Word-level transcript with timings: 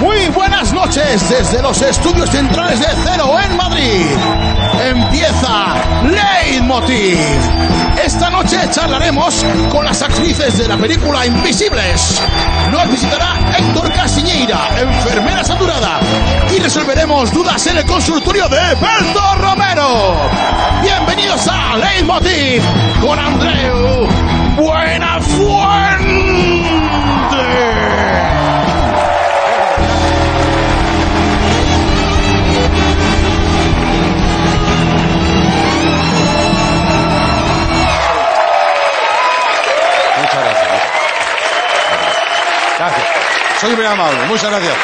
Muy 0.00 0.28
buenas 0.28 0.72
noches 0.72 1.28
desde 1.28 1.60
los 1.60 1.82
estudios 1.82 2.30
centrales 2.30 2.78
de 2.78 2.86
Cero 3.04 3.36
en 3.42 3.56
Madrid. 3.56 4.06
Empieza 4.80 5.74
Leitmotiv. 6.04 7.18
Esta 8.04 8.30
noche 8.30 8.58
charlaremos 8.70 9.44
con 9.70 9.84
las 9.84 10.00
actrices 10.02 10.56
de 10.58 10.68
la 10.68 10.76
película 10.76 11.26
Invisibles. 11.26 12.22
Nos 12.70 12.88
visitará 12.92 13.56
Héctor 13.58 13.92
Casiñeira, 13.92 14.68
enfermera 14.80 15.42
saturada. 15.42 15.98
Y 16.54 16.60
resolveremos 16.60 17.32
dudas 17.32 17.66
en 17.66 17.78
el 17.78 17.84
consultorio 17.84 18.48
de 18.48 18.76
Berto 18.76 19.34
Romero. 19.36 20.30
Bienvenidos 20.80 21.48
a 21.48 21.76
Leitmotiv 21.76 22.62
con 23.00 23.18
Andreu 23.18 24.06
Buenafuente. 24.56 26.38
Soy 43.60 43.74
muy 43.74 43.84
amable, 43.84 44.20
muchas 44.28 44.50
gracias. 44.50 44.74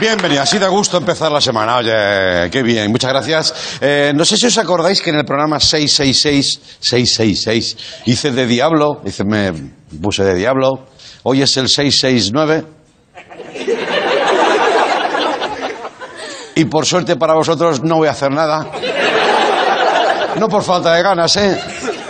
Bienvenido, 0.00 0.42
así 0.42 0.56
da 0.60 0.68
gusto 0.68 0.98
empezar 0.98 1.32
la 1.32 1.40
semana. 1.40 1.78
Oye, 1.78 2.48
qué 2.48 2.62
bien, 2.62 2.92
muchas 2.92 3.10
gracias. 3.10 3.78
Eh, 3.80 4.12
no 4.14 4.24
sé 4.24 4.36
si 4.36 4.46
os 4.46 4.56
acordáis 4.56 5.02
que 5.02 5.10
en 5.10 5.16
el 5.16 5.24
programa 5.24 5.58
666, 5.58 6.78
666, 6.78 7.76
hice 8.06 8.30
de 8.30 8.46
Diablo, 8.46 9.00
hice, 9.04 9.24
me 9.24 9.52
puse 10.00 10.22
de 10.22 10.36
Diablo. 10.36 10.86
Hoy 11.24 11.42
es 11.42 11.56
el 11.56 11.68
669. 11.68 12.64
Y 16.54 16.64
por 16.66 16.86
suerte 16.86 17.16
para 17.16 17.34
vosotros 17.34 17.82
no 17.82 17.96
voy 17.96 18.06
a 18.06 18.12
hacer 18.12 18.30
nada. 18.30 18.64
No 20.38 20.48
por 20.48 20.62
falta 20.62 20.94
de 20.94 21.02
ganas, 21.02 21.36
¿eh? 21.36 21.60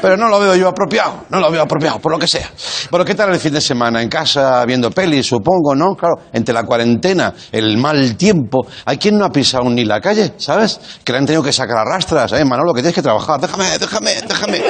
Pero 0.01 0.17
no 0.17 0.29
lo 0.29 0.39
veo 0.39 0.55
yo 0.55 0.69
apropiado, 0.69 1.25
no 1.31 1.41
lo 1.41 1.51
veo 1.51 1.63
apropiado, 1.63 1.99
por 1.99 2.13
lo 2.13 2.19
que 2.19 2.27
sea. 2.27 2.51
Bueno, 2.91 3.05
¿qué 3.05 3.15
tal 3.15 3.31
el 3.33 3.41
fin 3.41 3.53
de 3.53 3.61
semana? 3.61 4.01
En 4.03 4.09
casa, 4.09 4.65
viendo 4.65 4.91
pelis, 4.91 5.27
supongo, 5.27 5.75
¿no? 5.75 5.95
Claro, 5.95 6.17
entre 6.33 6.55
la 6.55 6.65
cuarentena, 6.65 7.35
el 7.53 7.77
mal 7.79 8.17
tiempo. 8.17 8.67
¿Hay 8.85 8.99
quien 8.99 9.19
no 9.19 9.25
ha 9.25 9.31
pisado 9.31 9.69
ni 9.71 9.85
la 9.85 10.01
calle, 10.01 10.35
sabes? 10.37 10.81
Que 11.05 11.13
le 11.13 11.19
han 11.19 11.27
tenido 11.27 11.43
que 11.43 11.53
sacar 11.53 11.79
a 11.79 11.85
rastras, 11.85 12.33
¿eh? 12.33 12.45
Manolo, 12.45 12.73
que 12.73 12.81
tienes 12.81 12.95
que 12.95 13.03
trabajar. 13.03 13.41
Déjame, 13.41 13.79
déjame, 13.79 14.15
déjame. 14.27 14.63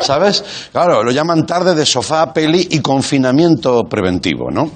¿Sabes? 0.00 0.44
Claro, 0.72 1.02
lo 1.02 1.10
llaman 1.10 1.46
tarde 1.46 1.74
de 1.74 1.86
sofá, 1.86 2.32
peli 2.32 2.68
y 2.70 2.80
confinamiento 2.80 3.82
preventivo, 3.84 4.50
¿no? 4.50 4.70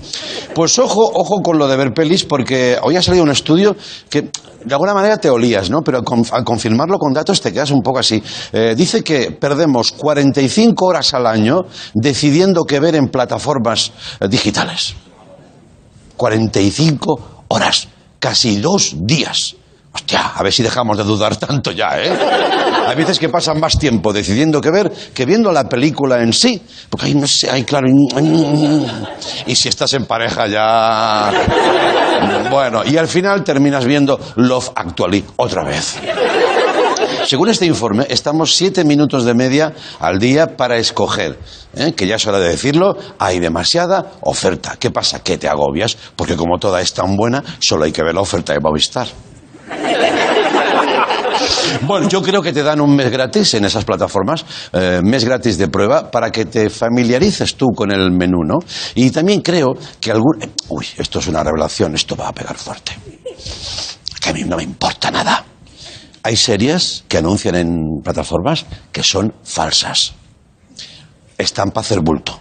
Pues 0.54 0.78
ojo, 0.78 1.10
ojo 1.12 1.40
con 1.42 1.58
lo 1.58 1.68
de 1.68 1.76
ver 1.76 1.92
pelis, 1.92 2.24
porque 2.24 2.78
hoy 2.82 2.96
ha 2.96 3.02
salido 3.02 3.24
un 3.24 3.30
estudio 3.30 3.76
que 4.08 4.30
de 4.64 4.74
alguna 4.74 4.94
manera 4.94 5.16
te 5.18 5.30
olías, 5.30 5.70
¿no? 5.70 5.82
Pero 5.82 6.02
al 6.32 6.44
confirmarlo 6.44 6.98
con 6.98 7.12
datos 7.12 7.40
te 7.40 7.52
quedas 7.52 7.70
un 7.70 7.82
poco 7.82 8.00
así. 8.00 8.22
Eh, 8.52 8.74
dice 8.76 9.02
que 9.02 9.30
perdemos 9.30 9.87
45 9.92 10.84
horas 10.84 11.14
al 11.14 11.26
año 11.26 11.66
decidiendo 11.94 12.64
qué 12.64 12.80
ver 12.80 12.94
en 12.94 13.08
plataformas 13.08 13.92
eh, 14.20 14.28
digitales. 14.28 14.94
45 16.16 17.44
horas, 17.48 17.88
casi 18.18 18.56
dos 18.56 18.94
días. 18.98 19.56
Hostia, 19.92 20.32
a 20.34 20.42
ver 20.42 20.52
si 20.52 20.62
dejamos 20.62 20.98
de 20.98 21.04
dudar 21.04 21.36
tanto 21.36 21.72
ya, 21.72 21.98
¿eh? 21.98 22.12
Hay 22.86 22.96
veces 22.96 23.18
que 23.18 23.28
pasan 23.28 23.60
más 23.60 23.78
tiempo 23.78 24.12
decidiendo 24.12 24.60
qué 24.60 24.70
ver 24.70 24.90
que 25.12 25.26
viendo 25.26 25.52
la 25.52 25.64
película 25.64 26.22
en 26.22 26.32
sí. 26.32 26.62
Porque 26.88 27.06
ahí 27.06 27.14
no 27.14 27.26
sé, 27.26 27.50
ahí 27.50 27.64
claro. 27.64 27.88
Y 29.46 29.54
si 29.54 29.68
estás 29.68 29.92
en 29.94 30.06
pareja 30.06 30.46
ya. 30.46 31.32
Bueno, 32.50 32.82
y 32.84 32.96
al 32.96 33.08
final 33.08 33.44
terminas 33.44 33.84
viendo 33.84 34.18
Love 34.36 34.70
Actually 34.74 35.24
otra 35.36 35.64
vez. 35.64 35.96
Según 37.28 37.50
este 37.50 37.66
informe, 37.66 38.06
estamos 38.08 38.56
siete 38.56 38.84
minutos 38.84 39.26
de 39.26 39.34
media 39.34 39.74
al 40.00 40.18
día 40.18 40.56
para 40.56 40.78
escoger. 40.78 41.38
¿eh? 41.76 41.92
Que 41.92 42.06
ya 42.06 42.16
es 42.16 42.26
hora 42.26 42.38
de 42.38 42.48
decirlo, 42.48 42.96
hay 43.18 43.38
demasiada 43.38 44.12
oferta. 44.22 44.76
¿Qué 44.80 44.90
pasa? 44.90 45.22
Que 45.22 45.36
te 45.36 45.46
agobias, 45.46 45.98
porque 46.16 46.36
como 46.36 46.58
toda 46.58 46.80
es 46.80 46.94
tan 46.94 47.16
buena, 47.16 47.44
solo 47.58 47.84
hay 47.84 47.92
que 47.92 48.02
ver 48.02 48.14
la 48.14 48.22
oferta 48.22 48.54
de 48.54 48.60
Movistar. 48.60 49.08
Bueno, 51.82 52.08
yo 52.08 52.22
creo 52.22 52.40
que 52.40 52.54
te 52.54 52.62
dan 52.62 52.80
un 52.80 52.96
mes 52.96 53.10
gratis 53.10 53.52
en 53.52 53.66
esas 53.66 53.84
plataformas, 53.84 54.46
eh, 54.72 55.02
mes 55.04 55.22
gratis 55.22 55.58
de 55.58 55.68
prueba, 55.68 56.10
para 56.10 56.32
que 56.32 56.46
te 56.46 56.70
familiarices 56.70 57.56
tú 57.56 57.66
con 57.76 57.92
el 57.92 58.10
menú, 58.10 58.38
¿no? 58.42 58.56
Y 58.94 59.10
también 59.10 59.42
creo 59.42 59.76
que 60.00 60.10
algún... 60.10 60.38
Uy, 60.70 60.86
esto 60.96 61.18
es 61.18 61.26
una 61.26 61.44
revelación, 61.44 61.94
esto 61.94 62.16
va 62.16 62.28
a 62.28 62.32
pegar 62.32 62.56
fuerte. 62.56 62.92
Que 64.18 64.30
a 64.30 64.32
mí 64.32 64.44
no 64.44 64.56
me 64.56 64.62
importa 64.62 65.10
nada. 65.10 65.44
Hay 66.22 66.36
series 66.36 67.04
que 67.08 67.18
anuncian 67.18 67.54
en 67.54 68.00
plataformas 68.02 68.66
que 68.92 69.02
son 69.02 69.32
falsas. 69.44 70.14
Están 71.36 71.72
hacer 71.74 72.00
bulto. 72.00 72.38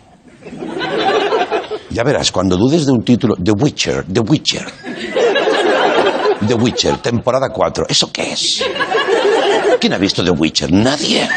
Ya 1.89 2.03
verás, 2.03 2.31
cuando 2.31 2.57
dudes 2.57 2.85
de 2.85 2.91
un 2.91 3.03
título, 3.03 3.35
The 3.43 3.51
Witcher, 3.51 4.05
The 4.11 4.19
Witcher. 4.19 4.65
The 6.47 6.53
Witcher, 6.53 6.97
temporada 6.97 7.49
4. 7.49 7.85
¿Eso 7.89 8.11
qué 8.11 8.33
es? 8.33 8.63
¿Quién 9.79 9.93
ha 9.93 9.97
visto 9.97 10.23
The 10.23 10.31
Witcher? 10.31 10.71
Nadie. 10.71 11.27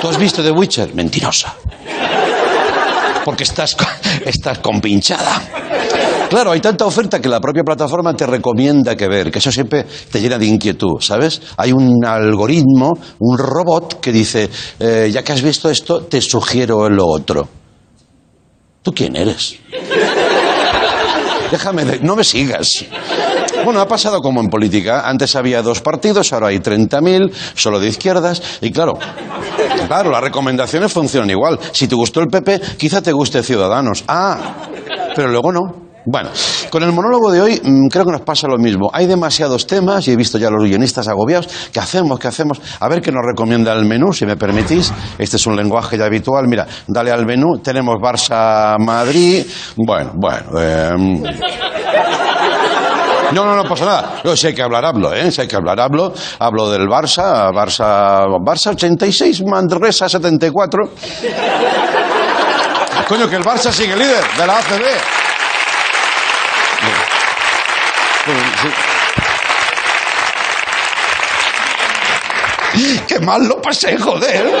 ¿Tú 0.00 0.08
has 0.08 0.18
visto 0.18 0.42
The 0.42 0.50
Witcher? 0.50 0.94
Mentirosa. 0.94 1.54
Porque 3.24 3.44
estás, 3.44 3.76
estás 4.24 4.58
compinchada. 4.58 5.42
Claro, 6.28 6.50
hay 6.50 6.60
tanta 6.60 6.84
oferta 6.84 7.20
que 7.20 7.28
la 7.28 7.40
propia 7.40 7.62
plataforma 7.62 8.12
te 8.14 8.26
recomienda 8.26 8.96
que 8.96 9.06
ver, 9.06 9.30
que 9.30 9.38
eso 9.38 9.52
siempre 9.52 9.84
te 10.10 10.20
llena 10.20 10.38
de 10.38 10.46
inquietud, 10.46 11.00
¿sabes? 11.00 11.40
Hay 11.56 11.72
un 11.72 12.04
algoritmo, 12.04 12.92
un 13.20 13.38
robot 13.38 14.00
que 14.00 14.10
dice, 14.12 14.50
eh, 14.80 15.08
ya 15.12 15.22
que 15.22 15.32
has 15.32 15.42
visto 15.42 15.70
esto, 15.70 16.02
te 16.02 16.20
sugiero 16.20 16.88
lo 16.90 17.06
otro. 17.06 17.48
¿Tú 18.82 18.92
quién 18.92 19.14
eres? 19.16 19.56
Déjame, 21.52 21.84
de- 21.84 22.00
no 22.00 22.16
me 22.16 22.24
sigas. 22.24 22.84
Bueno, 23.64 23.80
ha 23.80 23.86
pasado 23.86 24.20
como 24.20 24.40
en 24.40 24.48
política. 24.48 25.08
Antes 25.08 25.36
había 25.36 25.62
dos 25.62 25.80
partidos, 25.80 26.32
ahora 26.32 26.48
hay 26.48 26.58
30.000, 26.58 27.32
solo 27.54 27.78
de 27.78 27.86
izquierdas. 27.88 28.42
Y 28.60 28.72
claro, 28.72 28.98
claro, 29.86 30.10
las 30.10 30.20
recomendaciones 30.22 30.92
funcionan 30.92 31.30
igual. 31.30 31.58
Si 31.72 31.86
te 31.86 31.94
gustó 31.94 32.20
el 32.20 32.26
PP, 32.28 32.60
quizá 32.76 33.00
te 33.00 33.12
guste 33.12 33.42
Ciudadanos. 33.44 34.04
Ah, 34.08 34.56
pero 35.14 35.28
luego 35.28 35.52
no. 35.52 35.85
Bueno, 36.08 36.30
con 36.70 36.84
el 36.84 36.92
monólogo 36.92 37.32
de 37.32 37.40
hoy 37.40 37.60
mm, 37.62 37.88
creo 37.88 38.04
que 38.04 38.12
nos 38.12 38.20
pasa 38.20 38.46
lo 38.46 38.58
mismo. 38.58 38.88
Hay 38.92 39.06
demasiados 39.06 39.66
temas 39.66 40.06
y 40.06 40.12
he 40.12 40.16
visto 40.16 40.38
ya 40.38 40.46
a 40.46 40.50
los 40.52 40.62
guionistas 40.62 41.08
agobiados. 41.08 41.48
¿Qué 41.72 41.80
hacemos? 41.80 42.20
¿Qué 42.20 42.28
hacemos? 42.28 42.60
A 42.78 42.88
ver 42.88 43.00
qué 43.02 43.10
nos 43.10 43.24
recomienda 43.26 43.72
el 43.72 43.84
menú, 43.86 44.12
si 44.12 44.24
me 44.24 44.36
permitís. 44.36 44.92
Este 45.18 45.36
es 45.36 45.46
un 45.48 45.56
lenguaje 45.56 45.98
ya 45.98 46.04
habitual. 46.04 46.46
Mira, 46.46 46.64
dale 46.86 47.10
al 47.10 47.26
menú. 47.26 47.58
Tenemos 47.58 47.96
Barça-Madrid. 47.96 49.44
Bueno, 49.76 50.12
bueno. 50.14 50.60
eh, 50.60 50.92
no, 53.32 53.44
no, 53.44 53.56
no 53.56 53.64
pasa 53.64 53.84
nada. 53.84 54.20
No, 54.22 54.36
si 54.36 54.46
hay 54.46 54.54
que 54.54 54.62
hablar, 54.62 54.84
hablo, 54.84 55.12
¿eh? 55.12 55.32
Si 55.32 55.40
hay 55.40 55.48
que 55.48 55.56
hablar, 55.56 55.80
hablo. 55.80 56.14
Hablo 56.38 56.70
del 56.70 56.86
Barça, 56.86 57.50
Barça, 57.52 58.24
Barça 58.40 58.70
86, 58.70 59.42
Manresa 59.44 60.08
74. 60.08 60.82
Coño, 63.08 63.28
que 63.28 63.36
el 63.36 63.42
Barça 63.42 63.72
sigue 63.72 63.96
líder 63.96 64.22
de 64.38 64.46
la 64.46 64.58
ACB. 64.58 64.84
Sí. 68.26 68.32
Qué 73.08 73.20
mal 73.20 73.46
lo 73.46 73.60
pasé, 73.60 73.96
joder. 73.96 74.52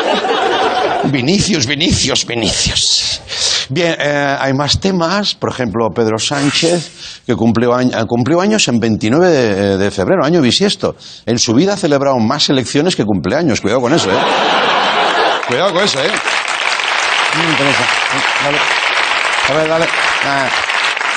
Vinicius, 1.04 1.66
Vinicius, 1.66 2.26
Vinicius. 2.26 3.20
Bien, 3.68 3.96
eh, 3.98 4.36
hay 4.38 4.52
más 4.52 4.80
temas. 4.80 5.34
Por 5.34 5.50
ejemplo, 5.50 5.88
Pedro 5.94 6.18
Sánchez, 6.18 7.22
que 7.26 7.34
cumplió, 7.34 7.78
eh, 7.78 8.40
años 8.40 8.68
en 8.68 8.78
29 8.78 9.76
de, 9.76 9.90
febrero, 9.90 10.24
año 10.24 10.40
bisiesto. 10.40 10.96
En 11.26 11.38
su 11.38 11.52
vida 11.52 11.74
ha 11.74 11.76
celebrado 11.76 12.18
más 12.18 12.48
elecciones 12.48 12.96
que 12.96 13.04
cumpleaños. 13.04 13.60
Cuidado 13.60 13.82
con 13.82 13.92
eso, 13.92 14.10
¿eh? 14.10 14.18
Cuidado 15.48 15.72
con 15.72 15.84
eso, 15.84 16.00
¿eh? 16.02 16.10
A 19.48 19.52
ver, 19.52 19.68
dale. 19.68 19.86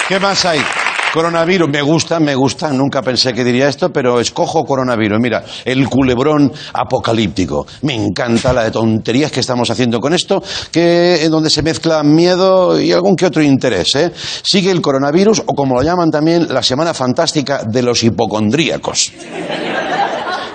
¿Qué 0.08 0.19
más 0.19 0.46
hay? 0.46 0.64
Coronavirus, 1.12 1.70
me 1.70 1.82
gusta, 1.82 2.20
me 2.20 2.36
gusta, 2.36 2.72
nunca 2.72 3.02
pensé 3.02 3.34
que 3.34 3.44
diría 3.44 3.68
esto, 3.68 3.92
pero 3.92 4.20
escojo 4.20 4.64
coronavirus. 4.64 5.20
Mira, 5.20 5.44
el 5.66 5.90
culebrón 5.90 6.54
apocalíptico. 6.74 7.66
Me 7.82 7.96
encanta 7.96 8.54
la 8.54 8.66
de 8.66 8.72
tonterías 8.72 9.32
que 9.32 9.40
estamos 9.40 9.72
haciendo 9.72 10.00
con 10.00 10.14
esto, 10.14 10.44
que 10.72 11.24
en 11.24 11.32
donde 11.32 11.50
se 11.50 11.64
mezcla 11.64 12.04
miedo 12.04 12.80
y 12.80 12.92
algún 12.92 13.16
que 13.16 13.26
otro 13.26 13.42
interés. 13.42 13.96
¿eh? 13.96 14.12
Sigue 14.44 14.70
el 14.70 14.82
coronavirus, 14.82 15.42
o 15.48 15.56
como 15.56 15.76
lo 15.76 15.82
llaman 15.82 16.12
también, 16.12 16.48
la 16.48 16.62
semana 16.62 16.94
fantástica 16.94 17.64
de 17.64 17.82
los 17.82 18.04
hipocondríacos. 18.04 19.12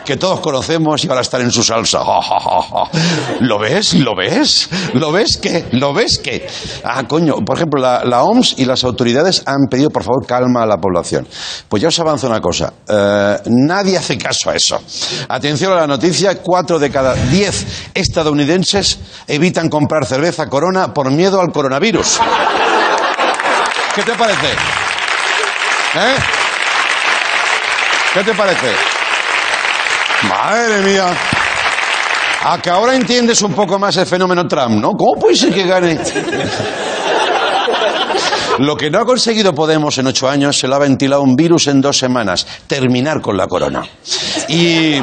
Que 0.05 0.17
todos 0.17 0.41
conocemos 0.41 1.05
y 1.05 1.09
ahora 1.09 1.23
están 1.23 1.41
en 1.43 1.51
su 1.51 1.63
salsa. 1.63 2.01
¿Lo 3.41 3.59
ves? 3.59 3.95
¿Lo 3.95 4.15
ves? 4.15 4.69
¿Lo 4.95 5.11
ves 5.13 5.39
qué? 5.39 5.67
¿Lo 5.73 5.93
ves 5.93 6.19
qué? 6.19 6.47
Ah, 6.85 7.05
coño, 7.09 7.37
por 7.45 7.57
ejemplo, 7.57 7.81
la, 7.81 8.05
la 8.05 8.23
OMS 8.23 8.55
y 8.59 8.65
las 8.65 8.85
autoridades 8.85 9.43
han 9.47 9.67
pedido, 9.71 9.91
por 9.91 10.05
favor, 10.05 10.27
calma 10.27 10.63
a 10.63 10.67
la 10.67 10.77
población. 10.77 11.27
Pues 11.69 11.83
ya 11.83 11.89
os 11.89 11.99
avanzo 11.99 12.27
una 12.27 12.41
cosa. 12.41 12.73
Eh, 12.89 13.39
nadie 13.47 13.97
hace 13.97 14.19
caso 14.19 14.51
a 14.51 14.55
eso. 14.55 14.81
Atención 15.29 15.73
a 15.73 15.77
la 15.77 15.87
noticia, 15.87 16.41
cuatro 16.41 16.79
de 16.79 16.91
cada 16.91 17.15
diez 17.15 17.91
estadounidenses 17.95 18.99
evitan 19.27 19.69
comprar 19.69 20.05
cerveza 20.05 20.49
Corona 20.49 20.93
por 20.93 21.11
miedo 21.11 21.41
al 21.41 21.53
coronavirus. 21.53 22.21
¿Qué 23.95 24.03
te 24.03 24.13
parece? 24.13 24.53
¿Eh? 25.95 26.17
¿Qué 28.15 28.25
te 28.25 28.35
parece? 28.35 28.94
Madre 30.29 30.81
mía. 30.83 31.13
A 32.47 32.61
que 32.61 32.71
ahora 32.71 32.95
entiendes 32.95 33.41
un 33.43 33.55
poco 33.55 33.79
más 33.79 33.97
el 33.97 34.07
fenómeno 34.07 34.47
Trump, 34.47 34.81
¿no? 34.81 34.93
¿Cómo 34.93 35.15
puede 35.19 35.35
ser 35.35 35.53
que 35.53 35.67
gane? 35.67 35.99
Lo 38.59 38.77
que 38.77 38.91
no 38.91 39.01
ha 39.01 39.05
conseguido 39.05 39.55
Podemos 39.55 39.99
en 39.99 40.07
ocho 40.07 40.29
años 40.29 40.59
se 40.59 40.69
lo 40.69 40.77
ha 40.77 40.79
ventilado 40.79 41.23
un 41.23 41.35
virus 41.35 41.67
en 41.69 41.81
dos 41.81 41.99
semanas. 41.99 42.47
Terminar 42.67 43.21
con 43.21 43.37
la 43.37 43.47
corona. 43.47 43.83
Y, 44.49 44.97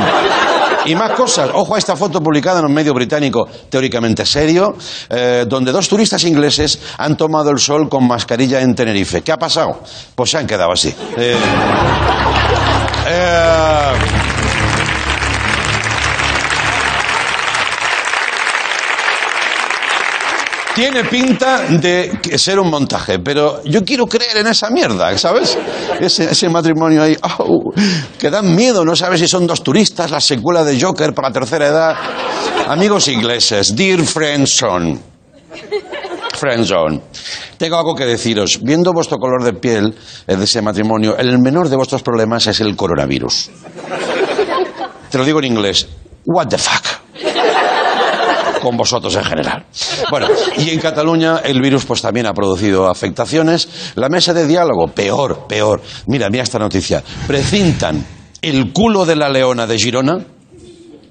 y 0.86 0.96
más 0.96 1.12
cosas. 1.12 1.50
Ojo 1.54 1.76
a 1.76 1.78
esta 1.78 1.96
foto 1.96 2.22
publicada 2.22 2.60
en 2.60 2.66
un 2.66 2.74
medio 2.74 2.94
británico 2.94 3.48
teóricamente 3.70 4.26
serio, 4.26 4.76
eh, 5.10 5.46
donde 5.48 5.72
dos 5.72 5.90
turistas 5.90 6.24
ingleses 6.24 6.80
han 6.98 7.18
tomado 7.18 7.50
el 7.50 7.60
sol 7.60 7.90
con 7.90 8.08
mascarilla 8.08 8.62
en 8.62 8.76
Tenerife. 8.76 9.22
¿Qué 9.22 9.32
ha 9.32 9.38
pasado? 9.38 9.82
Pues 10.16 10.30
se 10.30 10.38
han 10.38 10.48
quedado 10.48 10.72
así. 10.72 10.94
Eh, 11.18 11.36
eh, 13.08 13.92
Tiene 20.82 21.04
pinta 21.04 21.62
de 21.70 22.12
ser 22.40 22.60
un 22.60 22.68
montaje, 22.72 23.20
pero 23.20 23.64
yo 23.66 23.86
quiero 23.86 24.08
creer 24.08 24.38
en 24.38 24.48
esa 24.48 24.72
mierda, 24.72 25.16
¿sabes? 25.16 25.56
Ese, 26.00 26.32
ese 26.32 26.50
matrimonio 26.50 27.04
ahí, 27.04 27.16
que 28.18 28.32
dan 28.32 28.56
miedo, 28.56 28.84
no 28.84 28.96
sabes 28.96 29.20
si 29.20 29.28
son 29.28 29.46
dos 29.46 29.62
turistas, 29.62 30.10
la 30.10 30.20
secuela 30.20 30.64
de 30.64 30.82
Joker 30.82 31.14
para 31.14 31.32
tercera 31.32 31.68
edad. 31.68 31.96
Amigos 32.68 33.10
ingleses, 33.10 33.76
dear 33.76 34.02
friendzone. 34.02 35.00
Friendzone. 36.34 37.00
Tengo 37.60 37.78
algo 37.78 37.94
que 37.94 38.08
deciros. 38.08 38.60
Viendo 38.64 38.92
vuestro 38.92 39.20
color 39.20 39.44
de 39.44 39.54
piel 39.54 39.96
eh, 40.26 40.36
de 40.36 40.44
ese 40.46 40.64
matrimonio, 40.64 41.16
el 41.16 41.38
menor 41.38 41.70
de 41.70 41.76
vuestros 41.76 42.02
problemas 42.02 42.48
es 42.48 42.60
el 42.60 42.76
coronavirus. 42.76 43.52
Te 45.12 45.18
lo 45.20 45.26
digo 45.26 45.38
en 45.38 45.46
inglés. 45.46 45.88
What 46.26 46.48
the 46.48 46.58
fuck? 46.58 47.01
Con 48.62 48.78
vosotros 48.78 49.16
en 49.16 49.24
general. 49.26 49.66
Bueno, 50.10 50.28
y 50.58 50.70
en 50.70 50.80
Cataluña 50.80 51.42
el 51.44 51.60
virus 51.60 51.86
pues 51.86 52.02
también 52.02 52.28
ha 52.28 52.34
producido 52.34 52.90
afectaciones. 52.90 53.94
La 53.96 54.08
mesa 54.08 54.34
de 54.34 54.48
diálogo, 54.48 54.88
peor, 54.88 55.48
peor. 55.48 55.82
Mira, 56.08 56.30
mira 56.30 56.44
esta 56.44 56.60
noticia. 56.60 57.04
Precintan 57.28 58.06
el 58.42 58.72
culo 58.72 59.06
de 59.06 59.16
la 59.16 59.30
leona 59.30 59.68
de 59.68 59.78
Girona 59.78 60.20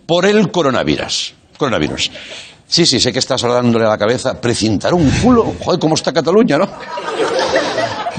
por 0.07 0.25
el 0.25 0.51
coronavirus. 0.51 1.35
Coronavirus. 1.59 2.11
Sí, 2.67 2.87
sí, 2.87 3.01
sé 3.01 3.13
que 3.13 3.19
estás 3.19 3.43
dándole 3.43 3.85
a 3.85 3.89
la 3.89 3.99
cabeza. 3.99 4.41
Precintar 4.41 4.95
un 4.95 5.11
culo. 5.23 5.53
Joder, 5.63 5.81
cómo 5.81 5.97
está 5.97 6.13
Cataluña, 6.13 6.57
¿no? 6.57 6.69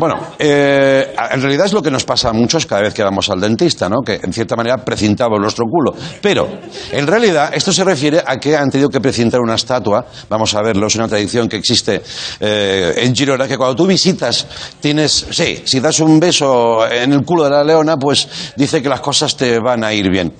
Bueno, 0.01 0.15
eh, 0.39 1.13
en 1.29 1.41
realidad 1.43 1.67
es 1.67 1.73
lo 1.73 1.81
que 1.83 1.91
nos 1.91 2.05
pasa 2.05 2.29
a 2.29 2.33
muchos 2.33 2.65
cada 2.65 2.81
vez 2.81 2.91
que 2.91 3.03
vamos 3.03 3.29
al 3.29 3.39
dentista, 3.39 3.87
¿no? 3.87 4.01
Que 4.01 4.15
en 4.15 4.33
cierta 4.33 4.55
manera 4.55 4.77
precintamos 4.77 5.39
nuestro 5.39 5.65
culo. 5.69 5.93
Pero, 6.19 6.49
en 6.91 7.05
realidad, 7.05 7.51
esto 7.53 7.71
se 7.71 7.83
refiere 7.83 8.19
a 8.25 8.39
que 8.39 8.57
han 8.57 8.71
tenido 8.71 8.89
que 8.89 8.99
precintar 8.99 9.39
una 9.41 9.53
estatua. 9.53 10.03
Vamos 10.27 10.55
a 10.55 10.63
verlo, 10.63 10.87
es 10.87 10.95
una 10.95 11.07
tradición 11.07 11.47
que 11.47 11.57
existe 11.57 12.01
eh, 12.39 12.95
en 12.97 13.13
Girona, 13.15 13.47
que 13.47 13.59
cuando 13.59 13.75
tú 13.75 13.85
visitas, 13.85 14.47
tienes. 14.79 15.27
Sí, 15.29 15.61
si 15.65 15.79
das 15.79 15.99
un 15.99 16.19
beso 16.19 16.83
en 16.91 17.13
el 17.13 17.23
culo 17.23 17.43
de 17.43 17.51
la 17.51 17.63
leona, 17.63 17.95
pues 17.95 18.27
dice 18.55 18.81
que 18.81 18.89
las 18.89 19.01
cosas 19.01 19.37
te 19.37 19.59
van 19.59 19.83
a 19.83 19.93
ir 19.93 20.09
bien. 20.09 20.33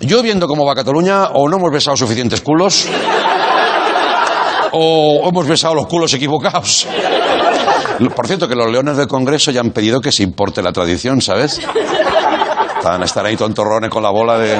Yo 0.00 0.22
viendo 0.22 0.48
cómo 0.48 0.64
va 0.64 0.74
Cataluña, 0.74 1.26
o 1.34 1.46
no 1.46 1.58
hemos 1.58 1.70
besado 1.70 1.98
suficientes 1.98 2.40
culos, 2.40 2.86
o 4.72 5.28
hemos 5.28 5.46
besado 5.46 5.74
los 5.74 5.86
culos 5.86 6.14
equivocados. 6.14 6.86
Por 8.14 8.26
cierto, 8.26 8.48
que 8.48 8.54
los 8.54 8.70
leones 8.70 8.96
del 8.96 9.06
Congreso 9.06 9.50
ya 9.50 9.60
han 9.60 9.70
pedido 9.70 10.00
que 10.00 10.12
se 10.12 10.22
importe 10.22 10.62
la 10.62 10.72
tradición, 10.72 11.20
¿sabes? 11.20 11.60
Van 12.82 13.02
a 13.02 13.04
estar 13.04 13.24
ahí 13.24 13.36
tontorrones 13.36 13.90
con 13.90 14.02
la 14.02 14.10
bola 14.10 14.38
de... 14.38 14.56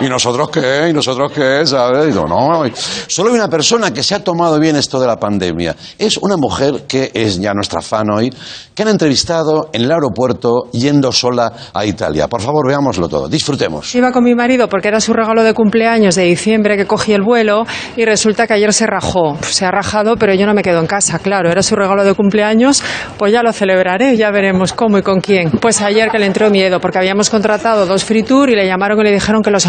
¿Y 0.00 0.08
nosotros 0.08 0.50
qué? 0.50 0.88
¿Y 0.90 0.92
nosotros 0.92 1.30
qué? 1.32 1.66
¿Sabes? 1.66 2.06
Digo, 2.06 2.26
no. 2.26 2.62
Solo 3.06 3.30
hay 3.30 3.36
una 3.36 3.48
persona 3.48 3.92
que 3.92 4.02
se 4.02 4.14
ha 4.14 4.24
tomado 4.24 4.58
bien 4.58 4.76
esto 4.76 5.00
de 5.00 5.06
la 5.06 5.16
pandemia. 5.16 5.76
Es 5.98 6.16
una 6.16 6.36
mujer 6.36 6.84
que 6.88 7.10
es 7.14 7.38
ya 7.40 7.54
nuestra 7.54 7.80
fan 7.82 8.10
hoy, 8.10 8.32
que 8.74 8.82
han 8.82 8.88
entrevistado 8.88 9.70
en 9.72 9.82
el 9.82 9.92
aeropuerto 9.92 10.70
yendo 10.72 11.12
sola 11.12 11.52
a 11.72 11.84
Italia. 11.84 12.28
Por 12.28 12.40
favor, 12.40 12.66
veámoslo 12.66 13.08
todo. 13.08 13.28
Disfrutemos. 13.28 13.94
Iba 13.94 14.12
con 14.12 14.24
mi 14.24 14.34
marido 14.34 14.68
porque 14.68 14.88
era 14.88 15.00
su 15.00 15.12
regalo 15.12 15.42
de 15.42 15.54
cumpleaños 15.54 16.14
de 16.14 16.24
diciembre 16.24 16.76
que 16.76 16.86
cogí 16.86 17.12
el 17.12 17.22
vuelo 17.22 17.64
y 17.96 18.04
resulta 18.04 18.46
que 18.46 18.54
ayer 18.54 18.72
se 18.72 18.86
rajó. 18.86 19.36
Se 19.42 19.64
ha 19.64 19.70
rajado, 19.70 20.16
pero 20.16 20.34
yo 20.34 20.46
no 20.46 20.54
me 20.54 20.62
quedo 20.62 20.80
en 20.80 20.86
casa, 20.86 21.18
claro. 21.18 21.50
Era 21.50 21.62
su 21.62 21.76
regalo 21.76 22.04
de 22.04 22.14
cumpleaños, 22.14 22.82
pues 23.18 23.32
ya 23.32 23.42
lo 23.42 23.52
celebraré, 23.52 24.16
ya 24.16 24.30
veremos 24.30 24.72
cómo 24.72 24.98
y 24.98 25.02
con 25.02 25.20
quién. 25.20 25.50
Pues 25.50 25.80
ayer 25.80 26.10
que 26.10 26.18
le 26.18 26.26
entró 26.26 26.50
miedo 26.50 26.80
porque 26.80 26.98
habíamos 26.98 27.30
contratado 27.30 27.86
dos 27.86 28.04
free 28.04 28.22
tour 28.22 28.50
y 28.50 28.56
le 28.56 28.66
llamaron 28.66 28.98
y 29.00 29.04
le 29.04 29.12
dijeron 29.12 29.42
que 29.42 29.50
los 29.50 29.66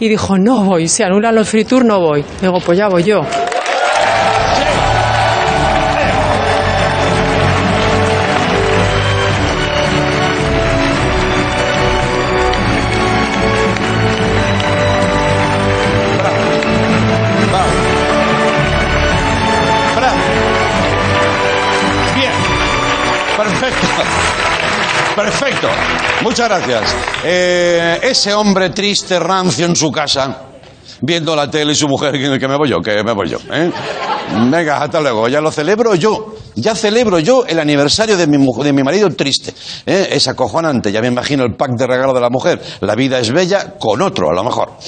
Y 0.00 0.08
dijo, 0.08 0.38
no 0.38 0.64
voy, 0.64 0.88
si 0.88 1.02
anulan 1.02 1.34
los 1.34 1.48
free 1.48 1.64
tour 1.64 1.84
no 1.84 2.00
voy. 2.00 2.24
Digo, 2.40 2.60
pues 2.60 2.78
ya 2.78 2.88
voy 2.88 3.02
yo. 3.02 3.22
Muchas 26.24 26.48
gracias. 26.48 26.96
Eh, 27.22 27.98
ese 28.02 28.32
hombre 28.32 28.70
triste, 28.70 29.18
rancio 29.18 29.66
en 29.66 29.76
su 29.76 29.92
casa, 29.92 30.44
viendo 31.02 31.36
la 31.36 31.50
tele 31.50 31.72
y 31.72 31.74
su 31.74 31.86
mujer, 31.86 32.12
que, 32.12 32.48
me 32.48 32.56
voy 32.56 32.70
yo, 32.70 32.80
que 32.80 33.04
me 33.04 33.12
voy 33.12 33.28
yo. 33.28 33.36
¿eh? 33.52 33.70
Venga, 34.50 34.82
hasta 34.82 35.02
luego. 35.02 35.28
Ya 35.28 35.42
lo 35.42 35.52
celebro 35.52 35.94
yo. 35.94 36.34
Ya 36.54 36.74
celebro 36.74 37.18
yo 37.18 37.44
el 37.46 37.58
aniversario 37.58 38.16
de 38.16 38.26
mi, 38.26 38.38
de 38.38 38.72
mi 38.72 38.82
marido 38.82 39.10
triste. 39.10 39.52
¿eh? 39.84 40.08
Es 40.12 40.26
acojonante. 40.26 40.90
Ya 40.90 41.02
me 41.02 41.08
imagino 41.08 41.44
el 41.44 41.56
pack 41.56 41.72
de 41.72 41.86
regalo 41.86 42.14
de 42.14 42.22
la 42.22 42.30
mujer. 42.30 42.58
La 42.80 42.94
vida 42.94 43.18
es 43.18 43.30
bella 43.30 43.74
con 43.78 44.00
otro, 44.00 44.30
a 44.30 44.34
lo 44.34 44.44
mejor. 44.44 44.78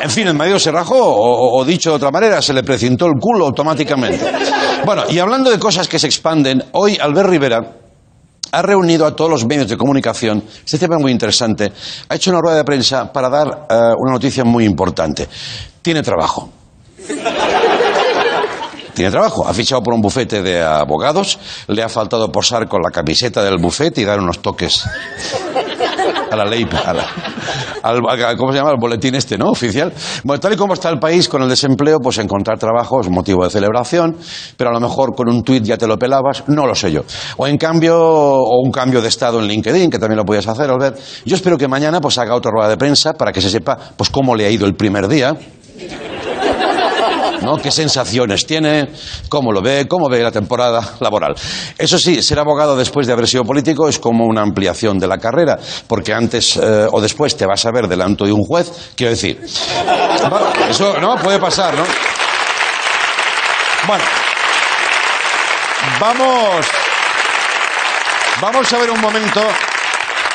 En 0.00 0.10
fin, 0.10 0.28
el 0.28 0.34
marido 0.34 0.60
se 0.60 0.70
rajó, 0.70 0.98
o, 0.98 1.60
o 1.60 1.64
dicho 1.64 1.90
de 1.90 1.96
otra 1.96 2.12
manera, 2.12 2.40
se 2.40 2.52
le 2.52 2.62
precintó 2.62 3.06
el 3.06 3.14
culo 3.20 3.46
automáticamente. 3.46 4.24
Bueno, 4.84 5.02
y 5.10 5.18
hablando 5.18 5.50
de 5.50 5.58
cosas 5.58 5.88
que 5.88 5.98
se 5.98 6.06
expanden, 6.06 6.62
hoy 6.72 6.96
Albert 6.96 7.28
Rivera 7.28 7.79
ha 8.52 8.62
reunido 8.62 9.06
a 9.06 9.14
todos 9.14 9.30
los 9.30 9.46
medios 9.46 9.68
de 9.68 9.76
comunicación, 9.76 10.42
este 10.64 10.78
tema 10.78 10.96
es 10.96 11.02
muy 11.02 11.12
interesante, 11.12 11.72
ha 12.08 12.14
hecho 12.14 12.30
una 12.30 12.40
rueda 12.40 12.56
de 12.56 12.64
prensa 12.64 13.12
para 13.12 13.28
dar 13.28 13.66
eh, 13.68 13.74
una 13.98 14.12
noticia 14.12 14.44
muy 14.44 14.64
importante. 14.64 15.28
Tiene 15.82 16.02
trabajo. 16.02 16.50
Tiene 19.00 19.12
trabajo, 19.12 19.48
ha 19.48 19.54
fichado 19.54 19.82
por 19.82 19.94
un 19.94 20.02
bufete 20.02 20.42
de 20.42 20.62
abogados, 20.62 21.38
le 21.68 21.82
ha 21.82 21.88
faltado 21.88 22.30
posar 22.30 22.68
con 22.68 22.82
la 22.82 22.90
camiseta 22.90 23.42
del 23.42 23.56
bufete 23.56 24.02
y 24.02 24.04
dar 24.04 24.20
unos 24.20 24.40
toques 24.40 24.84
a 26.30 26.36
la 26.36 26.44
ley, 26.44 26.68
a 26.84 26.90
al, 27.82 28.36
¿cómo 28.36 28.52
se 28.52 28.58
llama? 28.58 28.72
El 28.72 28.76
boletín 28.78 29.14
este, 29.14 29.38
¿no? 29.38 29.52
Oficial. 29.52 29.90
Bueno, 30.22 30.38
tal 30.38 30.52
y 30.52 30.56
como 30.56 30.74
está 30.74 30.90
el 30.90 30.98
país 30.98 31.30
con 31.30 31.40
el 31.40 31.48
desempleo, 31.48 31.98
pues 31.98 32.18
encontrar 32.18 32.58
trabajo 32.58 33.00
es 33.00 33.08
motivo 33.08 33.42
de 33.42 33.48
celebración, 33.48 34.18
pero 34.58 34.68
a 34.68 34.74
lo 34.74 34.80
mejor 34.80 35.14
con 35.16 35.30
un 35.30 35.42
tuit 35.42 35.64
ya 35.64 35.78
te 35.78 35.86
lo 35.86 35.96
pelabas, 35.96 36.44
no 36.48 36.66
lo 36.66 36.74
sé 36.74 36.92
yo. 36.92 37.00
O 37.38 37.46
en 37.46 37.56
cambio, 37.56 37.98
o 37.98 38.60
un 38.62 38.70
cambio 38.70 39.00
de 39.00 39.08
estado 39.08 39.40
en 39.40 39.46
LinkedIn, 39.46 39.88
que 39.88 39.98
también 39.98 40.18
lo 40.18 40.26
podías 40.26 40.46
hacer, 40.46 40.68
Albert. 40.68 40.98
Yo 41.24 41.36
espero 41.36 41.56
que 41.56 41.68
mañana 41.68 42.02
pues 42.02 42.18
haga 42.18 42.34
otra 42.34 42.50
rueda 42.50 42.68
de 42.68 42.76
prensa 42.76 43.14
para 43.14 43.32
que 43.32 43.40
se 43.40 43.48
sepa 43.48 43.78
pues 43.96 44.10
cómo 44.10 44.36
le 44.36 44.44
ha 44.44 44.50
ido 44.50 44.66
el 44.66 44.74
primer 44.74 45.08
día. 45.08 45.34
¿No? 47.42 47.56
¿Qué 47.56 47.70
sensaciones 47.70 48.46
tiene? 48.46 48.88
¿Cómo 49.28 49.52
lo 49.52 49.62
ve? 49.62 49.86
¿Cómo 49.88 50.08
ve 50.08 50.22
la 50.22 50.30
temporada 50.30 50.96
laboral? 51.00 51.34
Eso 51.78 51.98
sí, 51.98 52.22
ser 52.22 52.38
abogado 52.38 52.76
después 52.76 53.06
de 53.06 53.12
haber 53.12 53.26
sido 53.26 53.44
político 53.44 53.88
es 53.88 53.98
como 53.98 54.26
una 54.26 54.42
ampliación 54.42 54.98
de 54.98 55.06
la 55.06 55.18
carrera, 55.18 55.58
porque 55.86 56.12
antes 56.12 56.56
eh, 56.56 56.86
o 56.90 57.00
después 57.00 57.36
te 57.36 57.46
vas 57.46 57.64
a 57.66 57.70
ver 57.70 57.88
delante 57.88 58.24
de 58.24 58.32
un 58.32 58.42
juez, 58.42 58.92
quiero 58.94 59.10
decir. 59.10 59.40
Eso 60.68 60.98
no 61.00 61.16
puede 61.16 61.38
pasar, 61.38 61.74
¿no? 61.74 61.84
Bueno, 63.86 64.04
vamos, 65.98 66.66
vamos 68.40 68.72
a 68.72 68.78
ver 68.78 68.90
un 68.90 69.00
momento 69.00 69.40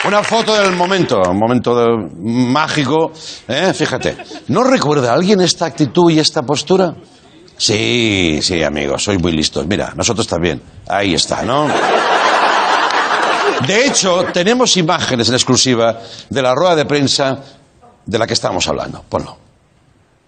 Una 0.07 0.21
foto 0.23 0.53
del 0.55 0.71
momento, 0.73 1.21
un 1.29 1.37
momento 1.37 1.75
de- 1.75 2.09
mágico. 2.19 3.11
¿eh? 3.47 3.73
Fíjate, 3.73 4.17
¿no 4.49 4.63
recuerda 4.63 5.13
alguien 5.13 5.41
esta 5.41 5.65
actitud 5.65 6.11
y 6.11 6.19
esta 6.19 6.43
postura? 6.43 6.93
Sí, 7.57 8.39
sí, 8.41 8.61
amigos, 8.63 9.03
sois 9.03 9.19
muy 9.21 9.31
listos. 9.31 9.65
Mira, 9.65 9.93
nosotros 9.95 10.27
también. 10.27 10.61
Ahí 10.87 11.13
está, 11.15 11.41
¿no? 11.43 11.67
De 13.65 13.85
hecho, 13.87 14.25
tenemos 14.33 14.75
imágenes 14.77 15.29
en 15.29 15.35
exclusiva 15.35 15.99
de 16.29 16.41
la 16.41 16.53
rueda 16.53 16.75
de 16.75 16.85
prensa 16.85 17.37
de 18.05 18.17
la 18.19 18.27
que 18.27 18.33
estamos 18.33 18.67
hablando. 18.67 19.03
Ponlo. 19.07 19.37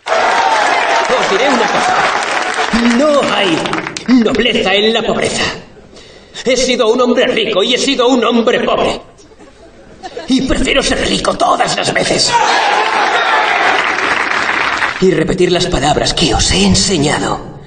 Os 0.07 1.29
diré 1.29 1.49
una 1.49 1.67
cosa. 1.67 1.95
No 2.97 3.21
hay 3.35 3.57
nobleza 4.23 4.73
en 4.73 4.93
la 4.93 5.03
pobreza. 5.03 5.43
He 6.45 6.55
sido 6.55 6.87
un 6.87 7.01
hombre 7.01 7.27
rico 7.27 7.61
y 7.63 7.73
he 7.73 7.77
sido 7.77 8.07
un 8.07 8.23
hombre 8.23 8.61
pobre. 8.63 9.01
Y 10.29 10.41
prefiero 10.41 10.83
ser 10.83 11.07
rico 11.07 11.37
todas 11.37 11.75
las 11.75 11.93
veces. 11.93 12.31
Y 15.01 15.11
repetir 15.11 15.51
las 15.51 15.67
palabras 15.67 16.13
que 16.13 16.33
os 16.33 16.51
he 16.51 16.65
enseñado. 16.65 17.61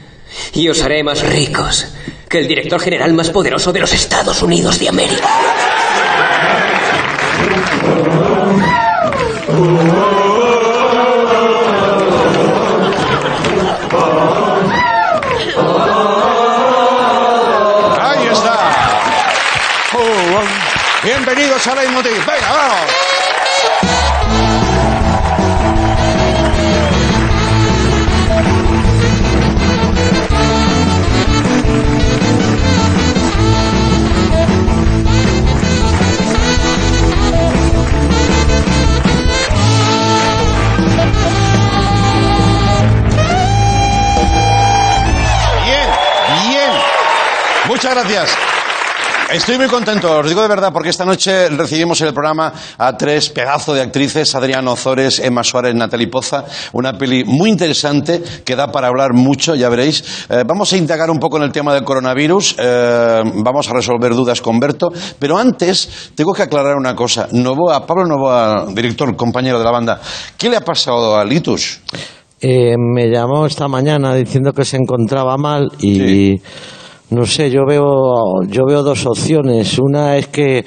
Y 0.54 0.68
os 0.68 0.82
haré 0.82 1.02
más 1.02 1.22
ricos 1.22 1.86
que 2.28 2.38
el 2.38 2.48
director 2.48 2.80
general 2.80 3.12
más 3.12 3.30
poderoso 3.30 3.72
de 3.72 3.80
los 3.80 3.92
Estados 3.92 4.42
Unidos 4.42 4.78
de 4.78 4.88
América. 4.88 5.28
Bienvenidos 21.10 21.66
a 21.66 21.74
Leitmotiv. 21.74 22.24
Venga, 22.24 22.52
vamos. 22.52 22.86
Muchas 47.66 47.94
gracias. 47.94 48.59
Estoy 49.32 49.58
muy 49.58 49.68
contento, 49.68 50.18
os 50.18 50.28
digo 50.28 50.42
de 50.42 50.48
verdad, 50.48 50.72
porque 50.72 50.88
esta 50.88 51.04
noche 51.04 51.48
recibimos 51.50 52.00
en 52.00 52.08
el 52.08 52.12
programa 52.12 52.52
a 52.76 52.96
tres 52.96 53.28
pedazos 53.30 53.76
de 53.76 53.82
actrices, 53.82 54.34
Adriano 54.34 54.72
Ozores, 54.72 55.20
Emma 55.20 55.44
Suárez, 55.44 55.72
Natalie 55.72 56.08
Poza, 56.08 56.44
una 56.72 56.94
peli 56.94 57.22
muy 57.24 57.48
interesante 57.48 58.20
que 58.44 58.56
da 58.56 58.72
para 58.72 58.88
hablar 58.88 59.12
mucho, 59.14 59.54
ya 59.54 59.68
veréis. 59.68 60.26
Eh, 60.28 60.42
vamos 60.44 60.72
a 60.72 60.76
indagar 60.76 61.10
un 61.10 61.20
poco 61.20 61.36
en 61.36 61.44
el 61.44 61.52
tema 61.52 61.72
del 61.72 61.84
coronavirus, 61.84 62.56
eh, 62.58 63.22
vamos 63.36 63.68
a 63.68 63.72
resolver 63.72 64.12
dudas 64.16 64.40
con 64.40 64.58
Berto, 64.58 64.90
pero 65.20 65.38
antes 65.38 66.10
tengo 66.16 66.32
que 66.32 66.42
aclarar 66.42 66.74
una 66.74 66.96
cosa. 66.96 67.28
Novoa, 67.30 67.86
Pablo 67.86 68.06
Novoa, 68.06 68.66
director, 68.74 69.14
compañero 69.14 69.60
de 69.60 69.64
la 69.64 69.70
banda, 69.70 70.00
¿qué 70.36 70.48
le 70.48 70.56
ha 70.56 70.64
pasado 70.64 71.16
a 71.16 71.24
Litus? 71.24 71.80
Eh, 72.40 72.74
me 72.76 73.08
llamó 73.08 73.46
esta 73.46 73.68
mañana 73.68 74.12
diciendo 74.12 74.52
que 74.52 74.64
se 74.64 74.76
encontraba 74.76 75.36
mal 75.36 75.70
y 75.78 75.94
Sí. 75.94 76.42
No 77.10 77.24
sé, 77.26 77.50
yo 77.50 77.62
veo 77.66 78.42
yo 78.48 78.64
veo 78.66 78.82
dos 78.82 79.06
opciones. 79.06 79.78
Una 79.78 80.16
es 80.16 80.28
que 80.28 80.64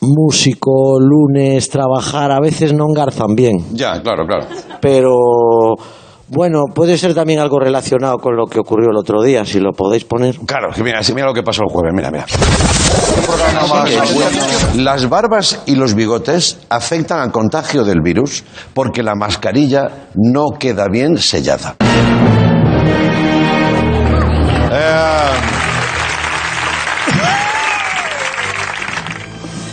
músico, 0.00 0.98
lunes, 1.00 1.68
trabajar, 1.68 2.30
a 2.30 2.40
veces 2.40 2.72
no 2.72 2.84
engarzan 2.88 3.34
bien, 3.34 3.64
Ya, 3.72 4.00
claro, 4.02 4.24
claro. 4.26 4.46
pero 4.80 5.14
bueno, 6.28 6.64
puede 6.74 6.98
ser 6.98 7.14
también 7.14 7.38
algo 7.40 7.58
relacionado 7.58 8.18
con 8.18 8.36
lo 8.36 8.46
que 8.46 8.58
ocurrió 8.58 8.90
el 8.90 8.96
otro 8.96 9.22
día, 9.22 9.44
si 9.44 9.60
lo 9.60 9.72
podéis 9.72 10.04
poner. 10.04 10.36
Claro, 10.46 10.70
que 10.74 10.82
mira, 10.82 11.02
si 11.02 11.12
mira 11.14 11.26
lo 11.26 11.34
que 11.34 11.42
pasó 11.42 11.62
el 11.62 11.72
jueves, 11.72 11.92
mira, 11.94 12.10
mira. 12.10 12.26
Las 14.76 15.08
barbas 15.08 15.62
y 15.66 15.74
los 15.76 15.94
bigotes 15.94 16.58
afectan 16.68 17.20
al 17.20 17.32
contagio 17.32 17.84
del 17.84 18.00
virus 18.00 18.44
porque 18.74 19.02
la 19.02 19.14
mascarilla 19.14 20.08
no 20.14 20.46
queda 20.58 20.86
bien 20.88 21.16
sellada. 21.18 21.76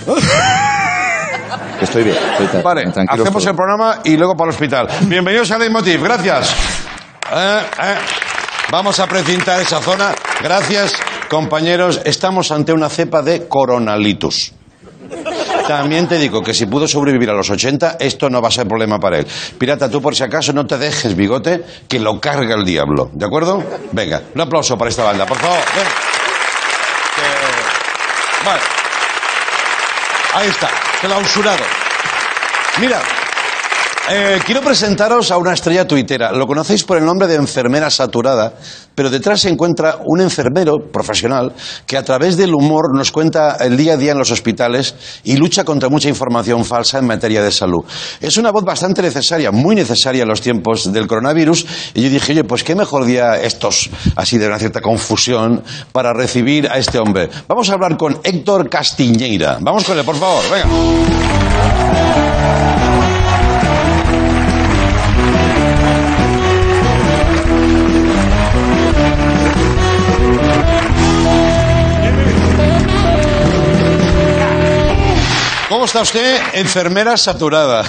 Estoy 1.82 2.04
bien, 2.04 2.18
estoy 2.40 2.62
Vale, 2.62 2.84
tranquilo. 2.92 3.24
hacemos 3.24 3.46
el 3.46 3.56
programa 3.56 4.00
y 4.04 4.16
luego 4.16 4.36
para 4.36 4.50
el 4.50 4.54
hospital. 4.56 4.88
Bienvenidos 5.02 5.52
a 5.52 5.58
Leitmotiv, 5.58 6.02
gracias. 6.02 6.56
Eh, 7.34 7.62
eh, 7.84 7.96
Vamos 8.74 9.00
a 9.00 9.06
precintar 9.06 9.62
esa 9.62 9.80
zona. 9.82 10.16
Gracias, 10.42 10.96
compañeros. 11.30 12.02
Estamos 12.06 12.52
ante 12.52 12.74
una 12.74 12.90
cepa 12.90 13.22
de 13.22 13.48
coronalitus. 13.48 14.52
También 15.68 16.08
te 16.08 16.18
digo 16.18 16.44
que 16.44 16.54
si 16.54 16.66
pudo 16.66 16.88
sobrevivir 16.88 17.30
a 17.30 17.34
los 17.34 17.50
80, 17.50 17.98
esto 18.00 18.30
no 18.30 18.42
va 18.42 18.50
a 18.50 18.52
ser 18.52 18.68
problema 18.68 19.00
para 19.00 19.20
él. 19.20 19.28
Pirata, 19.58 19.90
tú 19.90 20.02
por 20.02 20.14
si 20.16 20.24
acaso 20.24 20.52
no 20.52 20.68
te 20.68 20.78
dejes 20.78 21.16
bigote, 21.16 21.64
que 21.88 22.00
lo 22.00 22.20
carga 22.20 22.56
el 22.56 22.66
diablo. 22.66 23.10
¿De 23.14 23.26
acuerdo? 23.26 23.64
Venga, 23.94 24.22
un 24.36 24.42
aplauso 24.42 24.78
para 24.78 24.90
esta 24.90 25.04
banda, 25.04 25.26
por 25.26 25.38
favor. 25.38 25.58
ven. 25.76 25.86
Que- 27.16 28.46
Vale. 28.46 28.62
Ahí 30.36 30.50
está, 30.50 30.70
clausurado. 31.00 31.64
Mira, 32.82 33.02
eh, 34.10 34.40
quiero 34.46 34.62
presentaros 34.62 35.32
a 35.32 35.38
una 35.38 35.54
estrella 35.54 35.88
tuitera. 35.88 36.32
Lo 36.34 36.46
conocéis 36.46 36.84
por 36.84 36.98
el 36.98 37.06
nombre 37.06 37.28
de 37.28 37.36
enfermera 37.36 37.90
saturada, 37.90 38.54
pero 38.96 39.10
detrás 39.10 39.42
se 39.42 39.50
encuentra 39.50 39.98
un 40.06 40.22
enfermero 40.22 40.78
profesional 40.92 41.54
que 41.86 41.98
a 41.98 42.04
través 42.04 42.38
del 42.38 42.54
humor 42.54 42.96
nos 42.96 43.12
cuenta 43.12 43.58
el 43.60 43.78
día 43.78 43.94
a 43.94 43.98
día 43.98 44.12
en 44.12 44.18
los 44.18 44.32
hospitales 44.32 44.96
y 45.24 45.38
lucha 45.38 45.64
contra 45.64 45.90
mucha 45.90 46.10
información 46.10 46.66
falsa 46.66 47.00
en 47.00 47.08
materia 47.08 47.42
de 47.42 47.52
salud. 47.52 47.84
Es 48.22 48.38
una 48.38 48.52
voz 48.52 48.64
bastante 48.64 49.02
necesaria, 49.02 49.52
muy 49.52 49.76
necesaria 49.76 50.24
en 50.24 50.30
los 50.30 50.42
tiempos 50.42 50.92
del 50.92 51.08
coronavirus. 51.08 51.66
Y 51.94 52.04
yo 52.04 52.10
dije, 52.10 52.34
oye, 52.34 52.44
pues 52.44 52.64
qué 52.64 52.76
mejor 52.76 53.06
día 53.06 53.42
estos, 53.42 53.90
así 54.16 54.38
de 54.38 54.48
una 54.48 54.60
cierta 54.60 54.82
confusión, 54.82 55.64
para 55.92 56.14
recibir 56.14 56.68
a 56.68 56.78
este 56.78 57.00
hombre. 57.00 57.30
Vamos 57.48 57.70
a 57.70 57.74
hablar 57.74 57.98
con 57.98 58.20
Héctor 58.24 58.70
Castiñeira. 58.70 59.58
Vamos 59.62 59.84
con 59.84 59.98
él, 59.98 60.06
por 60.06 60.16
favor. 60.16 60.44
Venga. 60.52 62.33
¿Cómo 75.74 75.86
está 75.86 76.02
usted? 76.02 76.40
Enfermera 76.54 77.18
saturada. 77.18 77.84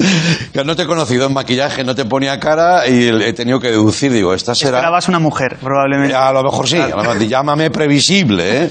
Que 0.52 0.64
no 0.64 0.74
te 0.74 0.82
he 0.82 0.86
conocido 0.86 1.26
en 1.26 1.32
maquillaje, 1.32 1.84
no 1.84 1.94
te 1.94 2.04
ponía 2.04 2.38
cara 2.40 2.86
y 2.88 3.08
he 3.08 3.32
tenido 3.32 3.60
que 3.60 3.68
deducir, 3.70 4.10
digo, 4.12 4.34
esta 4.34 4.54
será... 4.54 4.78
Esperabas 4.78 5.08
una 5.08 5.18
mujer, 5.20 5.56
probablemente. 5.60 6.14
A 6.14 6.32
lo 6.32 6.42
mejor 6.42 6.68
sí, 6.68 6.76
a 6.76 6.88
lo 6.88 6.96
mejor, 6.96 7.18
llámame 7.20 7.70
previsible, 7.70 8.64
¿eh? 8.64 8.70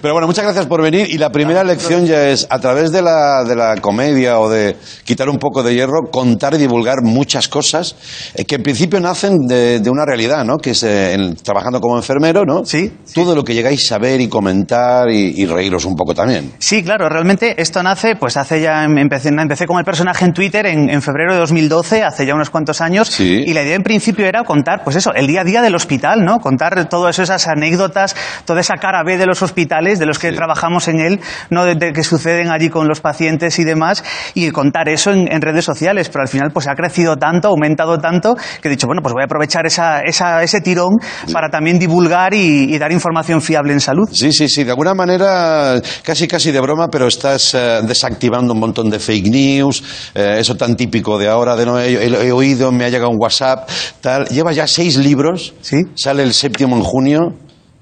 Pero 0.00 0.14
bueno, 0.14 0.26
muchas 0.26 0.44
gracias 0.44 0.66
por 0.66 0.82
venir 0.82 1.06
y 1.10 1.18
la 1.18 1.30
primera 1.30 1.62
lección 1.62 2.06
ya 2.06 2.28
es, 2.28 2.46
a 2.50 2.58
través 2.58 2.90
de 2.90 3.02
la, 3.02 3.44
de 3.44 3.54
la 3.54 3.76
comedia 3.76 4.40
o 4.40 4.50
de 4.50 4.76
quitar 5.04 5.28
un 5.28 5.38
poco 5.38 5.62
de 5.62 5.74
hierro, 5.74 6.10
contar 6.10 6.54
y 6.54 6.58
divulgar 6.58 7.02
muchas 7.02 7.46
cosas 7.48 7.94
eh, 8.34 8.44
que 8.44 8.56
en 8.56 8.62
principio 8.62 8.98
nacen 9.00 9.46
de, 9.46 9.78
de 9.80 9.90
una 9.90 10.04
realidad, 10.04 10.44
¿no? 10.44 10.56
Que 10.58 10.70
es 10.70 10.82
eh, 10.82 11.14
en- 11.14 11.36
trabajando 11.36 11.80
como 11.80 11.96
enfermero, 11.96 12.44
¿no? 12.44 12.64
Sí, 12.64 12.92
Todo 13.14 13.34
lo 13.36 13.44
que 13.44 13.54
llegáis 13.54 13.90
a 13.92 13.98
ver 13.98 14.20
y 14.20 14.28
comentar 14.28 15.08
y, 15.08 15.40
y 15.40 15.46
reíros 15.46 15.84
un 15.84 15.94
poco 15.94 16.14
también. 16.14 16.52
Sí, 16.58 16.82
claro, 16.82 17.08
realmente 17.08 17.54
esto 17.62 17.82
nace, 17.82 18.16
pues 18.16 18.36
hace 18.36 18.60
ya, 18.60 18.84
empecé, 18.84 19.28
empecé 19.28 19.66
como 19.66 19.78
el 19.78 19.84
personaje 19.84 20.24
en 20.24 20.32
Twitter 20.32 20.61
en, 20.66 20.90
en 20.90 21.02
febrero 21.02 21.32
de 21.32 21.38
2012, 21.40 22.02
hace 22.02 22.26
ya 22.26 22.34
unos 22.34 22.50
cuantos 22.50 22.80
años, 22.80 23.08
Sí. 23.08 23.42
y 23.46 23.52
la 23.52 23.62
idea 23.62 23.74
en 23.76 23.82
principio 23.82 24.26
era 24.26 24.44
contar, 24.44 24.82
pues 24.84 24.96
eso, 24.96 25.12
el 25.14 25.26
día 25.26 25.42
a 25.42 25.44
día 25.44 25.62
del 25.62 25.74
hospital, 25.74 26.24
¿no? 26.24 26.38
Contar 26.40 26.88
todas 26.88 27.18
esas 27.18 27.46
anécdotas, 27.48 28.14
toda 28.44 28.60
esa 28.60 28.74
cara 28.76 29.02
B 29.04 29.16
de 29.18 29.26
los 29.26 29.42
hospitales, 29.42 29.98
de 29.98 30.06
los 30.06 30.18
que 30.18 30.30
Sí. 30.30 30.36
trabajamos 30.36 30.88
en 30.88 31.00
él, 31.00 31.20
¿no? 31.50 31.64
De, 31.64 31.74
de 31.74 31.92
que 31.92 32.02
suceden 32.04 32.50
allí 32.50 32.68
con 32.68 32.88
los 32.88 33.00
pacientes 33.00 33.58
y 33.58 33.64
demás, 33.64 34.04
y 34.34 34.50
contar 34.50 34.88
eso 34.88 35.10
en, 35.12 35.30
en 35.32 35.40
redes 35.42 35.64
sociales, 35.64 36.08
pero 36.08 36.22
al 36.22 36.28
final 36.28 36.50
pues 36.52 36.66
ha 36.68 36.74
crecido 36.74 37.16
tanto, 37.16 37.48
ha 37.48 37.50
aumentado 37.50 37.98
tanto, 37.98 38.34
que 38.60 38.68
he 38.68 38.70
dicho, 38.70 38.86
bueno, 38.86 39.02
pues 39.02 39.12
voy 39.12 39.22
a 39.22 39.26
aprovechar 39.26 39.66
esa, 39.66 40.00
esa- 40.00 40.42
ese 40.42 40.60
tirón 40.60 40.90
para 41.32 41.48
también 41.50 41.78
divulgar 41.78 42.34
y, 42.34 42.74
y 42.74 42.78
dar 42.78 42.92
información 42.92 43.40
fiable 43.42 43.72
en 43.72 43.80
salud. 43.80 44.08
Sí, 44.12 44.32
sí, 44.32 44.48
sí, 44.48 44.64
de 44.64 44.70
alguna 44.70 44.94
manera, 44.94 45.80
casi 46.02 46.26
casi 46.28 46.50
de 46.50 46.60
broma, 46.60 46.88
pero 46.88 47.06
estás 47.06 47.54
eh, 47.54 47.80
desactivando 47.82 48.52
un 48.52 48.60
montón 48.60 48.90
de 48.90 48.98
fake 48.98 49.26
news, 49.28 49.82
eh, 50.14 50.36
eso 50.38 50.51
tan 50.56 50.76
típico 50.76 51.18
de 51.18 51.28
ahora, 51.28 51.56
de 51.56 51.66
no 51.66 51.78
he, 51.80 51.92
he- 51.92 52.26
he 52.26 52.32
oído, 52.32 52.72
me 52.72 52.84
ha 52.84 52.88
llegado 52.90 53.10
un 53.10 53.18
WhatsApp, 53.20 53.68
tal. 54.00 54.26
Lleva 54.28 54.52
ya 54.52 54.66
seis 54.66 54.96
libros, 54.96 55.54
Sí. 55.60 55.76
sale 55.94 56.22
el 56.22 56.32
séptimo 56.34 56.76
en 56.76 56.82
junio. 56.82 57.34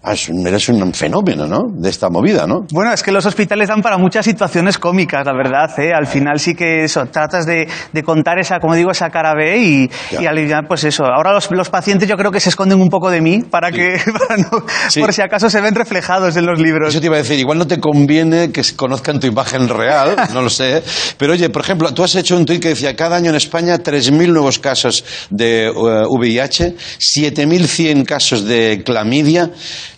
Ah, 0.03 0.15
eres 0.47 0.69
un 0.71 0.95
fenómeno, 0.95 1.47
¿no? 1.47 1.65
De 1.75 1.91
esta 1.91 2.09
movida, 2.09 2.47
¿no? 2.47 2.65
Bueno, 2.73 2.91
es 2.91 3.03
que 3.03 3.13
los 3.13 3.27
hospitales 3.27 3.69
dan 3.69 3.83
para 3.83 3.99
muchas 3.99 4.25
situaciones 4.25 4.79
cómicas, 4.79 5.27
la 5.27 5.35
verdad. 5.35 5.79
¿eh? 5.79 5.93
Al 5.95 6.07
final 6.07 6.41
sí 6.41 6.55
que 6.55 6.85
eso, 6.85 7.05
tratas 7.07 7.45
de, 7.45 7.69
de 7.93 8.03
contar 8.03 8.39
esa, 8.39 8.61
como 8.61 8.75
digo, 8.75 8.91
esa 8.93 9.11
cara 9.11 9.35
B 9.35 9.59
y, 9.59 9.91
y 10.19 10.25
al 10.25 10.39
final, 10.39 10.65
pues 10.67 10.85
eso. 10.85 11.05
Ahora 11.05 11.35
los, 11.35 11.51
los 11.51 11.69
pacientes 11.69 12.09
yo 12.09 12.17
creo 12.17 12.31
que 12.33 12.41
se 12.41 12.49
esconden 12.49 12.81
un 12.81 12.89
poco 12.89 13.11
de 13.11 13.21
mí 13.21 13.41
para 13.43 13.71
que, 13.71 13.99
para 14.27 14.39
no- 14.41 14.65
Sí. 14.89 15.01
por 15.01 15.13
si 15.13 15.21
acaso 15.21 15.51
se 15.51 15.61
ven 15.61 15.75
reflejados 15.75 16.35
en 16.35 16.47
los 16.47 16.59
libros. 16.59 16.89
Eso 16.89 17.01
te 17.01 17.07
iba 17.07 17.17
a 17.17 17.19
decir, 17.19 17.39
igual 17.39 17.59
no 17.59 17.67
te 17.67 17.79
conviene 17.79 18.51
que 18.53 18.63
conozcan 18.75 19.21
tu 19.21 19.27
imagen 19.27 19.69
real, 19.69 20.17
no 20.33 20.41
lo 20.41 20.49
sé. 20.49 20.83
Pero 21.19 21.35
oye, 21.35 21.51
por 21.51 21.61
ejemplo, 21.61 21.93
tú 21.93 22.03
has 22.03 22.15
hecho 22.15 22.39
un 22.39 22.47
tuit 22.47 22.63
que 22.63 22.69
decía, 22.71 22.97
cada 22.97 23.17
año 23.17 23.29
en 23.29 23.37
España 23.37 23.77
3.000 23.77 24.29
nuevos 24.33 24.59
casos 24.59 25.05
de 25.29 25.67
eh, 25.67 25.73
VIH, 26.09 26.75
7.100 26.99 28.05
casos 28.07 28.47
de 28.47 28.83
clamidia, 28.85 29.51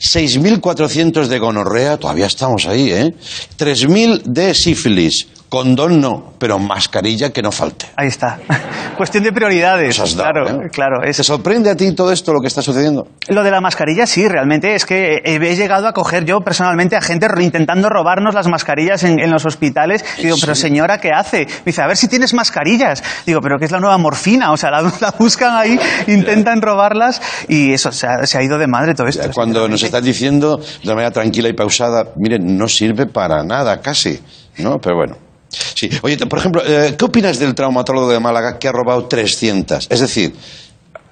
6.400 0.02 1.26
de 1.28 1.38
gonorrea, 1.38 1.96
todavía 1.96 2.26
estamos 2.26 2.66
ahí, 2.66 2.90
¿eh? 2.90 3.14
3.000 3.58 4.22
de 4.24 4.54
sífilis, 4.54 5.28
condón 5.52 6.00
no, 6.00 6.32
pero 6.38 6.58
mascarilla 6.58 7.30
que 7.30 7.42
no 7.42 7.52
falte. 7.52 7.84
Ahí 7.96 8.08
está. 8.08 8.38
Cuestión 8.96 9.22
de 9.22 9.32
prioridades. 9.32 9.98
Nos 9.98 10.08
has 10.08 10.16
dado, 10.16 10.32
claro, 10.32 10.62
¿eh? 10.62 10.68
claro. 10.72 11.02
Es, 11.04 11.18
¿Te 11.18 11.24
sorprende 11.24 11.68
a 11.68 11.76
ti 11.76 11.94
todo 11.94 12.10
esto 12.10 12.32
lo 12.32 12.40
que 12.40 12.46
está 12.46 12.62
sucediendo? 12.62 13.06
Lo 13.28 13.42
de 13.42 13.50
la 13.50 13.60
mascarilla, 13.60 14.06
sí, 14.06 14.26
realmente 14.26 14.74
es 14.74 14.86
que 14.86 15.20
he 15.22 15.54
llegado 15.54 15.88
a 15.88 15.92
coger 15.92 16.24
yo 16.24 16.40
personalmente 16.40 16.96
a 16.96 17.02
gente 17.02 17.26
intentando 17.38 17.90
robarnos 17.90 18.34
las 18.34 18.48
mascarillas 18.48 19.04
en, 19.04 19.20
en 19.20 19.30
los 19.30 19.44
hospitales. 19.44 20.02
Digo, 20.22 20.36
pero 20.40 20.54
señora, 20.54 20.96
¿qué 20.96 21.10
hace? 21.10 21.44
Me 21.44 21.66
dice, 21.66 21.82
a 21.82 21.86
ver 21.86 21.98
si 21.98 22.08
tienes 22.08 22.32
mascarillas. 22.32 23.04
Digo, 23.26 23.40
pero 23.42 23.58
¿qué 23.58 23.66
es 23.66 23.72
la 23.72 23.80
nueva 23.80 23.98
morfina? 23.98 24.52
O 24.52 24.56
sea, 24.56 24.70
la, 24.70 24.80
la 25.02 25.10
buscan 25.18 25.54
ahí, 25.54 25.78
intentan 26.06 26.62
robarlas 26.62 27.20
y 27.46 27.74
eso, 27.74 27.92
se 27.92 28.06
ha, 28.06 28.24
se 28.24 28.38
ha 28.38 28.42
ido 28.42 28.56
de 28.56 28.68
madre 28.68 28.94
todo 28.94 29.06
esto. 29.06 29.28
Cuando 29.34 29.68
nos 29.68 29.82
están 29.82 30.02
diciendo 30.02 30.56
de 30.56 30.84
una 30.84 30.94
manera 30.94 31.10
tranquila 31.10 31.50
y 31.50 31.52
pausada, 31.52 32.06
miren, 32.16 32.56
no 32.56 32.68
sirve 32.68 33.04
para 33.04 33.44
nada 33.44 33.82
casi, 33.82 34.18
¿no? 34.56 34.78
Pero 34.78 34.96
bueno. 34.96 35.31
Sí. 35.74 35.90
Oye, 36.02 36.16
por 36.16 36.38
ejemplo, 36.38 36.62
eh, 36.64 36.94
¿qué 36.98 37.04
opinas 37.04 37.38
del 37.38 37.54
traumatólogo 37.54 38.10
de 38.10 38.20
Málaga 38.20 38.58
que 38.58 38.68
ha 38.68 38.72
robado 38.72 39.06
300? 39.06 39.86
Es 39.90 40.00
decir, 40.00 40.34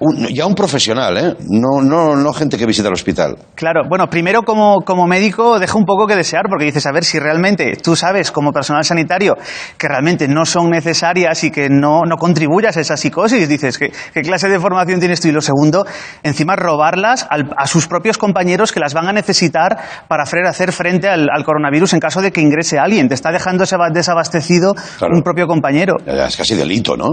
un- 0.01 0.27
ya 0.27 0.45
un 0.45 0.55
profesional, 0.55 1.17
¿eh? 1.17 1.35
No, 1.49 1.81
no, 1.81 2.15
no 2.15 2.33
gente 2.33 2.57
que 2.57 2.65
visita 2.65 2.87
el 2.89 2.93
hospital. 2.93 3.37
Claro, 3.55 3.81
bueno, 3.87 4.07
primero 4.07 4.43
como, 4.43 4.81
como 4.85 5.07
médico 5.07 5.59
deja 5.59 5.77
un 5.77 5.85
poco 5.85 6.07
que 6.07 6.15
desear, 6.15 6.43
porque 6.49 6.65
dices, 6.65 6.85
a 6.85 6.91
ver, 6.91 7.03
si 7.05 7.19
realmente 7.19 7.77
tú 7.81 7.95
sabes 7.95 8.31
como 8.31 8.51
personal 8.51 8.83
sanitario 8.83 9.37
que 9.77 9.87
realmente 9.87 10.27
no 10.27 10.45
son 10.45 10.69
necesarias 10.69 11.43
y 11.43 11.51
que 11.51 11.69
no, 11.69 12.01
no 12.05 12.17
contribuyas 12.17 12.75
a 12.77 12.81
esa 12.81 12.97
psicosis, 12.97 13.47
dices, 13.47 13.77
¿qué, 13.77 13.91
qué 14.13 14.21
clase 14.21 14.49
de 14.49 14.59
formación 14.59 14.99
tienes 14.99 15.21
tú? 15.21 15.27
Y 15.29 15.31
lo 15.31 15.41
segundo, 15.41 15.85
encima 16.23 16.55
robarlas 16.55 17.27
al- 17.29 17.53
a 17.55 17.67
sus 17.67 17.87
propios 17.87 18.17
compañeros 18.17 18.71
que 18.71 18.79
las 18.79 18.93
van 18.93 19.07
a 19.07 19.13
necesitar 19.13 19.77
para 20.07 20.23
hacer 20.23 20.71
frente 20.71 21.07
al, 21.07 21.27
al 21.31 21.43
coronavirus 21.45 21.93
en 21.93 21.99
caso 21.99 22.21
de 22.21 22.31
que 22.31 22.41
ingrese 22.41 22.79
alguien. 22.79 23.07
Te 23.07 23.13
está 23.13 23.31
dejando 23.31 23.63
desaba- 23.63 23.89
desabastecido 23.93 24.73
Claro. 24.97 25.15
un 25.15 25.21
propio 25.21 25.47
compañero. 25.47 25.95
Es 26.05 26.35
casi 26.35 26.55
delito, 26.55 26.97
¿no? 26.97 27.05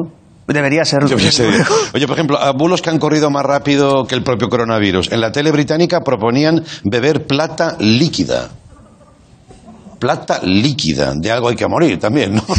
Debería 0.49 0.85
serlo. 0.85 1.09
Debería 1.09 1.31
ser. 1.31 1.53
Oye, 1.95 2.07
por 2.07 2.17
ejemplo, 2.17 2.39
a 2.39 2.53
bulos 2.53 2.81
que 2.81 2.89
han 2.89 2.99
corrido 2.99 3.31
más 3.31 3.45
rápido 3.45 4.07
que 4.07 4.15
el 4.15 4.23
propio 4.23 4.49
coronavirus. 4.49 5.13
En 5.13 5.21
la 5.21 5.31
tele 5.31 5.53
británica 5.53 6.01
proponían 6.01 6.65
beber 6.85 7.27
plata 7.27 7.77
líquida. 7.79 8.49
Plata 9.99 10.41
líquida. 10.43 11.13
De 11.17 11.31
algo 11.31 11.49
hay 11.49 11.57
que 11.57 11.67
morir 11.67 11.99
también, 11.99 12.35
¿no? 12.37 12.45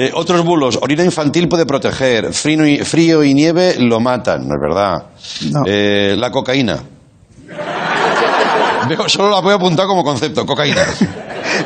Eh, 0.00 0.12
otros 0.14 0.44
bulos. 0.44 0.78
Orina 0.80 1.02
infantil 1.02 1.48
puede 1.48 1.66
proteger. 1.66 2.32
Frío 2.32 2.64
y, 2.64 2.78
frío 2.78 3.24
y 3.24 3.34
nieve 3.34 3.74
lo 3.80 3.98
matan. 3.98 4.46
No 4.46 4.54
es 4.54 4.60
verdad. 4.60 5.06
No. 5.50 5.64
Eh, 5.66 6.14
la 6.16 6.30
cocaína. 6.30 6.78
Solo 9.08 9.30
la 9.30 9.40
voy 9.40 9.52
a 9.52 9.56
apuntar 9.56 9.86
como 9.86 10.04
concepto. 10.04 10.46
Cocaína. 10.46 10.84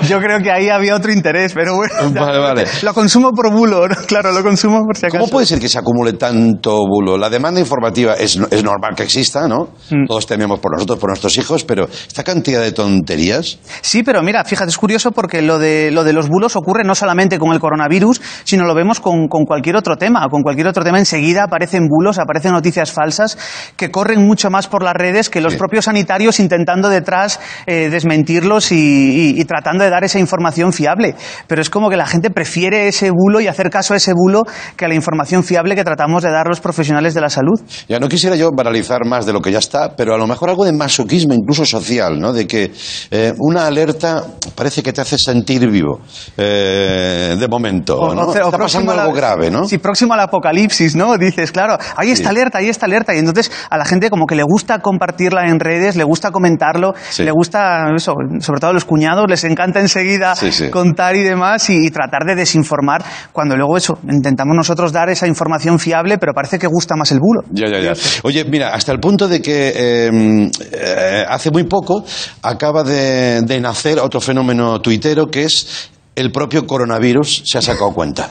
Yo 0.09 0.21
creo 0.21 0.41
que 0.41 0.51
ahí 0.51 0.69
había 0.69 0.95
otro 0.95 1.13
interés, 1.13 1.53
pero 1.55 1.77
bueno. 1.77 1.93
Vale, 2.13 2.39
vale. 2.39 2.65
Lo 2.83 2.93
consumo 2.95 3.31
por 3.33 3.51
bulo, 3.53 3.89
¿no? 3.89 3.95
claro, 4.07 4.33
lo 4.33 4.43
consumo 4.43 4.85
por 4.85 4.97
si 4.97 5.07
acaso. 5.07 5.19
¿Cómo 5.21 5.31
puede 5.31 5.47
ser 5.47 5.61
que 5.61 5.69
se 5.69 5.79
acumule 5.79 6.15
tanto 6.15 6.79
bulo? 6.87 7.17
La 7.17 7.31
demanda 7.31 7.61
informativa 7.61 8.15
es, 8.15 8.39
es 8.51 8.65
normal 8.65 8.95
que 8.97 9.03
exista, 9.05 9.47
¿no? 9.49 9.69
Mm. 9.91 10.07
Todos 10.07 10.27
tememos 10.27 10.59
por 10.61 10.73
nosotros, 10.73 10.99
por 10.99 11.11
nuestros 11.11 11.37
hijos, 11.39 11.65
pero 11.65 11.89
esta 11.89 12.25
cantidad 12.25 12.61
de 12.61 12.73
tonterías. 12.73 13.59
Sí, 13.81 14.03
pero 14.03 14.23
mira, 14.23 14.45
fíjate, 14.45 14.71
es 14.71 14.77
curioso 14.79 15.13
porque 15.13 15.43
lo 15.43 15.59
de, 15.59 15.91
lo 15.91 16.05
de 16.05 16.13
los 16.13 16.29
bulos 16.29 16.57
ocurre 16.57 16.85
no 16.85 16.95
solamente 16.95 17.39
con 17.39 17.53
el 17.53 17.61
coronavirus, 17.61 18.21
sino 18.45 18.65
lo 18.65 18.75
vemos 18.75 19.01
con, 19.01 19.29
con 19.29 19.45
cualquier 19.45 19.77
otro 19.77 19.97
tema. 19.97 20.27
Con 20.31 20.43
cualquier 20.43 20.67
otro 20.67 20.85
tema 20.85 20.99
enseguida 20.99 21.45
aparecen 21.45 21.87
bulos, 21.89 22.19
aparecen 22.19 22.53
noticias 22.53 22.93
falsas 22.93 23.39
que 23.77 23.91
corren 23.91 24.27
mucho 24.27 24.51
más 24.51 24.67
por 24.69 24.83
las 24.83 24.95
redes 24.95 25.29
que 25.31 25.41
los 25.41 25.53
Sí. 25.53 25.59
propios 25.59 25.85
sanitarios 25.85 26.41
intentando 26.41 26.89
detrás 26.89 27.39
eh, 27.67 27.89
desmentirlos 27.91 28.73
y, 28.73 28.77
y- 28.77 29.41
y 29.41 29.45
tratando 29.45 29.85
de 29.85 29.91
dar 29.93 30.05
esa 30.05 30.19
información 30.19 30.73
fiable. 30.73 31.15
Pero 31.47 31.63
es 31.63 31.71
como 31.71 31.89
que 31.91 31.97
la 31.97 32.07
gente 32.07 32.31
prefiere 32.31 32.89
ese 32.89 33.11
bulo 33.11 33.41
y 33.41 33.47
hacer 33.47 33.71
caso 33.71 33.95
a 33.95 33.97
ese 33.99 34.13
bulo 34.15 34.43
que 34.77 34.87
a 34.87 34.89
la 34.89 34.95
información 34.95 35.45
fiable 35.45 35.77
que 35.77 35.85
tratamos 35.85 36.23
de 36.23 36.31
dar 36.31 36.47
los 36.49 36.61
profesionales 36.61 37.15
de 37.15 37.21
la 37.21 37.31
salud. 37.31 37.61
Ya 37.89 38.01
no 38.01 38.09
quisiera 38.09 38.35
yo 38.37 38.51
banalizar 38.57 39.07
más 39.07 39.27
de 39.27 39.33
lo 39.33 39.41
que 39.41 39.53
ya 39.53 39.59
está, 39.59 39.95
pero 39.97 40.15
a 40.15 40.19
lo 40.19 40.27
mejor 40.27 40.51
algo 40.51 40.65
de 40.65 40.73
masoquismo, 40.73 41.35
incluso 41.35 41.65
social, 41.65 42.19
¿no? 42.19 42.33
De 42.33 42.47
que 42.47 42.73
eh, 43.11 43.35
una 43.39 43.67
alerta 43.67 44.25
parece 44.55 44.83
que 44.83 44.93
te 44.93 45.01
hace 45.01 45.17
sentir 45.19 45.69
vivo, 45.71 46.01
eh, 46.37 47.37
de 47.39 47.49
momento, 47.49 47.99
O- 47.99 48.15
¿no? 48.15 48.23
o- 48.29 48.35
Está 48.35 48.59
pasando 48.59 48.95
la- 48.95 49.03
algo 49.03 49.15
grave, 49.15 49.51
¿no? 49.51 49.65
Sí, 49.67 49.79
próximo 49.79 50.15
al 50.15 50.21
apocalipsis, 50.21 50.97
¿no? 50.97 51.17
Dices, 51.19 51.53
claro, 51.53 51.77
ahí 51.97 52.11
está 52.11 52.31
Sí. 52.31 52.37
alerta, 52.37 52.59
ahí 52.59 52.69
está 52.69 52.87
alerta. 52.87 53.15
Y 53.15 53.19
entonces 53.19 53.51
a 53.71 53.77
la 53.79 53.85
gente 53.85 54.11
como 54.11 54.27
que 54.27 54.35
le 54.35 54.43
gusta 54.43 54.79
compartirla 54.81 55.49
en 55.49 55.61
redes, 55.61 55.97
le 55.97 56.05
gusta 56.05 56.31
comentarlo, 56.31 56.95
Sí. 57.11 57.23
le 57.25 57.31
gusta 57.33 57.87
eso, 57.95 58.15
sobre 58.41 58.61
todo 58.61 58.71
a 58.71 58.75
los 58.75 58.85
cuñados, 58.85 59.27
les 59.29 59.45
encanta 59.45 59.81
enseguida 59.83 60.35
Sí, 60.35 60.51
sí. 60.51 60.71
contar 60.71 61.15
y 61.17 61.23
demás 61.23 61.69
y, 61.71 61.87
y 61.87 61.91
tratar 61.91 62.25
de 62.25 62.35
desinformar 62.35 63.05
cuando 63.33 63.57
luego 63.57 63.77
eso, 63.77 63.99
intentamos 64.11 64.57
nosotros 64.57 64.93
dar 64.93 65.11
esa 65.11 65.27
información 65.27 65.79
fiable, 65.79 66.19
pero 66.19 66.33
parece 66.35 66.59
que 66.59 66.67
gusta 66.67 66.97
más 66.97 67.13
el 67.13 67.19
bulo. 67.21 67.43
Ya, 67.51 67.67
ya, 67.69 67.81
ya. 67.81 67.93
Oye, 68.23 68.45
mira, 68.45 68.73
hasta 68.75 68.93
el 68.93 69.01
punto 69.01 69.29
de 69.29 69.43
que 69.43 69.73
eh, 69.77 70.51
eh, 70.73 71.25
hace 71.29 71.51
muy 71.51 71.65
poco 71.65 72.05
acaba 72.43 72.83
de, 72.83 73.43
de 73.43 73.61
nacer 73.61 73.99
otro 73.99 74.21
fenómeno 74.21 74.81
tuitero 74.81 75.27
que 75.27 75.45
es 75.45 75.91
el 76.15 76.31
propio 76.33 76.67
coronavirus 76.67 77.43
se 77.47 77.59
ha 77.59 77.63
sacado 77.63 77.93
cuenta. 77.93 78.31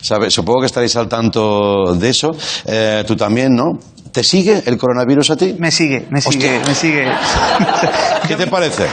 ¿Sabes? 0.00 0.34
Supongo 0.34 0.60
que 0.60 0.66
estaréis 0.66 0.94
al 0.96 1.08
tanto 1.08 1.94
de 1.94 2.10
eso. 2.10 2.30
Eh, 2.66 3.02
tú 3.06 3.16
también, 3.16 3.54
¿no? 3.54 3.78
¿Te 4.12 4.22
sigue 4.22 4.62
el 4.66 4.76
coronavirus 4.76 5.30
a 5.30 5.36
ti? 5.36 5.56
Me 5.58 5.70
sigue, 5.70 6.06
me 6.10 6.20
sigue, 6.20 6.58
Hostia. 6.58 6.68
me 6.68 6.74
sigue. 6.74 7.04
¿Qué 8.28 8.36
te 8.36 8.46
parece? 8.46 8.84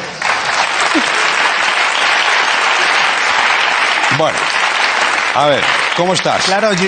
Bueno, 4.17 4.37
a 5.35 5.47
ver, 5.47 5.61
¿cómo 5.97 6.13
estás? 6.13 6.45
Claro, 6.45 6.73
yo, 6.73 6.87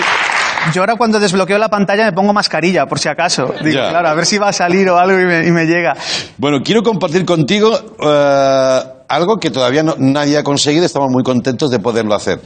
yo 0.72 0.82
ahora 0.82 0.96
cuando 0.96 1.20
desbloqueo 1.20 1.58
la 1.58 1.68
pantalla 1.68 2.04
me 2.06 2.12
pongo 2.12 2.32
mascarilla, 2.32 2.86
por 2.86 2.98
si 2.98 3.08
acaso. 3.08 3.52
Digo, 3.62 3.76
Ya. 3.82 3.90
claro, 3.90 4.08
a 4.08 4.14
ver 4.14 4.24
si 4.24 4.38
va 4.38 4.48
a 4.48 4.52
salir 4.52 4.88
o 4.88 4.98
algo 4.98 5.18
y 5.20 5.24
me, 5.24 5.46
y 5.46 5.50
me 5.50 5.66
llega. 5.66 5.94
Bueno, 6.38 6.58
quiero 6.64 6.82
compartir 6.82 7.24
contigo 7.26 7.96
eh, 8.00 8.80
algo 9.08 9.36
que 9.38 9.50
todavía 9.50 9.82
no- 9.82 9.96
nadie 9.98 10.38
ha 10.38 10.42
conseguido. 10.42 10.86
Estamos 10.86 11.10
muy 11.10 11.22
contentos 11.22 11.70
de 11.70 11.78
poderlo 11.78 12.14
hacer. 12.14 12.40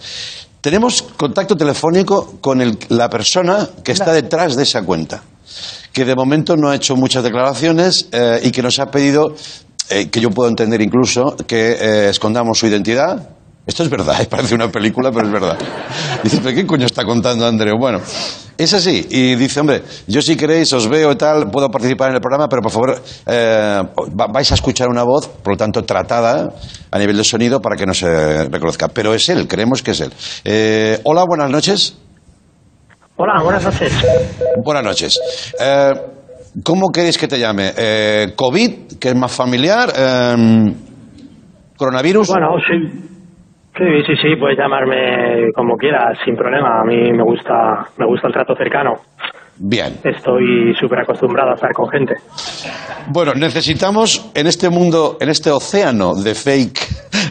Tenemos 0.61 1.03
contacto 1.03 1.57
telefónico 1.57 2.39
con 2.41 2.61
el- 2.61 2.79
la 2.89 3.09
persona 3.09 3.69
que 3.85 3.93
está 3.93 4.13
detrás 4.13 4.57
de 4.57 4.65
esa 4.65 4.83
cuenta, 4.83 5.23
que 5.93 6.05
de 6.05 6.15
momento 6.17 6.57
no 6.57 6.71
ha 6.71 6.75
hecho 6.77 6.97
muchas 6.97 7.23
declaraciones 7.23 8.09
eh, 8.13 8.41
y 8.43 8.51
que 8.51 8.63
nos 8.63 8.79
ha 8.81 8.87
pedido, 8.91 9.35
eh, 9.91 10.09
que 10.09 10.21
yo 10.21 10.31
puedo 10.31 10.49
entender 10.49 10.81
incluso, 10.81 11.37
que 11.47 11.73
eh, 11.73 12.09
escondamos 12.11 12.59
su 12.59 12.67
identidad. 12.67 13.29
Esto 13.67 13.85
es 13.85 13.91
verdad, 13.91 14.17
eh, 14.21 14.27
parece 14.29 14.55
una 14.55 14.69
película, 14.69 15.11
pero 15.13 15.27
es 15.27 15.33
verdad. 15.33 15.59
Dices, 16.23 16.41
¿pero 16.43 16.55
qué 16.55 16.67
coño 16.67 16.87
está 16.87 17.05
contando 17.05 17.47
Andreu? 17.47 17.77
Bueno, 17.79 18.01
es 18.59 18.75
así. 18.75 19.07
Y 19.11 19.35
dice, 19.37 19.61
hombre, 19.61 19.83
yo 20.09 20.21
si 20.21 20.37
queréis 20.37 20.73
os 20.73 20.89
veo 20.89 21.13
y 21.13 21.17
tal, 21.17 21.49
puedo 21.51 21.71
participar 21.71 22.09
en 22.11 22.17
el 22.17 22.21
programa, 22.21 22.49
pero 22.49 22.61
por 22.63 22.73
favor, 22.73 23.03
eh, 23.27 23.83
va- 24.19 24.27
vais 24.27 24.51
a 24.51 24.55
escuchar 24.55 24.89
una 24.89 25.05
voz, 25.05 25.29
por 25.29 25.53
lo 25.55 25.57
tanto, 25.57 25.85
tratada 25.85 26.53
a 26.91 26.99
nivel 26.99 27.17
de 27.17 27.25
sonido 27.25 27.61
para 27.61 27.77
que 27.77 27.87
no 27.87 27.95
se 27.95 28.45
reconozca. 28.49 28.89
Pero 28.89 29.15
es 29.15 29.29
él, 29.29 29.47
creemos 29.47 29.83
que 29.83 29.93
es 29.93 30.01
él. 30.01 30.13
Eh, 30.45 31.01
hola, 31.05 31.25
buenas 31.25 31.51
noches. 31.51 31.97
Hola, 33.17 33.43
buenas 33.45 33.63
noches. 33.65 33.93
Buenas 34.65 34.83
noches. 34.85 35.21
Eh, 35.61 35.93
¿Cómo 36.65 36.91
queréis 36.91 37.17
que 37.17 37.29
te 37.29 37.39
llame? 37.39 37.73
¿COVID, 38.35 38.99
que 38.99 39.09
es 39.11 39.15
más 39.15 39.31
familiar? 39.33 39.93
Eh, 39.97 40.75
¿Coronavirus? 41.77 42.29
Bueno, 42.29 42.49
sí. 42.67 43.09
Sí, 43.77 43.85
sí, 44.07 44.13
sí, 44.21 44.37
puedes 44.39 44.59
llamarme 44.59 45.51
como 45.55 45.77
quieras, 45.77 46.19
sin 46.25 46.37
problema. 46.37 46.81
A 46.81 46.85
mí 46.85 47.11
me 47.13 47.23
gusta, 47.23 47.87
me 47.97 48.07
gusta 48.07 48.29
el 48.29 48.35
trato 48.35 48.55
cercano. 48.55 48.93
Bien. 49.57 49.99
Estoy 50.03 50.75
súper 50.79 51.01
acostumbrado 51.01 51.53
a 51.53 51.55
estar 51.55 51.73
con 51.73 51.89
gente. 51.89 52.15
Bueno, 53.09 53.33
necesitamos 53.35 54.31
en 54.35 54.47
este 54.47 54.69
mundo, 54.71 55.17
en 55.21 55.29
este 55.29 55.51
océano 55.51 56.15
de 56.15 56.35
fake, 56.35 56.81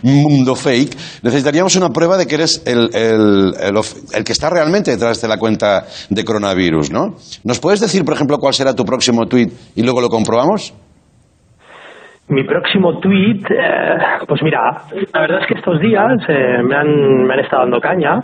mundo 0.04 0.56
fake, 0.56 0.96
necesitaríamos 1.24 1.76
una 1.76 1.90
prueba 1.90 2.18
de 2.18 2.26
que 2.28 2.36
eres 2.36 2.64
el, 2.66 2.90
el- 2.96 3.54
el 3.60 3.78
el 4.14 4.24
que 4.24 4.32
está 4.32 4.50
realmente 4.50 4.92
detrás 4.92 5.22
de 5.22 5.28
la 5.28 5.38
cuenta 5.38 5.86
de 6.10 6.24
coronavirus, 6.24 6.92
¿no? 6.92 7.16
¿Nos 7.44 7.60
puedes 7.60 7.80
decir, 7.80 8.06
por 8.06 8.14
ejemplo, 8.14 8.38
cuál 8.38 8.54
será 8.54 8.74
tu 8.76 8.86
próximo 8.86 9.26
tweet 9.28 9.50
y 9.76 9.84
luego 9.84 10.00
lo 10.02 10.10
comprobamos? 10.10 10.74
Mi 12.32 12.46
próximo 12.46 12.98
tweet, 13.00 13.44
eh, 13.50 13.98
pues 14.26 14.42
mira, 14.42 14.72
la 15.14 15.20
verdad 15.20 15.42
es 15.42 15.48
que 15.48 15.56
estos 15.56 15.82
días 15.82 16.14
eh, 16.30 16.64
me, 16.64 16.76
han, 16.76 17.26
me 17.28 17.34
han 17.34 17.40
estado 17.42 17.64
dando 17.64 17.82
caña 17.82 18.20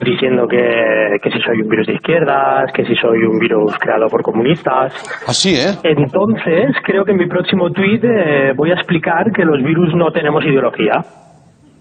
diciendo 0.00 0.46
que, 0.48 1.18
que 1.22 1.30
si 1.30 1.38
soy 1.40 1.60
un 1.60 1.68
virus 1.68 1.86
de 1.86 1.92
izquierdas, 1.92 2.72
que 2.72 2.86
si 2.86 2.94
soy 2.96 3.18
un 3.22 3.38
virus 3.38 3.76
creado 3.78 4.06
por 4.08 4.22
comunistas. 4.22 4.94
Así, 5.28 5.56
¿eh? 5.56 5.76
Entonces, 5.82 6.74
creo 6.84 7.04
que 7.04 7.12
en 7.12 7.18
mi 7.18 7.28
próximo 7.28 7.70
tweet 7.70 8.00
eh, 8.02 8.52
voy 8.56 8.70
a 8.70 8.74
explicar 8.74 9.30
que 9.30 9.44
los 9.44 9.62
virus 9.62 9.94
no 9.94 10.10
tenemos 10.10 10.42
ideología. 10.44 11.04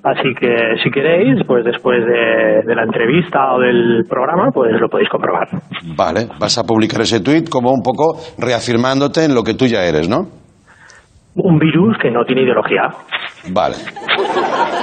Así 0.04 0.36
que 0.38 0.76
si 0.84 0.91
queréis, 0.91 1.45
pues 1.47 1.63
después 1.63 2.04
de, 2.06 2.67
de 2.67 2.76
la 2.76 2.84
entrevista 2.84 3.54
o 3.54 3.60
del 3.62 4.04
programa, 4.10 4.49
pues 4.54 4.73
lo 4.82 4.89
podéis 4.89 5.08
comprobar. 5.08 5.47
Vale, 5.95 6.28
vas 6.38 6.58
a 6.58 6.63
publicar 6.63 6.99
ese 6.99 7.21
tuit 7.21 7.47
como 7.49 7.71
un 7.71 7.82
poco 7.82 8.19
reafirmándote 8.38 9.23
en 9.23 9.34
lo 9.34 9.43
que 9.43 9.54
tú 9.54 9.65
ya 9.65 9.86
eres, 9.86 10.10
¿no? 10.10 10.42
Un 11.35 11.57
virus 11.57 11.97
que 12.01 12.11
no 12.11 12.23
tiene 12.25 12.43
ideología. 12.43 12.89
Vale. 13.49 13.75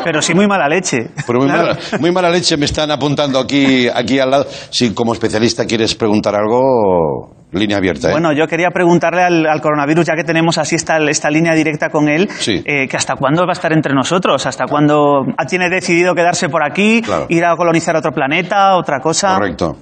Pero 0.05 0.21
sí 0.21 0.35
muy 0.35 0.47
mala 0.47 0.69
leche. 0.69 1.11
Pero 1.27 1.39
muy, 1.41 1.49
Claro. 1.49 1.69
mala, 1.69 1.79
muy 2.01 2.11
mala 2.13 2.31
leche 2.31 2.57
me 2.57 2.65
están 2.65 2.91
apuntando 2.91 3.39
aquí, 3.39 3.87
aquí 3.89 4.19
al 4.19 4.31
lado. 4.31 4.47
Si 4.71 4.93
como 4.95 5.13
especialista 5.13 5.65
quieres 5.67 5.95
preguntar 5.95 6.35
algo, 6.35 7.37
línea 7.53 7.77
abierta, 7.79 8.09
¿eh? 8.09 8.13
Bueno, 8.13 8.33
yo 8.33 8.47
quería 8.49 8.71
preguntarle 8.71 9.23
al, 9.23 9.47
al 9.47 9.61
coronavirus, 9.61 10.07
ya 10.07 10.15
que 10.15 10.25
tenemos 10.25 10.59
así 10.59 10.75
esta, 10.77 10.99
esta 10.99 11.31
línea 11.31 11.55
directa 11.55 11.89
con 11.89 12.09
él, 12.09 12.29
Sí. 12.31 12.63
eh, 12.65 12.89
que 12.89 12.97
hasta 12.97 13.15
cuándo 13.17 13.43
va 13.45 13.51
a 13.51 13.53
estar 13.53 13.73
entre 13.73 13.95
nosotros, 13.95 14.45
hasta 14.47 14.67
cuándo 14.67 15.25
tiene 15.49 15.69
decidido 15.69 16.15
quedarse 16.15 16.49
por 16.49 16.65
aquí, 16.65 17.03
Claro. 17.03 17.27
ir 17.29 17.45
a 17.45 17.55
colonizar 17.57 17.95
otro 17.97 18.13
planeta, 18.13 18.77
otra 18.77 18.99
cosa. 19.01 19.35
Correcto. 19.35 19.77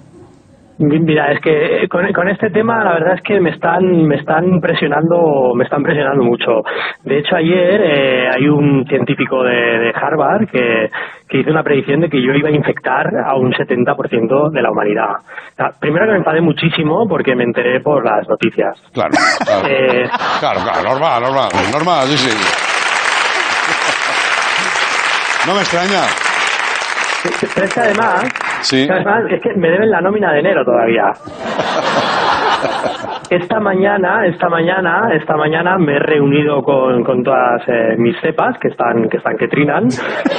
Mi- 0.79 0.99
Mira, 1.01 1.33
es 1.33 1.41
que 1.41 1.89
con, 1.89 2.13
con 2.13 2.29
este 2.29 2.51
tema 2.51 2.85
la 2.85 2.93
verdad 2.95 3.15
es 3.15 3.23
que 3.23 3.41
me 3.41 3.51
están 3.51 4.07
me 4.07 4.17
están 4.17 4.61
presionando 4.61 5.53
me 5.55 5.65
están 5.65 5.83
presionando 5.83 6.23
mucho. 6.23 6.63
De 7.05 7.19
hecho 7.19 7.35
ayer 7.37 7.81
eh, 7.85 8.29
hay 8.35 8.49
un 8.49 8.85
científico 8.89 9.43
de, 9.43 9.51
de 9.55 9.93
Harvard 9.95 10.47
que, 10.49 10.89
que 11.29 11.39
hizo 11.39 11.51
una 11.51 11.63
predicción 11.65 12.01
de 12.01 12.09
que 12.09 12.23
yo 12.23 12.33
iba 12.33 12.49
a 12.49 12.53
infectar 12.53 13.09
a 13.27 13.35
un 13.37 13.53
70% 13.53 14.51
de 14.53 14.63
la 14.63 14.71
humanidad. 14.71 15.17
O 15.53 15.57
sea, 15.57 15.71
primero 15.81 16.07
que 16.07 16.13
me 16.13 16.19
enfadé 16.19 16.41
muchísimo 16.41 17.07
porque 17.09 17.35
me 17.35 17.45
enteré 17.45 17.81
por 17.81 18.05
las 18.05 18.29
noticias. 18.29 18.81
Claro, 18.93 19.11
claro. 19.45 19.67
Eh, 19.69 20.09
Claro, 20.41 20.61
claro, 20.63 20.83
normal, 20.91 21.23
normal, 21.23 21.49
normal, 21.73 22.07
sí, 22.07 22.17
sí. 22.19 22.37
No 25.47 25.55
me 25.55 25.61
extraña. 25.61 26.03
pero 27.55 27.67
es 27.67 27.75
que 27.75 27.81
además, 27.81 28.29
Sí. 28.63 28.89
además 28.91 29.25
es 29.31 29.41
que 29.43 29.55
me 29.55 29.69
deben 29.71 29.91
la 29.91 30.01
nómina 30.01 30.33
de 30.33 30.41
enero 30.41 30.65
todavía. 30.65 31.13
Esta 33.31 33.61
mañana, 33.61 34.25
esta 34.27 34.49
mañana, 34.49 35.11
esta 35.15 35.37
mañana 35.37 35.77
me 35.79 35.97
he 35.97 35.99
reunido 35.99 36.63
con, 36.63 37.05
con 37.05 37.23
todas 37.23 37.61
eh, 37.69 37.95
mis 37.99 38.17
cepas 38.23 38.57
que 38.59 38.69
están 38.69 39.07
que 39.11 39.19
están 39.19 39.37
que 39.37 39.49
trinan 39.49 39.85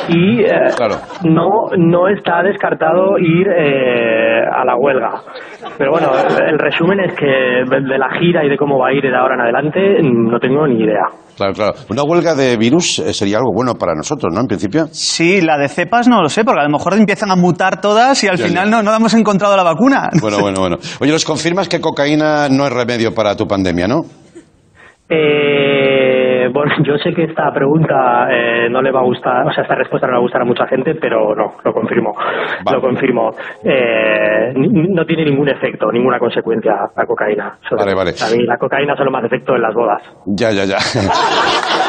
y 0.07 0.41
eh, 0.41 0.49
Claro. 0.75 0.95
no 1.23 1.67
no 1.77 2.07
está 2.07 2.41
descartado 2.41 3.19
ir 3.19 3.47
eh, 3.47 4.41
a 4.43 4.65
la 4.65 4.75
huelga. 4.75 5.21
Pero 5.77 5.91
bueno, 5.91 6.07
el, 6.17 6.53
el 6.53 6.59
resumen 6.59 6.99
es 7.01 7.13
que 7.15 7.27
de, 7.27 7.81
de 7.87 7.97
la 7.99 8.09
gira 8.19 8.43
y 8.43 8.49
de 8.49 8.57
cómo 8.57 8.79
va 8.79 8.87
a 8.89 8.93
ir 8.93 9.03
de 9.03 9.15
ahora 9.15 9.35
en 9.35 9.41
adelante 9.41 9.99
no 10.01 10.39
tengo 10.39 10.65
ni 10.67 10.83
idea. 10.83 11.05
Claro, 11.37 11.53
claro. 11.53 11.71
Una 11.89 12.03
huelga 12.03 12.35
de 12.35 12.57
virus 12.57 12.99
eh, 12.99 13.13
sería 13.13 13.37
algo 13.37 13.53
bueno 13.53 13.75
para 13.75 13.93
nosotros, 13.95 14.33
¿no? 14.33 14.41
En 14.41 14.47
principio. 14.47 14.87
Sí, 14.91 15.39
la 15.41 15.57
de 15.57 15.69
cepas 15.69 16.09
no 16.09 16.21
lo 16.21 16.27
sé, 16.27 16.43
porque 16.43 16.59
a 16.59 16.63
lo 16.65 16.69
mejor 16.69 16.93
empiezan 16.95 17.31
a 17.31 17.37
mutar 17.37 17.79
todas 17.79 18.08
y 18.23 18.27
al 18.27 18.37
Ya, 18.37 18.45
final 18.47 18.65
ya. 18.65 18.71
No, 18.71 18.83
no 18.83 18.95
hemos 18.95 19.13
encontrado 19.13 19.55
la 19.55 19.63
vacuna. 19.63 20.09
Bueno, 20.21 20.39
bueno, 20.39 20.59
bueno. 20.61 20.77
Oye, 20.99 21.11
¿nos 21.11 21.25
confirmas 21.25 21.67
que 21.69 21.79
cocaína 21.79 22.49
no 22.49 22.65
es 22.65 22.73
remedio 22.73 23.13
para 23.13 23.35
tu 23.35 23.47
pandemia, 23.47 23.87
no? 23.87 24.01
Eh, 25.11 26.47
bueno, 26.53 26.71
yo 26.83 26.97
sé 26.97 27.11
que 27.13 27.23
esta 27.23 27.51
pregunta 27.51 28.27
eh, 28.31 28.69
no 28.69 28.81
le 28.81 28.91
va 28.91 28.99
a 28.99 29.03
gustar, 29.03 29.47
o 29.47 29.51
sea, 29.51 29.63
esta 29.63 29.73
respuesta 29.75 30.05
no 30.05 30.13
le 30.13 30.17
va 30.17 30.19
a 30.19 30.25
gustar 30.25 30.41
a 30.41 30.45
mucha 30.45 30.67
gente, 30.67 30.93
pero 31.01 31.33
no, 31.35 31.53
lo 31.63 31.73
confirmo. 31.73 32.13
Vale. 32.63 32.77
Lo 32.77 32.81
confirmo. 32.81 33.31
Eh, 33.63 34.53
no 34.55 35.03
tiene 35.05 35.25
ningún 35.25 35.49
efecto, 35.49 35.91
ninguna 35.91 36.19
consecuencia 36.19 36.73
la 36.95 37.05
cocaína. 37.05 37.57
Vale, 37.71 37.95
vale. 37.95 38.11
A 38.11 38.35
mí 38.35 38.43
la 38.45 38.57
cocaína 38.57 38.95
solo 38.95 39.09
me 39.11 39.17
hace 39.17 39.27
efecto 39.27 39.55
en 39.55 39.61
las 39.61 39.73
bodas. 39.73 40.01
Ya, 40.27 40.51
ya, 40.51 40.65
ya. 40.65 40.77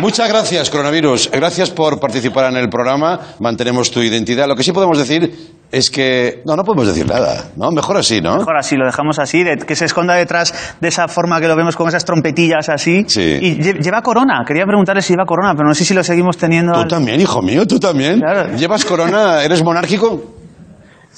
Muchas 0.00 0.28
gracias, 0.28 0.70
coronavirus. 0.70 1.30
Gracias 1.32 1.70
por 1.70 1.98
participar 1.98 2.50
en 2.52 2.56
el 2.56 2.68
programa. 2.68 3.18
Mantenemos 3.40 3.90
tu 3.90 4.00
identidad. 4.00 4.46
Lo 4.46 4.54
que 4.54 4.62
sí 4.62 4.72
podemos 4.72 4.96
decir 4.96 5.54
es 5.72 5.90
que... 5.90 6.40
No, 6.46 6.54
no 6.56 6.62
podemos 6.64 6.86
decir 6.86 7.06
nada, 7.06 7.50
¿no? 7.56 7.70
Mejor 7.72 7.96
así, 7.96 8.20
¿no? 8.20 8.36
Mejor 8.38 8.56
así, 8.56 8.76
lo 8.76 8.86
dejamos 8.86 9.18
así, 9.18 9.42
de- 9.42 9.56
que 9.56 9.74
se 9.76 9.84
esconda 9.86 10.14
detrás 10.14 10.54
de 10.80 10.88
esa 10.88 11.08
forma 11.08 11.40
que 11.40 11.48
lo 11.48 11.56
vemos 11.56 11.76
con 11.76 11.88
esas 11.88 12.04
trompetillas 12.04 12.68
así. 12.68 13.04
Sí. 13.08 13.38
Y 13.40 13.56
lle- 13.58 13.82
lleva 13.82 14.00
corona, 14.02 14.44
quería 14.46 14.64
preguntarle 14.64 15.02
si 15.02 15.12
lleva 15.12 15.26
corona, 15.26 15.54
pero 15.56 15.68
no 15.68 15.74
sé 15.74 15.84
si 15.84 15.94
lo 15.94 16.04
seguimos 16.04 16.36
teniendo. 16.36 16.72
Tú 16.72 16.80
al- 16.80 16.88
también, 16.88 17.20
hijo 17.20 17.42
mío, 17.42 17.66
tú 17.66 17.78
también. 17.80 18.20
Claro. 18.20 18.56
¿Llevas 18.56 18.84
corona? 18.84 19.42
¿Eres 19.42 19.62
monárquico? 19.64 20.37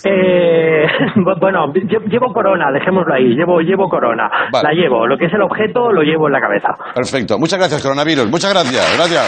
Eh, 0.04 0.86
bu- 1.16 1.38
bueno, 1.40 1.66
lle- 1.74 2.08
llevo 2.10 2.32
corona, 2.32 2.70
dejémoslo 2.72 3.14
ahí, 3.14 3.34
llevo, 3.36 3.60
llevo 3.60 3.88
corona. 3.88 4.28
Vale. 4.52 4.68
La 4.68 4.72
llevo, 4.74 5.06
lo 5.06 5.16
que 5.18 5.26
es 5.26 5.32
el 5.32 5.42
objeto 5.42 5.92
lo 5.92 6.02
llevo 6.02 6.26
en 6.28 6.32
la 6.32 6.40
cabeza. 6.40 6.68
Perfecto. 6.94 7.38
Muchas 7.38 7.58
gracias, 7.58 7.82
coronavirus. 7.82 8.30
Muchas 8.30 8.52
gracias. 8.52 8.96
Gracias. 8.96 9.26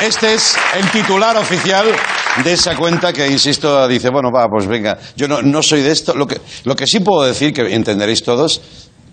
Este 0.00 0.34
es 0.34 0.56
el 0.76 0.90
titular 0.90 1.36
oficial 1.36 1.86
de 2.44 2.52
esa 2.52 2.76
cuenta 2.76 3.12
que, 3.12 3.26
insisto, 3.28 3.86
dice, 3.88 4.10
bueno, 4.10 4.30
va, 4.34 4.48
pues 4.48 4.66
venga, 4.66 4.98
yo 5.16 5.28
no, 5.28 5.40
no 5.40 5.62
soy 5.62 5.82
de 5.82 5.92
esto. 5.92 6.14
Lo 6.14 6.26
que, 6.26 6.40
lo 6.64 6.74
que 6.74 6.86
sí 6.86 7.00
puedo 7.00 7.22
decir, 7.22 7.52
que 7.54 7.74
entenderéis 7.74 8.22
todos, 8.22 8.60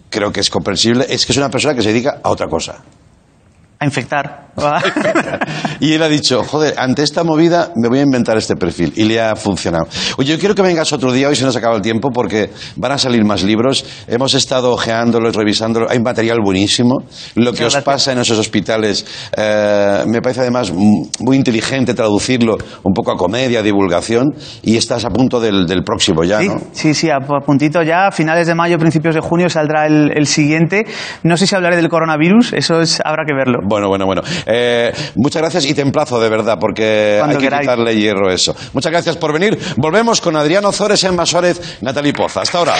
creo 0.10 0.32
que 0.32 0.40
es 0.40 0.50
comprensible, 0.50 1.06
es 1.08 1.26
que 1.26 1.32
es 1.32 1.38
una 1.38 1.50
persona 1.50 1.76
que 1.76 1.82
se 1.82 1.90
dedica 1.90 2.18
a 2.24 2.30
otra 2.30 2.48
cosa. 2.48 2.84
A 3.82 3.86
infectar. 3.86 4.52
Y 5.80 5.94
él 5.94 6.04
ha 6.04 6.08
dicho, 6.10 6.44
joder, 6.44 6.76
ante 6.78 7.02
esta 7.02 7.24
movida 7.24 7.72
me 7.76 7.88
voy 7.88 8.00
a 8.00 8.02
inventar 8.04 8.38
este 8.38 8.56
perfil. 8.56 8.94
Y 8.96 9.06
le 9.06 9.20
ha 9.20 9.36
funcionado. 9.36 9.88
Oye, 10.18 10.34
yo 10.34 10.40
quiero 10.40 10.54
que 10.54 10.62
vengas 10.62 10.94
otro 10.94 11.12
día, 11.12 11.28
hoy 11.28 11.36
se 11.36 11.44
nos 11.44 11.56
acaba 11.56 11.76
el 11.76 11.82
tiempo, 11.82 12.10
porque 12.14 12.52
van 12.76 12.92
a 12.92 12.98
salir 13.00 13.24
más 13.26 13.42
libros. 13.44 13.84
Hemos 14.08 14.36
estado 14.36 14.72
ojeándolos, 14.74 15.36
revisándolo. 15.36 15.90
Hay 15.90 16.00
material 16.00 16.38
buenísimo. 16.44 16.98
Lo 17.36 17.46
que 17.54 17.66
os 17.66 17.74
gracias. 17.74 17.84
pasa 17.84 18.12
en 18.12 18.20
esos 18.20 18.38
hospitales 18.38 19.06
eh, 19.36 20.04
me 20.06 20.22
parece 20.22 20.42
además 20.42 20.72
muy 20.72 21.36
inteligente 21.38 21.96
traducirlo 21.96 22.58
un 22.84 22.94
poco 22.94 23.12
a 23.12 23.18
comedia, 23.18 23.60
a 23.60 23.64
divulgación. 23.64 24.36
Y 24.62 24.78
estás 24.78 25.04
a 25.06 25.10
punto 25.10 25.40
del, 25.40 25.66
del 25.66 25.84
próximo 25.84 26.24
ya, 26.24 26.40
Sí, 26.42 26.48
¿no? 26.48 26.62
sí, 26.74 26.94
sí, 26.94 27.10
a, 27.10 27.16
a 27.16 27.40
puntito 27.44 27.82
ya, 27.82 28.08
a 28.08 28.12
finales 28.12 28.46
de 28.46 28.54
mayo, 28.54 28.78
principios 28.78 29.16
de 29.16 29.22
junio 29.22 29.50
saldrá 29.50 29.88
el, 29.88 30.12
el 30.16 30.28
siguiente. 30.28 30.86
No 31.24 31.38
sé 31.38 31.48
si 31.48 31.56
hablaré 31.56 31.78
del 31.78 31.90
coronavirus, 31.90 32.54
eso 32.54 32.82
es, 32.82 33.02
habrá 33.04 33.24
que 33.26 33.34
verlo. 33.34 33.60
Bueno, 33.72 33.88
bueno, 33.88 34.06
bueno. 34.06 34.22
Eh, 34.46 34.92
muchas 35.16 35.42
gracias 35.42 35.66
y 35.66 35.74
te 35.74 35.82
emplazo 35.82 36.20
de 36.20 36.28
verdad, 36.30 36.58
porque 36.60 37.16
Cuando 37.20 37.38
hay 37.38 37.40
que 37.42 37.46
queráis. 37.48 37.62
quitarle 37.62 37.96
hierro 37.96 38.30
a 38.30 38.34
eso. 38.34 38.54
Muchas 38.74 38.92
gracias 38.92 39.16
por 39.16 39.32
venir. 39.32 39.58
Volvemos 39.78 40.20
con 40.20 40.36
Adriano 40.36 40.72
Zores, 40.74 41.02
Emma 41.06 41.26
Suárez, 41.26 41.78
Natalie 41.82 42.12
Poza. 42.14 42.42
Hasta 42.42 42.58
ahora. 42.58 42.74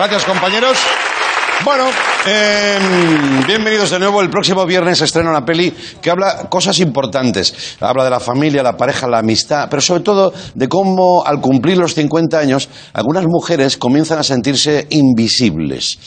Gracias, 0.00 0.24
compañeros. 0.24 0.78
Bueno, 1.62 1.84
eh, 2.26 2.78
bienvenidos 3.46 3.90
de 3.90 3.98
nuevo. 3.98 4.22
El 4.22 4.30
próximo 4.30 4.64
viernes 4.64 4.98
estrena 5.02 5.28
una 5.28 5.44
peli 5.44 5.74
que 6.00 6.08
habla 6.08 6.48
cosas 6.48 6.80
importantes. 6.80 7.76
Habla 7.80 8.04
de 8.04 8.08
la 8.08 8.18
familia, 8.18 8.62
la 8.62 8.78
pareja, 8.78 9.06
la 9.06 9.18
amistad, 9.18 9.68
pero 9.68 9.82
sobre 9.82 10.00
todo 10.00 10.32
de 10.54 10.68
cómo 10.70 11.22
al 11.26 11.42
cumplir 11.42 11.76
los 11.76 11.92
50 11.92 12.38
años 12.38 12.70
algunas 12.94 13.26
mujeres 13.26 13.76
comienzan 13.76 14.18
a 14.18 14.22
sentirse 14.22 14.86
invisibles. 14.88 15.98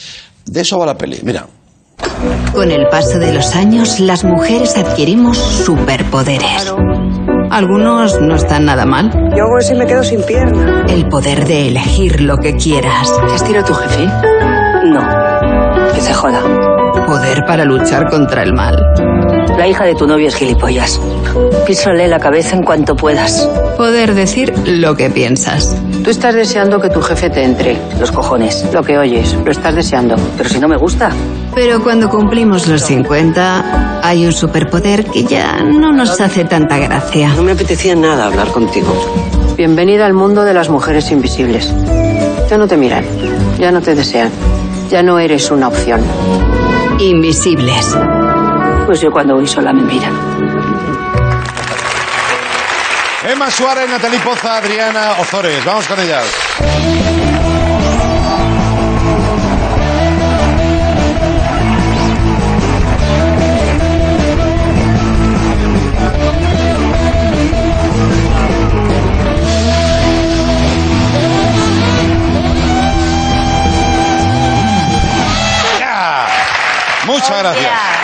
De 0.44 0.62
eso 0.62 0.80
va 0.80 0.88
la 0.88 0.98
peli. 0.98 1.20
Mira. 1.22 1.46
Con 2.52 2.72
el 2.72 2.88
paso 2.90 3.20
de 3.20 3.32
los 3.32 3.54
años, 3.54 4.00
las 4.00 4.24
mujeres 4.24 4.76
adquirimos 4.76 5.38
superpoderes. 5.38 6.74
Algunos 7.54 8.20
no 8.20 8.34
están 8.34 8.66
nada 8.66 8.84
mal. 8.84 9.12
Yo 9.38 9.44
hago 9.44 9.60
eso 9.60 9.76
y 9.76 9.78
me 9.78 9.86
quedo 9.86 10.04
sin 10.04 10.24
pierna. 10.24 10.86
El 10.90 11.08
poder 11.08 11.46
de 11.46 11.68
elegir 11.68 12.20
lo 12.20 12.40
que 12.40 12.56
quieras. 12.56 13.16
¿Te 13.28 13.32
has 13.32 13.44
tirado 13.44 13.68
tu 13.68 13.76
jefe? 13.76 14.08
No. 14.86 15.08
Que 15.94 16.02
se 16.02 16.16
joda. 16.16 16.73
Poder 17.14 17.46
para 17.46 17.64
luchar 17.64 18.10
contra 18.10 18.42
el 18.42 18.54
mal. 18.54 18.76
La 19.56 19.68
hija 19.68 19.84
de 19.84 19.94
tu 19.94 20.08
novio 20.08 20.30
es 20.30 20.36
gilipollas. 20.36 21.00
Písale 21.64 22.08
la 22.08 22.18
cabeza 22.18 22.56
en 22.56 22.64
cuanto 22.64 22.96
puedas. 22.96 23.48
Poder 23.78 24.16
decir 24.16 24.52
lo 24.66 24.98
que 24.98 25.12
piensas. 25.12 25.78
Tú 26.04 26.10
estás 26.10 26.34
deseando 26.34 26.82
que 26.82 26.90
tu 26.90 27.04
jefe 27.04 27.30
te 27.30 27.44
entre. 27.44 27.78
Los 28.00 28.12
cojones. 28.12 28.66
Lo 28.74 28.82
que 28.82 28.98
oyes. 28.98 29.38
Lo 29.46 29.52
estás 29.52 29.76
deseando. 29.76 30.16
Pero 30.38 30.50
si 30.50 30.60
no 30.60 30.68
me 30.68 30.76
gusta. 30.76 31.12
Pero 31.54 31.84
cuando 31.84 32.10
cumplimos 32.10 32.68
los 32.68 32.82
50, 32.82 34.02
hay 34.02 34.26
un 34.26 34.34
superpoder 34.34 35.06
que 35.06 35.24
ya 35.24 35.62
no 35.62 35.94
nos 35.94 36.20
hace 36.20 36.46
tanta 36.46 36.80
gracia. 36.80 37.32
No 37.36 37.44
me 37.44 37.52
apetecía 37.52 37.94
nada 37.94 38.26
hablar 38.26 38.48
contigo. 38.48 38.92
Bienvenida 39.56 40.08
al 40.08 40.16
mundo 40.16 40.44
de 40.44 40.56
las 40.56 40.68
mujeres 40.68 41.12
invisibles. 41.12 41.72
Ya 42.50 42.58
no 42.58 42.68
te 42.68 42.76
miran. 42.76 43.06
Ya 43.60 43.72
no 43.72 43.82
te 43.82 43.94
desean. 43.94 44.32
Ya 44.90 45.04
no 45.04 45.20
eres 45.20 45.52
una 45.52 45.68
opción. 45.68 46.02
Invisibles. 47.00 47.98
Pues 48.86 49.02
yo 49.02 49.12
cuando 49.12 49.36
voy 49.36 49.48
sola 49.48 49.74
me 49.74 49.82
miran. 49.84 50.14
Emma 53.28 53.50
Suárez, 53.50 53.90
Natalie 53.90 54.20
Poza, 54.20 54.58
Adriana 54.58 55.14
Ozores. 55.20 55.64
Vamos 55.66 55.88
con 55.88 56.00
ellas. 56.00 56.26
Muchas 77.14 77.30
gracias. 77.30 78.03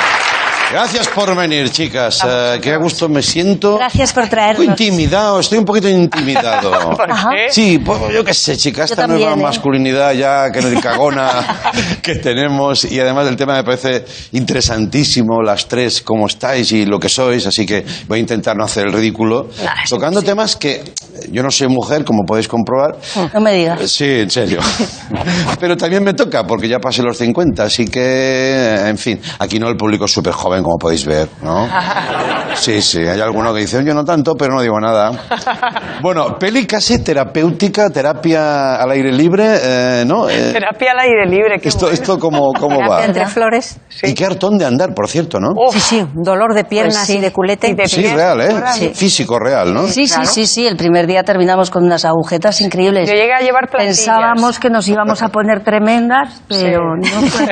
Gracias 0.72 1.08
por 1.08 1.36
venir, 1.36 1.72
chicas. 1.72 2.20
Eh, 2.28 2.60
qué 2.62 2.74
a 2.74 2.78
gusto 2.78 3.10
me 3.10 3.24
siento. 3.24 3.76
Gracias 3.78 4.14
por 4.14 4.24
Un 4.24 4.30
traernos. 4.30 4.66
poco 4.68 4.72
intimidado, 4.84 5.40
estoy 5.40 5.58
un 5.58 5.66
poquito 5.66 5.90
intimidado. 5.90 6.72
Ajá. 7.10 7.30
Sí, 7.50 7.80
pues, 7.80 8.00
yo 8.14 8.24
qué 8.24 8.36
sé, 8.36 8.56
chica, 8.56 8.84
esta 8.84 8.96
también, 8.96 9.22
nueva 9.22 9.40
¿eh? 9.40 9.44
masculinidad 9.44 10.14
ya 10.14 10.52
que 10.52 10.62
no 10.62 10.80
cagona 10.80 11.32
que 12.04 12.16
tenemos 12.16 12.86
y 12.86 13.00
además 13.00 13.28
el 13.28 13.36
tema 13.36 13.56
me 13.56 13.64
parece 13.64 14.06
interesantísimo, 14.34 15.42
las 15.42 15.68
tres, 15.68 16.02
cómo 16.04 16.28
estáis 16.28 16.72
y 16.72 16.86
lo 16.86 17.00
que 17.00 17.10
sois, 17.10 17.48
así 17.48 17.66
que 17.66 17.84
voy 18.08 18.20
a 18.20 18.22
intentar 18.22 18.56
no 18.56 18.64
hacer 18.64 18.88
el 18.88 18.94
ridículo, 18.94 19.48
Nah, 19.64 19.74
tocando 19.90 20.22
temas 20.22 20.56
que 20.56 20.84
yo 21.32 21.44
no 21.44 21.52
soy 21.52 21.68
mujer, 21.68 22.06
como 22.06 22.24
podéis 22.24 22.48
comprobar. 22.48 22.98
No 23.34 23.42
me 23.42 23.54
digas. 23.54 23.90
Sí, 23.92 24.06
en 24.06 24.30
serio. 24.30 24.60
Pero 25.60 25.76
también 25.76 26.04
me 26.04 26.14
toca, 26.14 26.46
porque 26.46 26.68
ya 26.68 26.80
pasé 26.80 27.02
los 27.02 27.18
50, 27.18 27.64
así 27.64 27.86
que, 27.86 28.76
en 28.88 28.98
fin, 28.98 29.20
aquí 29.40 29.60
no 29.60 29.68
el 29.68 29.76
público 29.76 30.06
es 30.06 30.12
súper 30.12 30.34
joven, 30.34 30.59
como 30.64 30.78
podéis 30.78 31.06
ver, 31.06 31.28
¿no? 31.42 31.68
Sí, 32.56 32.82
sí, 32.82 33.00
hay 33.00 33.22
alguno 33.22 33.54
que 33.54 33.62
dice, 33.62 33.82
yo 33.86 33.94
no 33.94 34.04
tanto, 34.04 34.34
pero 34.36 34.54
no 34.56 34.62
digo 34.62 34.80
nada. 34.80 35.12
Bueno, 36.02 36.38
peli 36.40 36.66
casi 36.66 37.04
terapéutica, 37.04 37.90
terapia 37.90 38.76
al 38.76 38.90
aire 38.92 39.12
libre, 39.12 39.46
eh, 39.62 40.04
¿no? 40.08 40.30
Eh, 40.30 40.52
Terapia 40.54 40.92
al 40.94 41.00
aire 41.00 41.26
libre. 41.26 41.60
qué 41.60 41.68
esto, 41.68 41.88
bueno. 41.88 41.94
esto 41.94 42.18
cómo, 42.18 42.54
cómo 42.58 42.80
va. 42.90 43.04
Entre 43.04 43.26
flores. 43.28 43.82
Y 44.04 44.14
qué 44.14 44.26
hartón 44.26 44.58
de 44.58 44.66
andar, 44.66 44.94
por 44.94 45.10
cierto, 45.10 45.42
¿no? 45.42 45.50
Sí, 45.74 45.80
sí, 45.82 46.06
dolor 46.16 46.54
de 46.54 46.64
piernas 46.64 46.96
Pues 46.96 47.08
sí. 47.08 47.18
y 47.18 47.20
de 47.20 47.34
culete. 47.34 47.68
Y 47.68 47.74
de 47.74 47.88
Sí, 47.90 48.08
real, 48.08 48.40
¿eh? 48.40 48.56
Sí. 48.76 48.92
Físico 48.96 49.38
real, 49.40 49.74
¿no? 49.74 49.88
Sí, 49.88 50.08
sí, 50.08 50.26
sí, 50.26 50.48
sí. 50.48 50.66
El 50.66 50.78
primer 50.78 51.06
día 51.06 51.24
terminamos 51.24 51.70
con 51.70 51.84
unas 51.84 52.06
agujetas 52.06 52.62
increíbles. 52.62 53.10
Yo 53.10 53.16
llegué 53.16 53.34
a 53.34 53.42
llevar 53.42 53.68
plantillas. 53.70 53.98
Pensábamos 53.98 54.58
que 54.58 54.70
nos 54.70 54.88
íbamos 54.88 55.22
a 55.22 55.28
poner 55.28 55.62
tremendas, 55.66 56.42
pero 56.48 56.96
no 56.98 57.22
fue. 57.28 57.46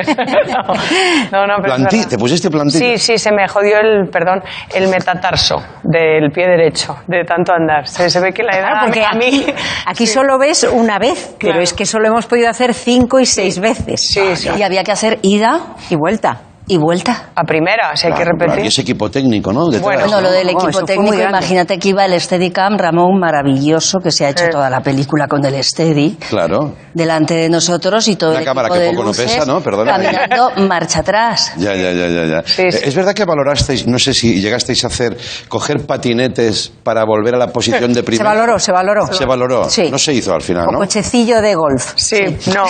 no, 1.32 1.46
no, 1.46 1.54
pero. 1.62 2.06
¿Te 2.08 2.16
pusiste 2.16 2.48
plantilla? 2.50 2.96
Sí, 2.96 2.97
sí, 2.98 3.18
se 3.18 3.32
me 3.32 3.46
jodió 3.48 3.78
el, 3.80 4.08
perdón, 4.10 4.42
el 4.74 4.88
metatarso 4.88 5.56
del 5.82 6.30
pie 6.30 6.46
derecho, 6.46 6.96
de 7.06 7.24
tanto 7.24 7.52
andar. 7.52 7.86
Se, 7.86 8.08
se 8.10 8.20
ve 8.20 8.32
que 8.32 8.42
la 8.42 8.56
edad 8.58 8.68
Claro, 8.70 8.84
porque 8.86 9.04
a 9.04 9.12
mí... 9.12 9.26
aquí, 9.26 9.54
aquí 9.86 10.06
solo 10.18 10.38
ves 10.38 10.64
una 10.64 10.98
vez, 10.98 11.34
pero 11.38 11.52
Claro. 11.52 11.62
es 11.62 11.72
que 11.72 11.86
solo 11.86 12.08
hemos 12.08 12.26
podido 12.26 12.48
hacer 12.50 12.74
cinco 12.74 13.20
y 13.20 13.26
seis 13.26 13.58
veces. 13.60 14.00
Sí, 14.12 14.36
sí. 14.36 14.50
Y 14.56 14.62
había 14.62 14.82
que 14.84 14.92
hacer 14.92 15.18
ida 15.22 15.60
Y 15.90 15.96
vuelta. 15.96 16.42
Y 16.68 16.76
vuelta. 16.76 17.30
A 17.34 17.44
primera, 17.44 17.96
sea, 17.96 18.10
hay 18.10 18.16
que 18.16 18.22
Claro, 18.22 18.36
claro, 18.36 18.50
repetir. 18.52 18.64
Y 18.64 18.68
ese 18.68 18.82
equipo 18.82 19.10
técnico, 19.10 19.52
¿no? 19.52 19.66
Detrás, 19.66 19.82
Bueno, 19.82 20.00
Bueno, 20.06 20.20
lo 20.20 20.30
del 20.30 20.48
equipo 20.50 20.82
técnico, 20.84 21.14
imagínate 21.16 21.78
que 21.78 21.88
iba 21.88 22.04
el 22.04 22.20
Steadicam, 22.20 22.76
Ramón, 22.78 23.18
maravilloso, 23.18 23.98
que 23.98 24.10
se 24.10 24.26
ha 24.26 24.30
hecho 24.30 24.44
Eh. 24.44 24.48
toda 24.50 24.68
la 24.70 24.80
película 24.80 25.26
con 25.26 25.44
el 25.44 25.62
Steady, 25.64 26.16
Claro. 26.28 26.74
delante 26.94 27.34
de 27.34 27.48
nosotros 27.48 28.06
y 28.08 28.16
todo 28.16 28.30
Una 28.30 28.40
el 28.40 28.44
cámara 28.44 28.68
equipo 28.68 28.80
que 28.80 28.84
de 28.86 28.90
poco 28.90 29.02
no 29.02 29.08
luces 29.08 29.32
pesa, 29.32 29.44
¿no? 29.46 29.60
Perdóname. 29.60 30.04
caminando 30.04 30.50
marcha 30.68 31.00
atrás. 31.00 31.52
Ya, 31.56 31.74
ya, 31.74 31.92
ya, 31.92 32.08
ya. 32.08 32.24
ya. 32.26 32.42
Sí, 32.44 32.70
sí. 32.70 32.78
Es 32.84 32.94
verdad 32.94 33.14
que 33.14 33.24
valorasteis, 33.24 33.86
no 33.86 33.98
sé 33.98 34.12
si 34.14 34.40
llegasteis 34.40 34.84
a 34.84 34.88
hacer, 34.88 35.16
coger 35.48 35.86
patinetes 35.86 36.72
para 36.82 37.04
volver 37.04 37.34
a 37.34 37.38
la 37.38 37.48
posición 37.48 37.92
de 37.92 38.00
Se 38.00 38.02
primera. 38.02 38.30
valoró, 38.30 38.58
se 38.58 38.72
valoró. 38.72 39.06
Se 39.12 39.24
valoró. 39.24 39.64
Sí. 39.70 39.88
No 39.90 39.98
se 39.98 40.12
hizo 40.14 40.34
al 40.34 40.42
final, 40.42 40.66
O 40.68 40.72
¿no? 40.72 40.78
cochecillo 40.78 41.40
de 41.40 41.54
golf. 41.54 41.92
Sí, 41.96 42.20
no, 42.54 42.64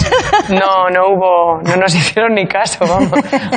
no, 0.51 0.89
no 0.93 1.07
hubo, 1.13 1.61
no 1.63 1.77
nos 1.77 1.95
hicieron 1.95 2.35
ni 2.35 2.47
caso, 2.47 2.79
vamos. 2.87 3.11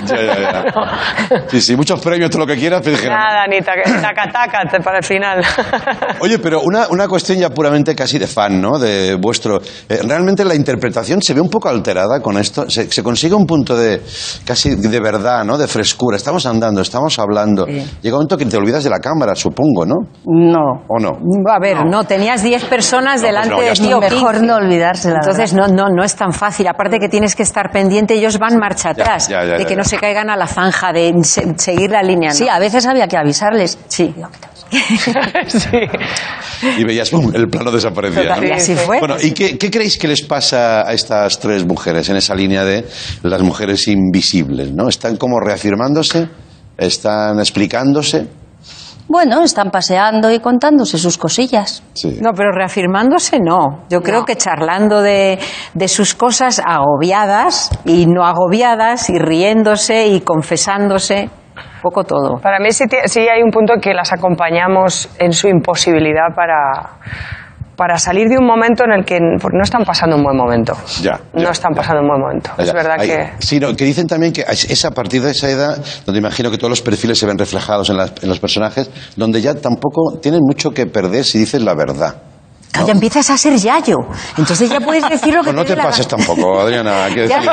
Ya, 0.06 0.16
ya, 0.22 0.31
ya. 0.40 1.42
Sí, 1.48 1.62
sí, 1.62 1.76
muchos 1.76 2.00
premios, 2.02 2.30
todo 2.30 2.40
lo 2.42 2.48
que 2.48 2.56
quieras, 2.58 2.82
pero. 2.84 2.98
Nada, 3.10 3.46
ni 3.48 3.60
taca- 3.62 4.02
taca-taca 4.02 4.64
para 4.84 4.98
el 5.00 5.04
final. 5.04 5.44
Oye, 6.20 6.40
pero 6.40 6.62
una, 6.62 6.88
una 6.90 7.08
cuestión 7.08 7.38
ya 7.40 7.50
puramente 7.50 7.96
casi 7.96 8.18
de 8.20 8.28
fan, 8.28 8.62
¿no? 8.62 8.78
De 8.80 9.16
vuestro. 9.16 9.62
eh, 9.90 10.00
realmente 10.08 10.44
la 10.46 10.56
interpretación 10.56 11.22
se 11.22 11.34
ve 11.34 11.42
un 11.42 11.50
poco 11.50 11.70
alterada 11.70 12.20
con 12.22 12.38
esto. 12.38 12.70
Se, 12.70 12.90
se 12.92 13.04
consigue 13.04 13.34
un 13.36 13.46
punto 13.46 13.76
de 13.76 14.02
casi 14.46 14.76
de 14.76 15.00
verdad, 15.00 15.44
¿no? 15.44 15.58
De 15.58 15.68
frescura. 15.68 16.18
Estamos 16.18 16.46
andando, 16.46 16.82
estamos 16.82 17.18
hablando. 17.20 17.66
Llega 17.66 18.16
un 18.16 18.22
momento 18.22 18.38
que 18.38 18.46
te 18.46 18.58
olvidas 18.58 18.84
de 18.84 18.90
la 18.90 19.00
cámara, 19.00 19.36
supongo, 19.36 19.86
¿no? 19.86 19.96
No. 20.26 20.84
¿O 20.88 21.00
no? 21.00 21.12
A 21.52 21.60
ver, 21.60 21.86
no, 21.86 22.04
tenías 22.04 22.44
10 22.44 22.66
personas 22.66 23.22
No, 23.22 23.28
pues 23.28 23.34
delante 23.34 23.56
no, 23.56 23.62
ya 23.62 23.70
de 23.70 23.76
ti 23.76 24.16
Mejor 24.16 24.32
15. 24.36 24.46
no 24.46 24.56
olvidarse, 24.56 25.10
la 25.10 25.16
Entonces 25.18 25.54
no, 25.54 25.68
no, 25.68 25.90
no 25.90 26.04
es 26.04 26.16
tan 26.16 26.32
fácil. 26.34 26.68
Aparte 26.68 27.00
que 27.00 27.10
tienes 27.10 27.36
que 27.36 27.44
estar 27.44 27.72
pendiente, 27.72 28.14
ellos 28.14 28.38
van 28.40 28.58
marcha 28.58 28.94
Ya, 28.94 29.04
atrás. 29.04 29.28
ya, 29.28 29.40
ya, 29.44 29.54
de 29.54 29.60
ya, 29.60 29.66
que 29.66 29.72
ya. 29.72 29.78
no 29.78 29.84
se 29.84 29.98
a 30.30 30.36
la 30.38 30.48
zanja, 30.48 30.94
de 30.94 31.14
se- 31.24 31.58
seguir 31.58 31.90
la 31.92 32.04
línea. 32.04 32.30
¿no? 32.30 32.36
Sí, 32.36 32.48
a 32.48 32.60
veces 32.60 32.86
había 32.86 33.08
que 33.08 33.18
avisarles. 33.18 33.78
Sí. 33.88 34.14
sí. 35.48 35.68
Y 36.78 36.84
veías, 36.84 37.10
¡pum! 37.10 37.32
el 37.34 37.50
plano 37.50 37.72
desaparecía. 37.72 38.24
Total, 38.24 38.42
¿no? 38.42 38.48
y 38.48 38.52
así 38.52 38.74
Sí, 38.74 38.78
sí. 38.78 38.84
fue. 38.86 39.00
Bueno, 39.00 39.16
¿y 39.22 39.32
qué, 39.32 39.58
qué 39.58 39.70
creéis 39.72 39.98
que 39.98 40.08
les 40.08 40.22
pasa 40.22 40.88
a 40.88 40.94
estas 40.94 41.40
tres 41.40 41.66
mujeres 41.66 42.08
en 42.10 42.16
esa 42.18 42.36
línea 42.36 42.64
de 42.64 42.86
las 43.24 43.42
mujeres 43.42 43.88
invisibles? 43.88 44.72
¿no? 44.72 44.88
¿Están 44.88 45.18
como 45.18 45.40
reafirmándose? 45.40 46.28
¿Están 46.78 47.40
explicándose? 47.40 48.28
Bueno, 49.12 49.44
están 49.44 49.72
paseando 49.72 50.32
y 50.32 50.40
contándose 50.40 50.98
sus 50.98 51.18
cosillas. 51.18 51.84
Sí. 51.94 52.20
No, 52.22 52.32
pero 52.34 52.52
reafirmándose 52.54 53.40
no. 53.42 53.84
Yo 53.90 54.02
creo 54.02 54.20
No. 54.20 54.26
que 54.26 54.38
charlando 54.38 55.02
de, 55.02 55.38
de 55.74 55.88
sus 55.90 56.16
cosas 56.16 56.62
agobiadas 56.66 57.70
y 57.84 58.06
no 58.06 58.24
agobiadas 58.26 59.10
y 59.10 59.20
riéndose 59.20 60.08
y 60.08 60.22
confesándose, 60.22 61.30
poco 61.82 62.06
todo. 62.06 62.38
Para 62.42 62.60
mí 62.60 62.72
sí, 62.72 62.86
sí 63.06 63.20
hay 63.28 63.42
un 63.44 63.52
punto 63.52 63.74
que 63.82 63.94
las 63.94 64.14
acompañamos 64.14 65.10
en 65.20 65.34
su 65.34 65.48
imposibilidad 65.50 66.34
para, 66.34 66.92
para 67.76 67.98
salir 67.98 68.28
de 68.28 68.38
un 68.38 68.46
momento 68.46 68.84
en 68.84 68.92
el 68.92 69.06
que 69.06 69.18
porque 69.42 69.58
no 69.58 69.64
están 69.64 69.84
pasando 69.84 70.16
un 70.16 70.24
buen 70.24 70.38
momento. 70.38 70.74
Ya, 71.02 71.20
No 71.34 71.50
están 71.50 71.74
ya. 71.74 71.82
pasando 71.82 72.02
un 72.02 72.08
buen 72.08 72.22
momento. 72.22 72.52
Es 72.58 72.72
verdad 72.74 72.98
hay- 73.00 73.08
que... 73.08 73.30
Sí, 73.40 73.60
no, 73.60 73.76
que 73.76 73.86
dicen 73.86 74.08
también 74.08 74.34
que 74.34 74.46
es 74.48 74.86
a 74.86 74.92
partir 74.92 75.22
de 75.22 75.32
esa 75.32 75.50
edad 75.50 75.84
donde 76.06 76.20
imagino 76.20 76.52
que 76.52 76.58
todos 76.58 76.70
los 76.70 76.82
perfiles 76.82 77.18
se 77.18 77.26
ven 77.26 77.38
reflejados 77.38 77.90
en, 77.90 77.98
las- 77.98 78.14
en 78.22 78.30
los 78.30 78.40
personajes, 78.40 78.90
donde 79.16 79.42
ya 79.42 79.56
tampoco 79.56 80.20
tienen 80.22 80.42
mucho 80.44 80.72
que 80.72 80.86
perder 80.86 81.24
si 81.26 81.40
dices 81.40 81.62
la 81.62 81.74
verdad. 81.74 82.16
Claro, 82.72 82.88
ya 82.88 82.94
empiezas 82.94 83.30
a 83.30 83.38
ser 83.38 83.58
yayo. 83.58 83.98
Entonces 84.38 84.70
ya 84.70 84.80
puedes 84.80 85.04
decir 85.10 85.34
lo 85.34 85.42
que 85.42 85.48
Pues 85.52 85.56
no 85.58 85.62
te 85.64 85.68
te 85.70 85.74
dé 85.74 85.78
la 85.80 85.84
pases 85.90 86.08
tampoco, 86.08 86.62
Adriana, 86.62 87.04
hay 87.06 87.14
que 87.16 87.22
decir. 87.22 87.38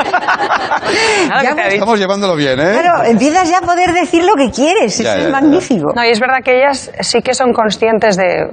Ya. 1.43 1.51
Estamos 1.67 1.99
llevándolo 1.99 2.35
bien, 2.35 2.59
¿eh? 2.59 2.77
Claro, 2.81 3.03
empiezas 3.03 3.49
ya 3.49 3.59
a 3.59 3.61
poder 3.61 3.93
decir 3.93 4.23
lo 4.23 4.33
que 4.35 4.49
quieres. 4.49 4.97
Ya, 4.97 5.03
Eso 5.03 5.03
ya, 5.03 5.17
es 5.17 5.23
ya. 5.25 5.29
magnífico. 5.29 5.91
No, 5.95 6.03
y 6.05 6.09
es 6.09 6.19
verdad 6.19 6.37
que 6.43 6.57
ellas 6.57 6.89
sí 7.01 7.21
que 7.21 7.33
son 7.33 7.51
conscientes 7.53 8.15
de, 8.17 8.45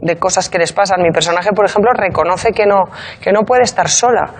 de 0.00 0.16
cosas 0.16 0.48
que 0.48 0.58
les 0.58 0.72
pasan. 0.72 1.02
Mi 1.02 1.10
personaje, 1.10 1.50
por 1.54 1.64
ejemplo, 1.64 1.90
reconoce 1.94 2.52
que 2.52 2.66
no, 2.66 2.84
que 3.20 3.32
no 3.32 3.42
puede 3.42 3.62
estar 3.62 3.88
sola. 3.88 4.32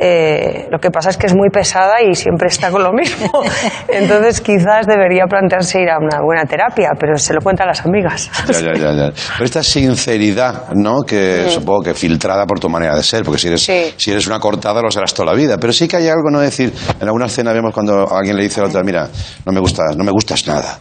Eh, 0.00 0.66
lo 0.70 0.78
que 0.78 0.90
pasa 0.90 1.10
es 1.10 1.16
que 1.16 1.26
es 1.26 1.34
muy 1.34 1.50
pesada 1.50 1.96
y 2.02 2.14
siempre 2.14 2.48
está 2.48 2.70
con 2.70 2.82
lo 2.82 2.92
mismo. 2.92 3.30
Entonces 3.88 4.40
quizás 4.40 4.86
debería 4.86 5.24
plantearse 5.28 5.80
ir 5.80 5.90
a 5.90 5.98
una 5.98 6.20
buena 6.22 6.44
terapia, 6.44 6.90
pero 6.98 7.16
se 7.16 7.34
lo 7.34 7.40
cuenta 7.40 7.64
a 7.64 7.66
las 7.66 7.84
amigas. 7.84 8.30
Ya, 8.48 8.60
ya, 8.60 8.72
ya, 8.74 8.92
ya. 8.92 9.10
Pero 9.34 9.44
esta 9.44 9.62
sinceridad, 9.62 10.68
¿no? 10.74 11.02
Que 11.02 11.48
supongo 11.48 11.82
que 11.82 11.94
filtrada 11.94 12.46
por 12.46 12.60
tu 12.60 12.68
manera 12.68 12.94
de 12.94 13.02
ser, 13.02 13.24
porque 13.24 13.38
si 13.40 13.48
eres, 13.48 13.62
Sí. 13.64 13.92
si 13.96 14.10
eres 14.12 14.26
una 14.26 14.38
cortada 14.38 14.80
lo 14.82 14.90
serás 14.90 15.12
toda 15.14 15.32
la 15.32 15.36
vida. 15.36 15.56
Pero 15.58 15.72
sí 15.72 15.88
que 15.88 15.96
hay 15.96 16.08
algo, 16.08 16.30
¿no? 16.30 16.40
Decir, 16.40 16.72
en 17.00 17.06
alguna 17.06 17.26
escena 17.26 17.52
vemos 17.52 17.72
cuando 17.74 18.06
alguien 18.14 18.36
le 18.36 18.42
dice 18.44 18.60
a 18.60 18.64
la 18.64 18.68
otra, 18.68 18.82
mira, 18.82 19.08
no 19.44 19.52
me 19.52 19.60
gustas, 19.60 19.96
no 19.96 20.04
me 20.04 20.12
gustas 20.12 20.46
nada. 20.46 20.78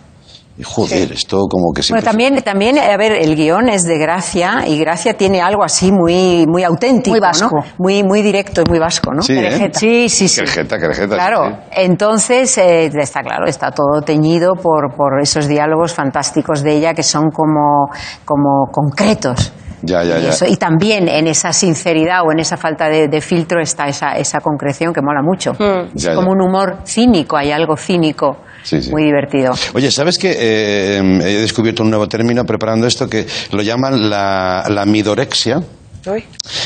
Y 0.59 0.63
joder, 0.63 1.11
esto 1.11 1.43
como 1.47 1.71
que 1.71 1.83
siempre... 1.83 2.01
Bueno, 2.03 2.11
también, 2.11 2.43
también, 2.43 2.79
a 2.79 2.97
ver, 2.97 3.11
el 3.11 3.35
guion 3.35 3.69
es 3.69 3.83
de 3.83 3.99
Gracia 3.99 4.63
y 4.67 4.79
Gracia 4.79 5.13
tiene 5.15 5.39
algo 5.39 5.63
así 5.63 5.91
muy, 5.91 6.45
muy 6.47 6.63
auténtico, 6.63 7.11
Muy 7.11 7.19
vasco. 7.19 7.57
¿no? 7.57 7.63
Muy, 7.77 8.03
muy 8.03 8.23
directo 8.23 8.61
y 8.65 8.69
muy 8.69 8.79
vasco, 8.79 9.13
¿no? 9.13 9.21
Sí, 9.21 9.33
¿eh? 9.37 9.69
Sí, 9.73 10.09
sí, 10.09 10.27
sí. 10.27 10.41
Querejeta, 10.41 10.79
querejeta, 10.79 11.13
Claro, 11.13 11.45
sí, 11.45 11.53
sí. 11.53 11.81
entonces 11.83 12.57
eh, 12.57 12.85
está 12.99 13.21
claro, 13.21 13.45
está 13.45 13.69
todo 13.69 14.01
teñido 14.01 14.53
por, 14.55 14.95
por 14.95 15.21
esos 15.21 15.47
diálogos 15.47 15.93
fantásticos 15.93 16.63
de 16.63 16.75
ella 16.75 16.93
que 16.95 17.03
son 17.03 17.29
como, 17.29 17.89
como 18.25 18.65
concretos. 18.71 19.53
Ya, 19.83 20.03
ya, 20.03 20.17
Y, 20.17 20.23
ya. 20.23 20.29
eso- 20.29 20.47
y 20.47 20.55
también 20.55 21.07
en 21.07 21.27
esa 21.27 21.53
sinceridad 21.53 22.21
o 22.27 22.31
en 22.31 22.39
esa 22.39 22.57
falta 22.57 22.89
de, 22.89 23.07
de 23.07 23.21
filtro 23.21 23.61
está 23.61 23.85
esa, 23.87 24.13
esa 24.17 24.39
concreción 24.39 24.91
que 24.91 25.01
mola 25.03 25.21
mucho. 25.21 25.51
Es 25.93 26.01
Ya, 26.03 26.15
como 26.15 26.29
ya. 26.29 26.33
un 26.33 26.41
humor 26.41 26.77
cínico, 26.83 27.37
hay 27.37 27.51
algo 27.51 27.77
cínico 27.77 28.37
Sí, 28.67 28.81
sí. 28.81 28.89
muy 28.89 29.03
divertido. 29.03 29.53
Oye, 29.73 29.91
¿sabes 29.91 30.17
que 30.17 30.31
he 30.31 31.39
descubierto 31.39 31.83
un 31.83 31.89
nuevo 31.89 32.09
término 32.09 32.45
preparando 32.45 32.85
esto 32.85 33.09
que 33.09 33.25
lo 33.51 33.61
llaman 33.61 34.09
la, 34.09 34.65
la 34.69 34.85
midorexia? 34.85 35.63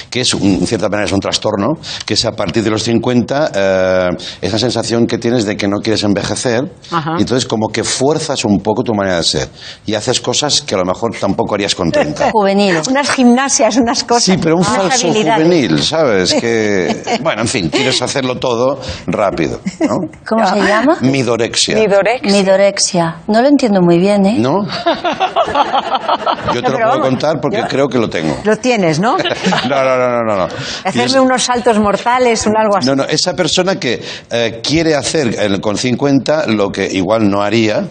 Que 0.10 0.22
es, 0.22 0.34
un- 0.34 0.42
en 0.62 0.68
cierta 0.68 0.90
manera, 0.90 1.06
es 1.06 1.12
un 1.12 1.20
trastorno, 1.20 1.70
que 2.06 2.14
es 2.16 2.26
a 2.26 2.32
partir 2.34 2.64
de 2.64 2.70
los 2.70 2.84
50 2.84 3.52
eh, 3.54 4.10
esa 4.42 4.60
sensación 4.60 5.08
que 5.08 5.18
tienes 5.18 5.46
de 5.46 5.56
que 5.58 5.68
no 5.68 5.78
quieres 5.80 6.04
envejecer, 6.04 6.72
Ajá. 6.92 7.14
y 7.18 7.22
entonces 7.22 7.46
como 7.48 7.70
que 7.70 7.84
fuerzas 7.84 8.44
un 8.46 8.60
poco 8.60 8.84
tu 8.84 8.94
manera 8.94 9.18
de 9.18 9.24
ser 9.24 9.48
y 9.86 9.94
haces 9.94 10.20
cosas 10.22 10.62
que 10.62 10.76
a 10.76 10.78
lo 10.80 10.86
mejor 10.86 11.16
tampoco 11.20 11.56
harías 11.56 11.76
con 11.76 11.92
30. 11.92 12.30
Juvenil. 12.34 12.78
Unas 12.90 13.10
gimnasias, 13.12 13.78
unas 13.78 14.04
cosas. 14.04 14.24
Sí, 14.24 14.38
pero 14.42 14.56
un 14.56 14.62
unas 14.62 14.76
falso 14.76 15.08
habilidades. 15.08 15.46
juvenil, 15.46 15.82
¿sabes? 15.84 16.34
Que, 16.34 17.20
bueno, 17.24 17.42
en 17.44 17.48
fin, 17.48 17.70
quieres 17.70 18.02
hacerlo 18.02 18.36
todo 18.38 18.80
rápido, 19.08 19.60
¿no? 19.80 19.96
¿Cómo 20.28 20.46
se 20.46 20.60
llama? 20.62 20.98
Midorexia. 21.02 21.78
Midorexia. 22.24 23.18
No 23.28 23.42
lo 23.42 23.48
entiendo 23.48 23.82
muy 23.82 23.98
bien, 23.98 24.26
¿eh? 24.26 24.36
¿No? 24.40 24.66
Yo 26.54 26.62
te 26.62 26.70
lo 26.70 26.78
puedo 26.78 26.88
vamos, 26.90 27.08
contar 27.08 27.40
porque 27.42 27.64
creo 27.70 27.88
que 27.88 27.98
lo 27.98 28.10
tengo. 28.10 28.36
Lo 28.44 28.58
tienes, 28.58 29.00
¿no? 29.00 29.16
No, 29.70 29.84
no, 29.84 29.98
no, 29.98 30.24
no, 30.24 30.36
no. 30.38 30.48
Hacerme 30.84 31.20
unos 31.20 31.44
saltos 31.44 31.78
mortales, 31.80 32.46
un 32.46 32.58
algo 32.58 32.78
así. 32.78 32.88
No, 32.88 32.96
no, 32.96 33.04
esa 33.04 33.36
persona 33.36 33.80
que 33.80 34.02
eh, 34.30 34.60
quiere 34.64 34.96
hacer 34.96 35.36
eh, 35.40 35.60
con 35.62 35.78
50 35.78 36.48
lo 36.48 36.70
que 36.72 36.88
igual 36.92 37.30
no 37.30 37.42
haría, 37.42 37.86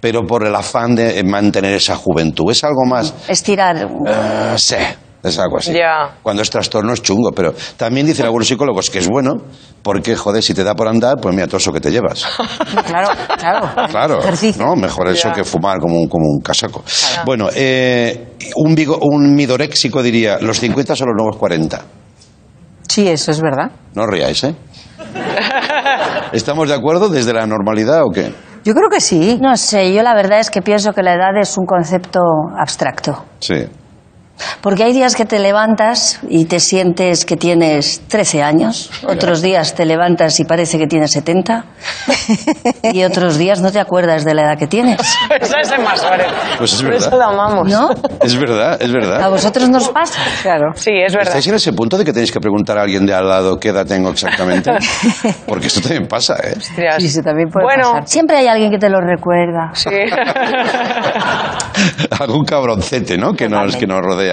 pero 0.00 0.26
por 0.26 0.46
el 0.46 0.54
afán 0.54 0.94
de 0.94 1.22
mantener 1.24 1.74
esa 1.74 1.96
juventud. 1.96 2.50
Es 2.50 2.64
algo 2.64 2.84
más... 2.86 3.12
Estirar. 3.28 3.76
eh, 4.06 4.54
sí, 4.56 4.76
es 5.28 5.38
algo 5.38 5.58
así. 5.58 5.72
Ya. 5.72 6.16
Cuando 6.22 6.42
es 6.42 6.50
trastorno 6.50 6.92
es 6.92 7.02
chungo, 7.02 7.32
pero 7.32 7.54
también 7.76 8.06
dicen 8.06 8.24
algunos 8.26 8.46
psicólogos 8.48 8.90
que 8.90 8.98
es 8.98 9.08
bueno, 9.08 9.34
porque, 9.82 10.16
joder, 10.16 10.42
si 10.42 10.54
te 10.54 10.64
da 10.64 10.74
por 10.74 10.88
andar, 10.88 11.16
pues 11.20 11.34
mira 11.34 11.46
todo 11.46 11.58
eso 11.58 11.72
que 11.72 11.80
te 11.80 11.90
llevas. 11.90 12.24
Claro, 12.86 13.08
claro. 13.38 13.88
Claro, 13.90 14.18
Ejercicio. 14.20 14.64
¿no? 14.64 14.76
Mejor 14.76 15.08
eso 15.08 15.28
Ya. 15.28 15.34
que 15.34 15.44
fumar 15.44 15.78
como 15.80 15.96
un, 15.98 16.08
como 16.08 16.26
un 16.28 16.40
casaco. 16.40 16.82
Bueno, 17.24 17.48
eh, 17.54 18.34
un, 18.56 18.74
vigo- 18.74 18.98
un 19.02 19.34
midoréxico 19.34 20.02
diría, 20.02 20.38
los 20.40 20.58
50 20.60 20.94
son 20.94 21.08
los 21.08 21.16
nuevos 21.16 21.36
40. 21.36 21.80
Sí, 22.88 23.08
eso 23.08 23.30
es 23.32 23.40
verdad. 23.40 23.70
No 23.94 24.02
os 24.04 24.08
riáis, 24.08 24.44
¿eh? 24.44 24.54
¿Estamos 26.32 26.68
de 26.68 26.74
acuerdo 26.74 27.08
desde 27.08 27.32
la 27.32 27.46
normalidad 27.46 28.02
o 28.04 28.10
qué? 28.10 28.32
Yo 28.64 28.74
creo 28.74 28.88
que 28.90 29.00
sí. 29.00 29.38
No 29.40 29.56
sé, 29.56 29.92
yo 29.92 30.02
la 30.02 30.14
verdad 30.14 30.40
es 30.40 30.50
que 30.50 30.62
pienso 30.62 30.92
que 30.92 31.02
la 31.02 31.14
edad 31.14 31.36
es 31.40 31.56
un 31.56 31.66
concepto 31.66 32.20
abstracto. 32.58 33.24
Sí. 33.40 33.64
Porque 34.60 34.84
hay 34.84 34.92
días 34.92 35.16
que 35.16 35.24
te 35.24 35.38
levantas 35.38 36.20
y 36.28 36.44
te 36.44 36.60
sientes 36.60 37.24
que 37.24 37.36
tienes 37.36 38.02
13 38.08 38.42
años, 38.42 38.90
otros 39.06 39.40
días 39.42 39.74
te 39.74 39.84
levantas 39.86 40.38
y 40.40 40.44
parece 40.44 40.78
que 40.78 40.86
tienes 40.86 41.12
70, 41.12 41.64
y 42.92 43.04
otros 43.04 43.38
días 43.38 43.60
no 43.60 43.72
te 43.72 43.80
acuerdas 43.80 44.24
de 44.24 44.34
la 44.34 44.42
edad 44.42 44.58
que 44.58 44.66
tienes. 44.66 45.00
Esa 45.40 45.60
es 45.60 45.78
más. 45.82 46.04
Pues 46.58 46.72
es 46.74 46.82
Por 46.82 46.90
verdad. 46.92 47.08
eso 47.08 47.16
la 47.18 47.26
amamos. 47.26 47.68
¿No? 47.70 47.90
Es 48.22 48.36
verdad, 48.38 48.80
es 48.80 48.90
A 48.90 48.92
verdad. 48.92 49.30
vosotros 49.30 49.68
nos 49.68 49.88
pasa. 49.88 50.20
Claro. 50.42 50.72
Sí, 50.74 50.90
es 50.92 51.12
verdad. 51.12 51.28
¿Estáis 51.28 51.46
en 51.48 51.54
ese 51.54 51.72
punto 51.72 51.96
de 51.96 52.04
que 52.04 52.12
tenéis 52.12 52.32
que 52.32 52.40
preguntar 52.40 52.78
a 52.78 52.82
alguien 52.82 53.06
de 53.06 53.14
al 53.14 53.28
lado 53.28 53.58
qué 53.58 53.68
edad 53.70 53.86
tengo 53.86 54.10
exactamente? 54.10 54.70
Porque 55.46 55.68
esto 55.68 55.80
también 55.80 56.06
pasa, 56.08 56.34
¿eh? 56.42 56.54
Hostias. 56.56 56.96
Sí, 56.98 57.08
sí, 57.08 57.22
también 57.22 57.48
puede 57.48 57.64
Bueno, 57.64 57.92
pasar. 57.92 58.08
Siempre 58.08 58.36
hay 58.38 58.48
alguien 58.48 58.70
que 58.70 58.78
te 58.78 58.90
lo 58.90 59.00
recuerda. 59.00 59.70
sí. 59.74 59.90
Algún 62.18 62.44
cabroncete, 62.44 63.18
¿no? 63.18 63.34
Que 63.34 63.48
nos, 63.48 63.76
que 63.76 63.86
nos 63.86 64.00
rodea. 64.00 64.25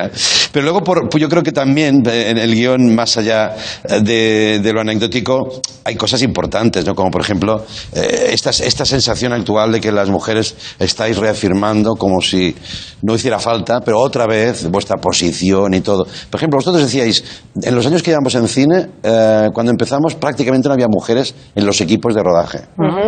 Pero 0.51 0.63
luego, 0.63 0.83
por, 0.83 1.09
pues 1.09 1.21
yo 1.21 1.29
creo 1.29 1.43
que 1.43 1.51
también 1.51 2.03
eh, 2.07 2.29
en 2.29 2.37
el 2.37 2.53
guion, 2.53 2.93
más 2.93 3.17
allá 3.17 3.55
eh, 3.83 4.01
de, 4.01 4.59
de 4.59 4.73
lo 4.73 4.81
anecdótico, 4.81 5.61
hay 5.85 5.95
cosas 5.95 6.21
importantes, 6.21 6.85
¿no? 6.85 6.95
Como 6.95 7.11
por 7.11 7.21
ejemplo, 7.21 7.65
eh, 7.93 8.29
esta, 8.31 8.51
esta 8.51 8.85
sensación 8.85 9.33
actual 9.33 9.71
de 9.71 9.81
que 9.81 9.91
las 9.91 10.09
mujeres 10.09 10.55
estáis 10.79 11.17
reafirmando 11.17 11.95
como 11.95 12.21
si 12.21 12.55
no 13.01 13.15
hiciera 13.15 13.39
falta, 13.39 13.81
pero 13.81 13.99
otra 13.99 14.25
vez 14.27 14.69
vuestra 14.69 14.97
posición 14.97 15.73
y 15.73 15.81
todo. 15.81 16.05
Por 16.29 16.39
ejemplo, 16.39 16.57
vosotros 16.57 16.83
decíais, 16.83 17.23
en 17.61 17.75
los 17.75 17.85
años 17.85 18.01
que 18.01 18.11
llevamos 18.11 18.35
en 18.35 18.47
cine, 18.47 18.89
eh, 19.03 19.49
cuando 19.53 19.71
empezamos 19.71 20.15
prácticamente 20.15 20.67
no 20.67 20.73
había 20.73 20.87
mujeres 20.87 21.35
en 21.55 21.65
los 21.65 21.81
equipos 21.81 22.13
de 22.15 22.23
rodaje. 22.23 22.59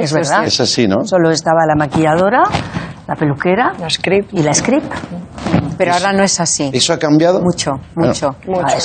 Es 0.01 0.13
verdad. 0.13 0.45
Es 0.45 0.59
así, 0.59 0.87
¿no? 0.87 1.05
Solo 1.05 1.31
estaba 1.31 1.65
la 1.65 1.75
maquilladora, 1.75 2.43
la 3.07 3.15
peluquera 3.15 3.73
La 3.79 3.89
script. 3.89 4.33
y 4.33 4.41
la 4.41 4.53
script. 4.53 4.91
Pero 5.77 5.93
ahora 5.93 6.13
no 6.13 6.23
es 6.23 6.39
así. 6.39 6.69
¿Eso 6.73 6.93
ha 6.93 6.97
cambiado? 6.99 7.41
Mucho, 7.41 7.71
Bueno. 7.95 8.13
mucho. 8.13 8.29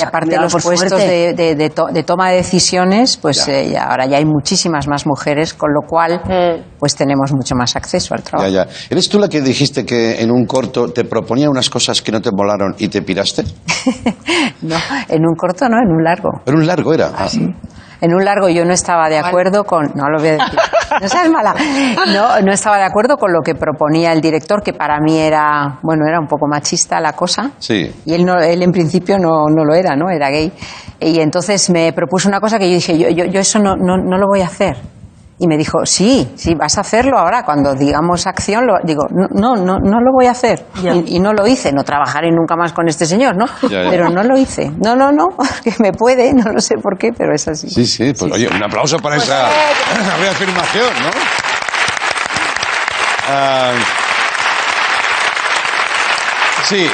Aparte 0.05 0.27
Cuidado, 0.35 0.43
los 0.53 0.61
puestos 0.63 0.99
de, 0.99 1.33
de- 1.33 1.55
de 1.55 1.69
to- 1.69 1.87
de 1.91 2.03
toma 2.03 2.29
de 2.31 2.35
decisiones, 2.37 3.15
pues 3.15 3.45
Ya. 3.45 3.53
eh, 3.53 3.69
ya- 3.71 3.83
ahora 3.85 4.05
ya 4.07 4.17
hay 4.17 4.25
muchísimas 4.25 4.87
más 4.89 5.05
mujeres, 5.07 5.53
con 5.53 5.69
lo 5.73 5.87
cual 5.87 6.21
pues 6.79 6.95
tenemos 6.95 7.31
mucho 7.31 7.55
más 7.55 7.75
acceso 7.77 8.13
al 8.13 8.23
trabajo. 8.23 8.49
ya. 8.51 8.67
¿Eres 8.89 9.07
tú 9.07 9.19
la 9.19 9.29
que 9.29 9.39
dijiste 9.41 9.85
que 9.85 10.21
en 10.21 10.31
un 10.31 10.45
corto 10.45 10.89
te 10.91 11.05
proponía 11.05 11.49
unas 11.49 11.69
cosas 11.69 12.01
que 12.01 12.11
no 12.11 12.19
te 12.21 12.31
molaron 12.31 12.75
y 12.77 12.89
te 12.89 13.01
piraste? 13.01 13.43
No, 14.61 14.75
en 15.09 15.21
un 15.25 15.33
corto 15.35 15.67
no, 15.69 15.77
en 15.77 15.89
un 15.91 16.03
largo. 16.03 16.29
Pero 16.45 16.57
un 16.57 16.67
largo 16.67 16.93
era. 16.93 17.11
Ah, 17.17 17.27
En 18.01 18.13
un 18.13 18.25
largo 18.25 18.49
yo 18.49 18.65
no 18.65 18.73
estaba 18.73 19.07
de 19.09 19.19
acuerdo 19.19 19.63
con... 19.63 19.91
No 19.93 20.09
lo 20.09 20.17
voy 20.19 20.29
a 20.29 20.31
decir. 20.33 20.59
No 20.99 21.07
seas 21.07 21.29
mala. 21.29 21.55
No, 22.13 22.41
no 22.41 22.51
estaba 22.51 22.77
de 22.77 22.83
acuerdo 22.83 23.15
con 23.17 23.31
lo 23.31 23.41
que 23.41 23.55
proponía 23.55 24.11
el 24.11 24.21
director, 24.21 24.61
que 24.63 24.73
para 24.73 24.99
mí 24.99 25.19
era, 25.19 25.79
bueno, 25.83 26.05
era 26.07 26.19
un 26.19 26.27
poco 26.27 26.47
machista 26.47 26.99
la 26.99 27.13
cosa. 27.13 27.51
Sí. 27.59 27.91
Y 28.05 28.13
él, 28.13 28.25
no, 28.25 28.39
él 28.39 28.61
en 28.63 28.71
principio 28.71 29.17
no, 29.19 29.45
no 29.49 29.63
lo 29.63 29.75
era, 29.75 29.95
¿no? 29.95 30.09
Era 30.09 30.29
gay. 30.29 30.51
Y 30.99 31.19
entonces 31.19 31.69
me 31.69 31.93
propuso 31.93 32.27
una 32.27 32.39
cosa 32.39 32.57
que 32.59 32.67
yo 32.67 32.75
dije, 32.75 32.97
yo, 32.97 33.09
yo, 33.09 33.25
yo 33.25 33.39
eso 33.39 33.59
no, 33.59 33.75
no, 33.75 33.97
no 33.97 34.17
lo 34.17 34.27
voy 34.27 34.41
a 34.41 34.45
hacer. 34.45 34.77
Y 35.43 35.47
me 35.47 35.57
dijo, 35.57 35.79
sí, 35.85 36.31
sí, 36.35 36.53
vas 36.53 36.77
a 36.77 36.81
hacerlo 36.81 37.17
ahora. 37.17 37.43
Cuando 37.43 37.73
digamos 37.73 38.27
acción, 38.27 38.67
lo, 38.67 38.75
digo, 38.83 39.07
no, 39.09 39.27
no, 39.31 39.55
no, 39.55 39.79
no 39.79 39.99
lo 39.99 40.11
voy 40.13 40.27
a 40.27 40.31
hacer. 40.31 40.67
Y, 40.83 41.15
y 41.15 41.19
no 41.19 41.33
lo 41.33 41.47
hice. 41.47 41.71
No 41.73 41.83
trabajaré 41.83 42.29
nunca 42.29 42.55
más 42.55 42.73
con 42.73 42.87
este 42.87 43.07
señor, 43.07 43.35
¿no? 43.35 43.47
Ya, 43.67 43.81
ya. 43.85 43.89
Pero 43.89 44.09
no 44.09 44.21
lo 44.21 44.37
hice. 44.37 44.71
No, 44.77 44.95
no, 44.95 45.11
no, 45.11 45.29
que 45.63 45.73
me 45.79 45.93
puede, 45.93 46.31
no 46.35 46.51
lo 46.51 46.61
sé 46.61 46.75
por 46.75 46.95
qué, 46.95 47.09
pero 47.11 47.33
es 47.33 47.47
así. 47.47 47.67
Sí, 47.71 47.87
sí. 47.87 48.13
Pues 48.13 48.31
oye, 48.31 48.47
un 48.47 48.61
aplauso 48.61 48.99
para 48.99 49.15
esa 49.15 49.49
reafirmación, 50.21 50.93
¿no? 51.01 51.09
Ah, 53.27 53.71
sí. 56.65 56.87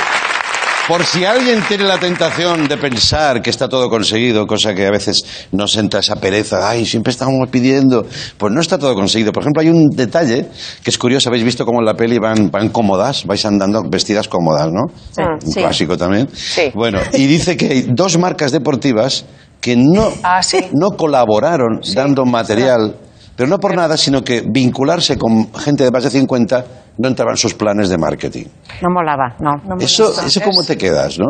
Por 0.87 1.03
si 1.03 1.25
alguien 1.25 1.61
tiene 1.67 1.83
la 1.83 1.97
tentación 1.99 2.65
de 2.67 2.77
pensar 2.77 3.41
que 3.41 3.49
está 3.49 3.67
todo 3.67 3.89
conseguido, 3.89 4.47
cosa 4.47 4.73
que 4.73 4.85
a 4.87 4.91
veces 4.91 5.21
nos 5.51 5.75
entra 5.75 5.99
esa 5.99 6.15
pereza, 6.15 6.69
ay, 6.69 6.85
siempre 6.85 7.11
estamos 7.11 7.49
pidiendo, 7.49 8.05
pues 8.37 8.53
no 8.53 8.61
está 8.61 8.77
todo 8.77 8.95
conseguido. 8.95 9.33
Por 9.33 9.43
ejemplo, 9.43 9.61
hay 9.61 9.67
un 9.69 9.89
detalle 9.89 10.47
que 10.81 10.89
es 10.89 10.97
curioso, 10.97 11.27
habéis 11.27 11.43
visto 11.43 11.65
cómo 11.65 11.79
en 11.79 11.85
la 11.85 11.93
peli 11.95 12.19
van, 12.19 12.49
van 12.49 12.69
cómodas, 12.69 13.25
vais 13.25 13.45
andando 13.45 13.83
vestidas 13.89 14.29
cómodas, 14.29 14.69
¿no? 14.71 14.83
Un 15.25 15.41
Sí. 15.51 15.59
clásico 15.59 15.97
también. 15.97 16.29
Sí. 16.33 16.71
Bueno, 16.73 16.99
y 17.13 17.25
dice 17.25 17.57
que 17.57 17.65
hay 17.67 17.81
dos 17.89 18.17
marcas 18.17 18.53
deportivas 18.53 19.25
que 19.59 19.75
no, 19.75 20.13
Ah, 20.23 20.41
sí. 20.41 20.59
no 20.73 20.91
colaboraron 20.91 21.81
dando 21.93 22.23
material, 22.25 22.95
pero 23.37 23.47
no 23.47 23.59
por 23.59 23.73
nada, 23.75 23.95
sino 23.95 24.21
que 24.23 24.41
vincularse 24.45 25.17
con 25.17 25.53
gente 25.53 25.83
de 25.85 25.91
más 25.91 26.03
de 26.03 26.09
50 26.09 26.65
no 26.97 27.07
entraba 27.07 27.31
en 27.31 27.37
sus 27.37 27.53
planes 27.53 27.87
de 27.89 27.97
marketing. 27.97 28.45
No 28.81 28.89
molaba, 28.89 29.35
no. 29.39 29.51
Eso, 29.79 30.11
eso 30.25 30.41
cómo 30.41 30.63
te 30.63 30.77
quedas, 30.77 31.17
¿no? 31.19 31.27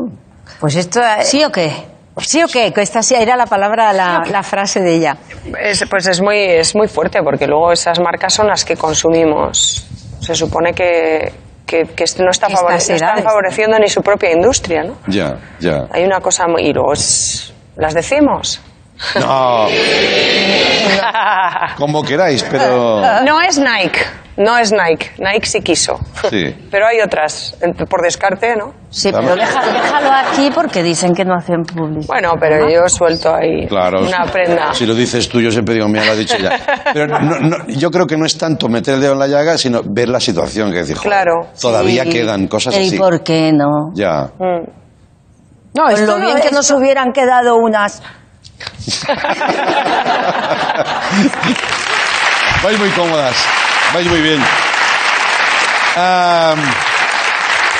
Pues 0.59 0.75
esto... 0.77 1.01
eh, 1.01 1.23
¿Sí 1.23 1.43
o 1.43 1.51
qué? 1.51 1.71
¿Sí 2.19 2.41
o 2.41 2.47
qué? 2.47 2.71
Que 2.73 2.81
esta 2.81 3.03
sí 3.03 3.13
era 3.13 3.35
la 3.35 3.45
palabra, 3.45 3.93
la, 3.93 4.23
la 4.31 4.41
frase 4.41 4.79
de 4.79 4.95
ella. 4.95 5.17
Es- 5.61 5.85
pues 5.87 6.07
es 6.07 6.19
muy, 6.21 6.37
es 6.37 6.73
muy 6.75 6.87
fuerte 6.87 7.19
porque 7.21 7.45
luego 7.45 7.71
esas 7.73 7.99
marcas 7.99 8.33
son 8.33 8.47
las 8.47 8.63
que 8.65 8.75
consumimos. 8.75 9.85
Se 10.21 10.33
supone 10.33 10.73
que, 10.73 11.31
que, 11.65 11.83
no, 11.83 12.31
está 12.31 12.47
favore- 12.47 12.71
no 12.89 12.95
están 12.95 13.21
favoreciendo 13.23 13.77
ni 13.77 13.87
su 13.89 14.01
propia 14.01 14.31
industria, 14.31 14.83
¿no? 14.83 14.95
Ya, 15.07 15.37
ya. 15.59 15.85
Hay 15.91 16.05
una 16.05 16.19
cosa 16.21 16.47
muy... 16.47 16.63
Y 16.63 16.73
luego 16.73 16.93
es- 16.93 17.53
las 17.75 17.93
decimos. 17.93 18.61
No, 19.19 19.67
como 21.77 22.03
queráis, 22.03 22.43
pero... 22.49 23.01
No 23.25 23.41
es 23.41 23.57
Nike, 23.59 23.99
no 24.37 24.57
es 24.57 24.71
Nike. 24.71 25.11
Nike 25.19 25.45
sí 25.45 25.61
quiso. 25.61 25.99
Sí. 26.29 26.55
Pero 26.71 26.87
hay 26.87 26.99
otras, 27.01 27.55
por 27.89 28.01
descarte, 28.01 28.55
¿no? 28.55 28.73
Sí, 28.89 29.09
pero 29.11 29.35
deja- 29.35 29.65
déjalo 29.71 30.11
aquí 30.11 30.49
porque 30.53 30.81
dicen 30.83 31.13
que 31.13 31.25
no 31.25 31.35
hacen 31.35 31.63
publicidad. 31.63 32.07
Bueno, 32.07 32.31
pero 32.39 32.69
yo 32.69 32.87
suelto 32.87 33.35
ahí 33.35 33.67
Claro. 33.67 34.01
una 34.01 34.25
prenda. 34.31 34.73
Si 34.73 34.85
lo 34.85 34.95
dices 34.95 35.27
tú, 35.29 35.41
yo 35.41 35.51
siempre 35.51 35.75
digo, 35.75 35.87
mira, 35.87 36.05
lo 36.05 36.11
ha 36.13 36.15
dicho 36.15 36.37
ya. 36.37 36.57
Pero 36.93 37.07
no- 37.19 37.39
no, 37.39 37.57
yo 37.67 37.91
creo 37.91 38.07
que 38.07 38.17
no 38.17 38.25
es 38.25 38.37
tanto 38.37 38.67
meter 38.69 38.95
el 38.95 39.01
dedo 39.01 39.13
en 39.13 39.19
la 39.19 39.27
llaga, 39.27 39.57
sino 39.57 39.81
ver 39.85 40.09
la 40.09 40.19
situación, 40.19 40.71
que 40.71 40.79
decir, 40.79 40.97
Claro. 40.97 41.47
todavía 41.59 42.03
Sí. 42.03 42.09
quedan 42.09 42.47
cosas 42.47 42.75
¿Y 42.77 42.87
así. 42.87 42.97
por 42.97 43.21
qué 43.23 43.51
no? 43.53 43.91
Ya. 43.93 44.29
Mm. 44.39 44.65
No, 45.75 45.89
esto 45.89 46.13
lo 46.13 46.17
no- 46.17 46.25
bien 46.25 46.37
que 46.39 46.45
esto- 46.47 46.55
nos 46.55 46.71
hubieran 46.71 47.11
quedado 47.11 47.55
unas... 47.57 48.01
Vais 52.63 52.77
muy 52.79 52.89
cómodas, 52.89 53.35
vais 53.93 54.05
muy 54.07 54.21
bien. 54.21 54.41
Am, 55.95 56.59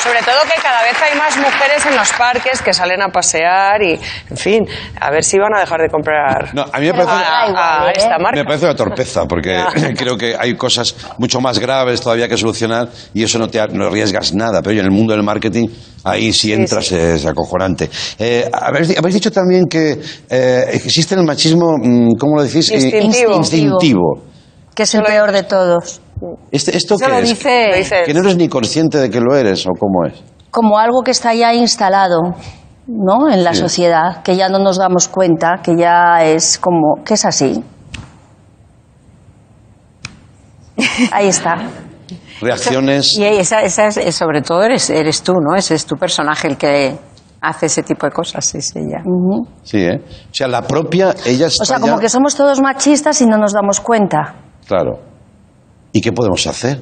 Sobre 0.04 0.20
todo 0.22 0.36
que 0.44 0.62
cada 0.62 0.84
vez 0.84 0.96
hay 1.02 1.18
más 1.18 1.36
mujeres 1.38 1.86
en 1.86 1.96
los 1.96 2.12
parques 2.14 2.62
que 2.62 2.74
salen 2.74 3.02
a 3.02 3.10
pasear 3.10 3.82
y, 3.82 4.00
en 4.30 4.38
fin, 4.38 4.66
a 5.02 5.12
ver 5.12 5.24
si 5.24 5.38
van 5.38 5.54
a 5.56 5.60
dejar 5.60 5.82
de 5.82 5.90
comprar 5.90 6.54
No, 6.54 6.66
a 6.72 6.80
mí 6.80 6.86
me 6.86 6.94
parece, 6.94 7.12
a, 7.12 7.84
a 7.88 7.92
esta 7.92 8.18
marca. 8.20 8.36
me 8.40 8.46
parece 8.46 8.66
una 8.66 8.76
torpeza, 8.76 9.26
porque 9.28 9.62
creo 9.98 10.18
que 10.18 10.36
hay 10.40 10.56
cosas 10.56 10.96
mucho 11.18 11.42
más 11.42 11.60
graves 11.60 12.00
todavía 12.02 12.28
que 12.28 12.38
solucionar 12.38 12.88
y 13.14 13.24
eso 13.24 13.38
no 13.40 13.50
te 13.50 13.60
no 13.70 13.88
arriesgas 13.88 14.34
nada. 14.34 14.62
Pero 14.62 14.80
en 14.80 14.86
el 14.86 14.92
mundo 14.92 15.14
del 15.14 15.24
marketing, 15.24 15.68
ahí 16.04 16.32
si 16.32 16.54
entras 16.54 16.92
es 16.92 17.26
acojonante. 17.26 17.90
Eh, 18.20 18.50
habéis, 18.54 18.98
habéis 18.98 19.16
dicho 19.16 19.32
también 19.32 19.66
que 19.68 20.00
eh, 20.30 20.66
existe 20.74 21.16
el 21.16 21.24
machismo, 21.24 21.76
mm, 21.78 22.12
¿cómo 22.20 22.38
lo 22.38 22.44
decís? 22.44 22.70
Eh, 22.72 22.76
Instintivo. 22.76 23.36
instintivo. 23.36 24.24
Que 24.76 24.84
es 24.84 24.94
el 24.96 25.02
peor 25.04 25.32
de 25.32 25.44
todos. 25.44 26.02
Este- 26.52 26.76
¿Esto 26.78 26.98
qué 26.98 27.08
lo 27.08 27.18
es? 27.18 27.30
dice- 27.30 27.72
dice- 27.76 28.04
Que 28.06 28.14
no 28.14 28.22
eres 28.22 28.36
ni 28.38 28.48
consciente 28.48 28.98
de 28.98 29.10
que 29.10 29.20
lo 29.20 29.36
eres, 29.36 29.66
¿o 29.68 29.72
cómo 29.80 30.06
es? 30.06 30.22
Como 30.52 30.78
algo 30.80 31.02
que 31.04 31.12
está 31.12 31.34
ya 31.34 31.54
instalado, 31.54 32.20
¿no? 32.88 33.30
En 33.30 33.44
la 33.44 33.54
Sí. 33.54 33.60
sociedad, 33.60 34.24
que 34.24 34.36
ya 34.36 34.50
no 34.50 34.60
nos 34.60 34.78
damos 34.78 35.08
cuenta, 35.08 35.60
que 35.64 35.76
ya 35.78 36.24
es 36.24 36.58
como, 36.58 37.04
que 37.06 37.14
es 37.16 37.26
así. 37.26 37.64
Ahí 41.12 41.28
está. 41.28 41.56
Reacciones... 42.42 43.18
Y 43.18 43.24
esa, 43.24 43.62
esa 43.62 43.88
es, 43.88 44.16
sobre 44.16 44.42
todo 44.42 44.64
eres, 44.64 44.90
eres 44.90 45.22
tú, 45.24 45.34
¿no? 45.34 45.56
Ese 45.56 45.74
es 45.76 45.86
tu 45.86 45.96
personaje 45.96 46.48
el 46.48 46.58
que 46.58 46.96
hace 47.42 47.66
ese 47.66 47.84
tipo 47.84 48.06
de 48.06 48.12
cosas, 48.12 48.46
sí, 48.46 48.62
sí, 48.62 48.80
ya. 48.90 49.00
Sí, 49.64 49.78
¿eh? 49.80 50.00
O 50.32 50.34
sea, 50.34 50.48
la 50.48 50.62
propia, 50.62 51.16
ella 51.26 51.48
está 51.48 51.64
O 51.64 51.66
sea, 51.66 51.80
como 51.80 51.96
ya- 51.96 52.02
que 52.02 52.10
somos 52.10 52.36
todos 52.36 52.62
machistas 52.62 53.22
y 53.22 53.26
no 53.26 53.38
nos 53.38 53.54
damos 53.54 53.80
cuenta. 53.80 54.36
Claro. 54.68 55.00
¿Y 55.98 56.02
qué 56.02 56.12
podemos 56.12 56.46
hacer? 56.46 56.80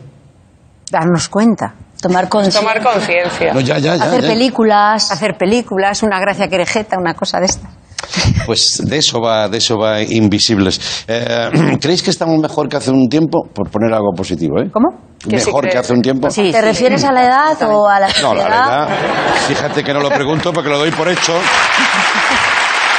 Darnos 0.91 1.29
cuenta. 1.29 1.73
Tomar 2.01 2.27
conciencia. 2.27 2.59
Tomar 2.59 2.83
conciencia. 2.83 3.53
No, 3.53 3.61
ya, 3.61 3.77
ya, 3.77 3.95
ya, 3.95 4.03
Hacer 4.03 4.23
ya. 4.23 4.27
películas. 4.27 5.09
Hacer 5.09 5.37
películas, 5.37 6.03
una 6.03 6.19
gracia 6.19 6.49
querejeta, 6.49 6.97
una 6.99 7.13
cosa 7.13 7.39
de 7.39 7.45
esta. 7.45 7.69
Pues 8.45 8.81
de 8.83 8.97
eso 8.97 9.21
va, 9.21 9.47
de 9.47 9.57
eso 9.59 9.77
va 9.77 10.01
Invisibles. 10.01 11.05
Eh, 11.07 11.77
¿Creéis 11.81 12.03
que 12.03 12.09
estamos 12.09 12.37
mejor 12.39 12.67
que 12.67 12.75
hace 12.75 12.91
un 12.91 13.07
tiempo? 13.07 13.47
Por 13.53 13.69
poner 13.71 13.93
algo 13.93 14.11
positivo, 14.13 14.59
¿eh? 14.59 14.69
¿Cómo? 14.69 14.89
Que 15.17 15.39
sí 15.39 15.45
Mejor 15.47 15.69
que 15.69 15.77
hace 15.77 15.93
un 15.93 16.01
tiempo. 16.01 16.27
¿Te 16.27 16.61
refieres 16.61 17.05
a 17.05 17.13
la 17.13 17.23
edad 17.25 17.57
o 17.71 17.87
a 17.87 18.01
la 18.01 18.07
No, 18.21 18.33
la 18.35 18.43
sociedad? 18.43 18.49
verdad, 18.49 18.89
fíjate 19.47 19.81
que 19.81 19.93
no 19.93 20.01
lo 20.01 20.09
pregunto 20.09 20.51
porque 20.51 20.69
lo 20.69 20.77
doy 20.77 20.91
por 20.91 21.07
hecho. 21.07 21.37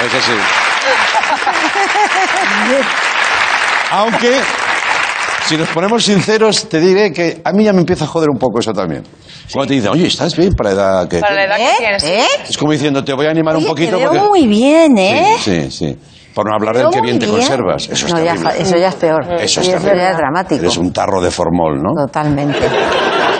Es 0.02 0.14
así. 0.14 0.32
Aunque, 3.92 4.40
si 5.46 5.56
nos 5.56 5.68
ponemos 5.68 6.04
sinceros, 6.04 6.68
te 6.68 6.80
diré 6.80 7.12
que 7.12 7.40
a 7.44 7.52
mí 7.52 7.64
ya 7.64 7.72
me 7.72 7.80
empieza 7.80 8.04
a 8.04 8.08
joder 8.08 8.28
un 8.30 8.38
poco 8.38 8.60
eso 8.60 8.72
también. 8.72 9.02
Cuando 9.52 9.68
te 9.68 9.74
dicen, 9.74 9.90
oye, 9.92 10.06
¿estás 10.06 10.36
bien 10.36 10.52
para 10.54 10.70
la 10.70 10.74
edad 10.74 11.08
que 11.08 11.18
Para 11.20 11.34
la 11.34 11.44
edad 11.44 11.58
¿Eh? 11.60 11.68
que 11.72 11.78
tienes. 11.78 12.04
¿Eh? 12.04 12.24
Es 12.48 12.58
como 12.58 12.72
diciendo, 12.72 13.04
te 13.04 13.12
voy 13.12 13.26
a 13.26 13.30
animar 13.30 13.56
un 13.56 13.64
poquito 13.64 13.92
te 13.96 14.02
veo 14.02 14.10
porque... 14.10 14.28
muy 14.28 14.46
bien, 14.48 14.98
¿eh? 14.98 15.34
Sí, 15.38 15.62
sí, 15.62 15.70
sí. 15.70 15.98
Por 16.34 16.46
no 16.48 16.54
hablar 16.54 16.76
del 16.76 16.90
que 16.90 17.00
bien 17.00 17.18
te 17.18 17.26
conservas. 17.26 17.88
Eso 17.88 18.06
es 18.08 18.12
No, 18.12 18.18
ya 18.18 18.32
terrible. 18.32 18.50
fa- 18.50 18.56
eso 18.58 18.76
ya 18.76 18.88
es 18.88 18.94
peor. 18.96 19.22
Eso 19.40 19.62
Sí, 19.62 19.70
es 19.70 19.76
eso 19.76 19.94
ya 19.94 20.10
es 20.10 20.16
dramático. 20.18 20.60
Eres 20.60 20.76
un 20.76 20.92
tarro 20.92 21.22
de 21.22 21.30
formol, 21.30 21.78
¿no? 21.82 21.94
Totalmente. 22.06 22.58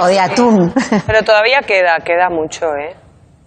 O 0.01 0.07
de 0.07 0.19
atún. 0.19 0.73
Pero 1.07 1.23
todavía 1.23 1.61
queda, 1.67 1.99
queda 2.05 2.31
mucho, 2.31 2.67
¿eh? 2.77 2.95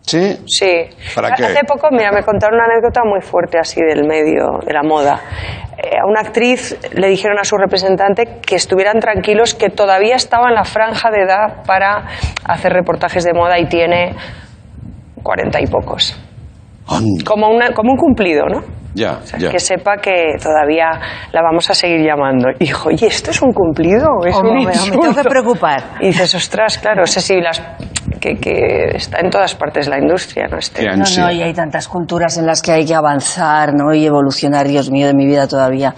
¿Sí? 0.10 0.38
Sí. 0.47 0.89
¿Para 1.16 1.32
qué? 1.36 1.45
Hace 1.45 1.64
poco, 1.66 1.88
mira, 1.91 2.12
me 2.12 2.24
contaron 2.24 2.55
una 2.55 2.66
anécdota 2.66 3.01
muy 3.05 3.22
fuerte 3.22 3.57
así 3.60 3.80
del 3.82 4.05
medio, 4.07 4.60
de 4.66 4.74
la 4.74 4.84
moda. 4.84 5.20
Eh, 5.78 5.97
a 6.01 6.05
una 6.05 6.22
actriz 6.22 6.78
le 6.93 7.07
dijeron 7.07 7.38
a 7.39 7.43
su 7.43 7.55
representante 7.57 8.39
que 8.45 8.55
estuvieran 8.55 8.99
tranquilos, 8.99 9.53
que 9.53 9.70
todavía 9.70 10.16
estaba 10.16 10.49
en 10.49 10.55
la 10.55 10.64
franja 10.66 11.10
de 11.12 11.22
edad 11.24 11.64
para 11.66 12.05
hacer 12.45 12.74
reportajes 12.74 13.24
de 13.24 13.34
moda 13.34 13.57
y 13.60 13.66
tiene 13.68 14.16
cuarenta 15.24 15.60
y 15.62 15.68
pocos. 15.68 16.20
Anda. 16.88 17.24
Como, 17.26 17.49
una, 17.49 17.72
como 17.74 17.91
un 17.91 17.97
cumplido, 17.97 18.45
¿no? 18.47 18.62
Ya, 18.95 19.20
ya. 19.38 19.51
Que 19.51 19.60
sepa 19.60 19.97
que 19.97 20.34
todavía 20.41 20.89
la 21.32 21.41
vamos 21.43 21.70
a 21.70 21.76
seguir 21.76 22.01
llamando. 22.03 22.49
Y 22.57 22.66
dijo, 22.66 22.89
oye, 22.89 23.05
¿esto 23.05 23.30
es 23.30 23.39
un 23.43 23.51
cumplido 23.53 24.07
o 24.20 24.26
es 24.26 24.36
Hombre, 24.36 24.51
un 24.51 24.57
me- 24.66 24.66
me 24.66 24.74
tengo 24.97 25.14
que 25.16 25.30
preocupar. 25.30 25.84
Y 26.01 26.07
dices, 26.07 26.34
ostras, 26.34 26.80
claro, 26.80 27.05
sé 27.05 27.22
si 27.22 27.39
las... 27.39 27.62
Que, 28.20 28.36
que 28.36 28.98
está 28.98 29.20
en 29.20 29.30
todas 29.30 29.56
partes 29.56 29.88
la 29.88 29.98
industria, 29.98 30.48
¿no? 30.50 30.58
Este, 30.58 30.86
No, 30.86 31.04
no, 31.18 31.32
y 31.32 31.42
hay 31.42 31.54
tantas 31.54 31.88
culturas 31.88 32.38
en 32.38 32.46
las 32.46 32.62
que 32.62 32.72
hay 32.72 32.86
que 32.86 32.96
avanzar, 32.96 33.74
¿no? 33.74 33.94
Y 33.94 34.06
evolucionar, 34.06 34.68
Dios 34.68 34.92
mío, 34.92 35.08
de 35.08 35.14
mi 35.14 35.26
vida 35.26 35.48
todavía. 35.48 35.96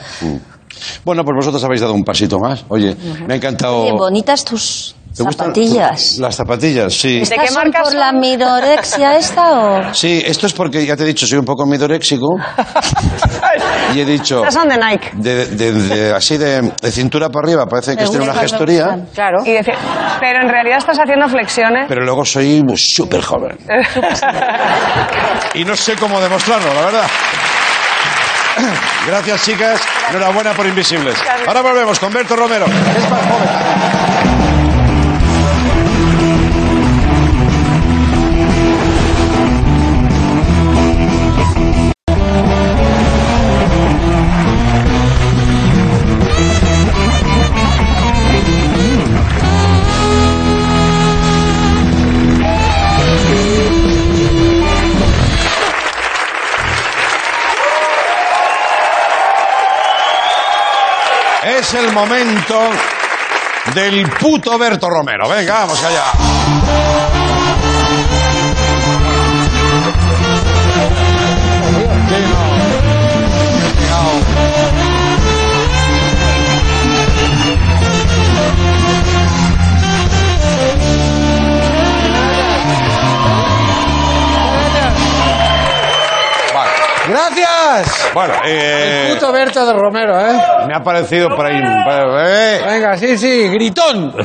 Bueno, 1.04 1.24
pues 1.24 1.36
vosotros 1.36 1.64
habéis 1.64 1.82
dado 1.82 1.94
un 1.94 2.04
pasito 2.04 2.40
más. 2.40 2.66
Oye, 2.70 2.96
me 3.28 3.34
ha 3.34 3.38
encantado... 3.38 3.82
Oye, 3.82 3.92
bonitas 3.94 4.46
tus 4.46 4.96
¿Te 5.16 5.24
gustan 5.24 5.48
zapatillas. 5.48 6.18
Las 6.20 6.36
zapatillas, 6.36 6.94
sí. 6.94 7.18
¿De 7.18 7.22
¿Estas 7.24 7.40
qué 7.40 7.48
son 7.48 7.56
marca 7.64 7.82
por 7.84 7.92
son? 7.92 8.00
la 8.00 8.12
midorexia 8.14 9.18
esta 9.18 9.52
o...? 9.52 9.94
Sí, 9.94 10.24
esto 10.26 10.48
es 10.48 10.54
porque, 10.54 10.86
ya 10.86 10.96
te 10.96 11.04
he 11.04 11.06
dicho, 11.06 11.28
soy 11.28 11.38
un 11.40 11.46
poco 11.46 11.66
midoréxico. 11.66 12.28
y 13.96 14.00
he 14.00 14.06
dicho... 14.06 14.38
Estas 14.40 14.54
son 14.54 14.70
de 14.70 14.78
Nike. 14.78 15.10
De, 15.14 15.46
de- 15.48 15.72
de- 15.74 16.14
así 16.14 16.38
de, 16.38 16.62
de 16.82 16.92
cintura 16.92 17.30
para 17.30 17.46
arriba, 17.48 17.66
parece 17.66 17.98
que 17.98 18.04
estoy 18.04 18.18
en 18.18 18.24
una 18.24 18.32
gustan, 18.32 18.50
gestoría, 18.50 18.84
gustan. 18.86 19.08
Claro. 19.14 19.38
Y 19.46 19.52
decía, 19.52 19.76
pero 20.20 20.42
en 20.44 20.50
realidad 20.50 20.78
estás 20.78 20.98
haciendo 20.98 21.28
flexiones. 21.28 21.86
pero 21.88 22.04
luego 22.06 22.24
soy 22.24 22.64
súper 22.78 23.22
joven. 23.22 23.58
y 25.56 25.66
no 25.66 25.76
sé 25.76 25.96
cómo 25.96 26.22
demostrarlo, 26.22 26.74
la 26.74 26.82
verdad. 26.82 27.08
Gracias, 29.08 29.44
chicas. 29.46 29.82
Enhorabuena 30.10 30.54
por 30.54 30.66
Invisibles. 30.68 31.16
Ahora 31.48 31.62
volvemos 31.62 32.00
con 32.00 32.14
Berto 32.14 32.36
Romero. 32.36 32.66
Es 32.66 33.10
más 33.10 33.22
joven. 33.22 34.11
Es 61.62 61.76
el 61.76 61.92
momento 61.92 62.72
del 63.76 64.10
puto 64.10 64.58
Berto 64.58 64.90
Romero. 64.90 65.30
Venga, 65.30 65.60
vamos 65.60 65.84
allá. 65.84 66.91
Bueno, 88.14 88.34
eh, 88.46 89.08
El 89.10 89.14
puto 89.16 89.32
Berto 89.32 89.66
de 89.66 89.74
Romero, 89.74 90.20
¿eh? 90.20 90.38
me 90.68 90.76
ha 90.76 90.82
parecido 90.84 91.30
por 91.30 91.46
ahí. 91.46 91.56
eh, 91.58 92.60
Venga, 92.68 92.98
sí, 92.98 93.18
sí, 93.18 93.48
gritón. 93.50 94.14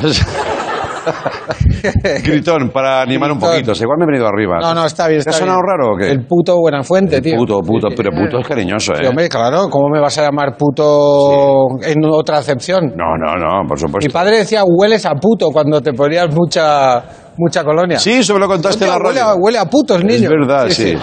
Gritón, 2.23 2.69
para 2.69 3.01
animar 3.01 3.31
un 3.31 3.39
poquito. 3.39 3.71
Igual 3.71 3.97
me 3.99 4.03
he 4.03 4.07
venido 4.07 4.27
arriba. 4.27 4.57
No, 4.61 4.73
no, 4.73 4.85
está 4.85 5.07
bien, 5.07 5.21
¿Te 5.21 5.29
está 5.29 5.31
ha 5.31 5.39
sonado 5.39 5.59
bien. 5.59 5.67
raro 5.69 5.93
o 5.93 5.97
qué? 5.97 6.11
El 6.11 6.25
puto 6.25 6.57
Buenafuente, 6.57 7.21
tío. 7.21 7.37
Puto, 7.37 7.61
puto, 7.61 7.87
pero 7.95 8.11
puto 8.11 8.39
es 8.39 8.47
cariñoso, 8.47 8.93
Sí, 8.95 9.03
¿eh? 9.05 9.07
hombre, 9.07 9.29
claro, 9.29 9.69
¿cómo 9.69 9.87
me 9.89 10.01
vas 10.01 10.17
a 10.17 10.23
llamar 10.23 10.57
puto 10.57 11.67
en 11.81 12.03
otra 12.11 12.39
acepción? 12.39 12.93
No, 12.95 13.15
no, 13.17 13.35
no, 13.37 13.65
por 13.67 13.77
Mi 13.77 13.81
supuesto. 13.87 14.11
padre 14.11 14.39
decía 14.39 14.63
hueles 14.65 15.05
a 15.05 15.13
puto 15.15 15.49
cuando 15.51 15.79
te 15.81 15.93
ponías 15.93 16.27
mucha 16.35 17.03
mucha 17.37 17.63
colonia. 17.63 17.99
Sí, 17.99 18.13
eso 18.13 18.33
me 18.33 18.39
lo 18.39 18.47
contaste 18.47 18.85
en 18.85 18.91
la 18.91 18.97
huele, 18.97 19.19
radio. 19.19 19.23
a, 19.31 19.35
huele 19.35 19.57
a 19.57 19.65
puto 19.65 19.95
el 19.95 20.05
niño. 20.05 20.23
Es 20.23 20.29
verdad, 20.29 20.69
sí. 20.69 20.97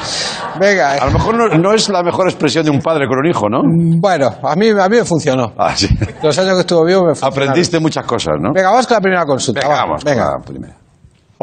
Venga, 0.59 0.93
A 0.95 1.07
lo 1.07 1.13
mejor 1.13 1.37
no, 1.37 1.49
no 1.49 1.73
es 1.73 1.89
la 1.89 2.03
mejor 2.03 2.29
expresión 2.29 2.65
de 2.65 2.71
un 2.71 2.81
padre 2.81 3.07
con 3.07 3.19
un 3.19 3.27
hijo, 3.27 3.49
¿no? 3.49 3.63
bueno, 4.01 4.35
a 4.43 4.55
mí, 4.57 4.69
a 4.69 4.89
mí 4.89 4.97
me 4.97 5.05
funcionó. 5.05 5.53
Ah, 5.57 5.75
sí. 5.77 5.89
Los 6.23 6.39
años 6.39 6.55
que 6.55 6.61
estuvo 6.61 6.85
vivo 6.85 7.03
me 7.03 7.15
funcionaron. 7.15 7.43
Aprendiste 7.43 7.79
muchas 7.79 8.05
cosas, 8.05 8.35
¿no? 8.41 8.53
Venga, 8.55 8.71
vamos 8.71 8.87
con 8.87 8.95
la 8.97 9.01
primera 9.01 9.25
consulta. 9.25 9.61
Venga, 9.61 9.75
va. 9.75 9.83
vamos. 9.83 10.05
Venga. 10.05 10.25
con 10.25 10.41
la 10.41 10.47
primera. 10.47 10.84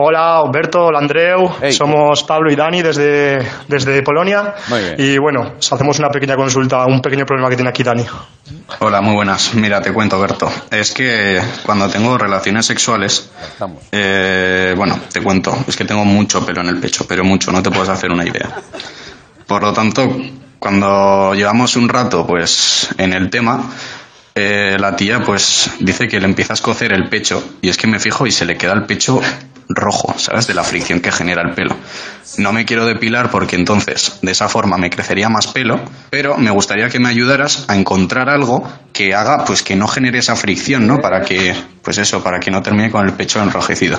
Hola, 0.03 0.41
Humberto, 0.41 0.85
hola, 0.85 0.97
Andreu. 0.97 1.47
Hey. 1.61 1.73
Somos 1.73 2.23
Pablo 2.23 2.51
y 2.51 2.55
Dani 2.55 2.81
desde, 2.81 3.37
desde 3.67 4.01
Polonia. 4.01 4.55
Muy 4.67 4.79
bien. 4.79 4.95
Y 4.97 5.19
bueno, 5.19 5.53
os 5.59 5.71
hacemos 5.71 5.99
una 5.99 6.09
pequeña 6.09 6.35
consulta, 6.35 6.83
un 6.87 7.03
pequeño 7.03 7.23
problema 7.23 7.51
que 7.51 7.55
tiene 7.55 7.69
aquí 7.69 7.83
Dani. 7.83 8.03
Hola, 8.79 8.99
muy 9.01 9.13
buenas. 9.13 9.53
Mira, 9.53 9.79
te 9.79 9.93
cuento, 9.93 10.19
Berto. 10.19 10.51
Es 10.71 10.91
que 10.91 11.39
cuando 11.63 11.87
tengo 11.87 12.17
relaciones 12.17 12.65
sexuales, 12.65 13.29
eh, 13.91 14.73
bueno, 14.75 14.99
te 15.13 15.21
cuento, 15.21 15.55
es 15.67 15.75
que 15.75 15.85
tengo 15.85 16.03
mucho 16.03 16.43
pelo 16.43 16.61
en 16.61 16.69
el 16.69 16.79
pecho, 16.79 17.05
pero 17.07 17.23
mucho, 17.23 17.51
no 17.51 17.61
te 17.61 17.69
puedes 17.69 17.89
hacer 17.89 18.09
una 18.09 18.25
idea. 18.25 18.55
Por 19.45 19.61
lo 19.61 19.71
tanto, 19.71 20.17
cuando 20.57 21.35
llevamos 21.35 21.75
un 21.75 21.87
rato, 21.87 22.25
pues, 22.25 22.89
en 22.97 23.13
el 23.13 23.29
tema, 23.29 23.69
eh, 24.33 24.77
la 24.79 24.95
tía, 24.95 25.19
pues, 25.19 25.69
dice 25.79 26.07
que 26.07 26.19
le 26.19 26.25
empieza 26.25 26.53
a 26.53 26.55
escocer 26.55 26.91
el 26.91 27.07
pecho, 27.07 27.43
y 27.61 27.69
es 27.69 27.77
que 27.77 27.85
me 27.85 27.99
fijo 27.99 28.25
y 28.25 28.31
se 28.31 28.45
le 28.45 28.57
queda 28.57 28.73
el 28.73 28.85
pecho 28.85 29.21
rojo, 29.75 30.13
¿sabes? 30.17 30.47
De 30.47 30.53
la 30.53 30.63
fricción 30.63 30.99
que 30.99 31.11
genera 31.11 31.41
el 31.41 31.53
pelo. 31.55 31.75
No 32.37 32.53
me 32.53 32.65
quiero 32.65 32.85
depilar 32.85 33.29
porque 33.29 33.55
entonces 33.55 34.19
de 34.21 34.31
esa 34.31 34.47
forma 34.47 34.77
me 34.77 34.89
crecería 34.89 35.29
más 35.29 35.47
pelo, 35.47 35.79
pero 36.09 36.37
me 36.37 36.51
gustaría 36.51 36.89
que 36.89 36.99
me 36.99 37.09
ayudaras 37.09 37.65
a 37.67 37.75
encontrar 37.75 38.29
algo 38.29 38.67
que 38.93 39.13
haga 39.15 39.43
pues 39.45 39.63
que 39.63 39.75
no 39.75 39.87
genere 39.87 40.19
esa 40.19 40.35
fricción, 40.35 40.87
¿no? 40.87 40.97
Para 40.99 41.21
que 41.21 41.53
pues 41.81 41.97
eso, 41.97 42.23
para 42.23 42.39
que 42.39 42.51
no 42.51 42.61
termine 42.61 42.91
con 42.91 43.05
el 43.07 43.13
pecho 43.13 43.41
enrojecido. 43.41 43.97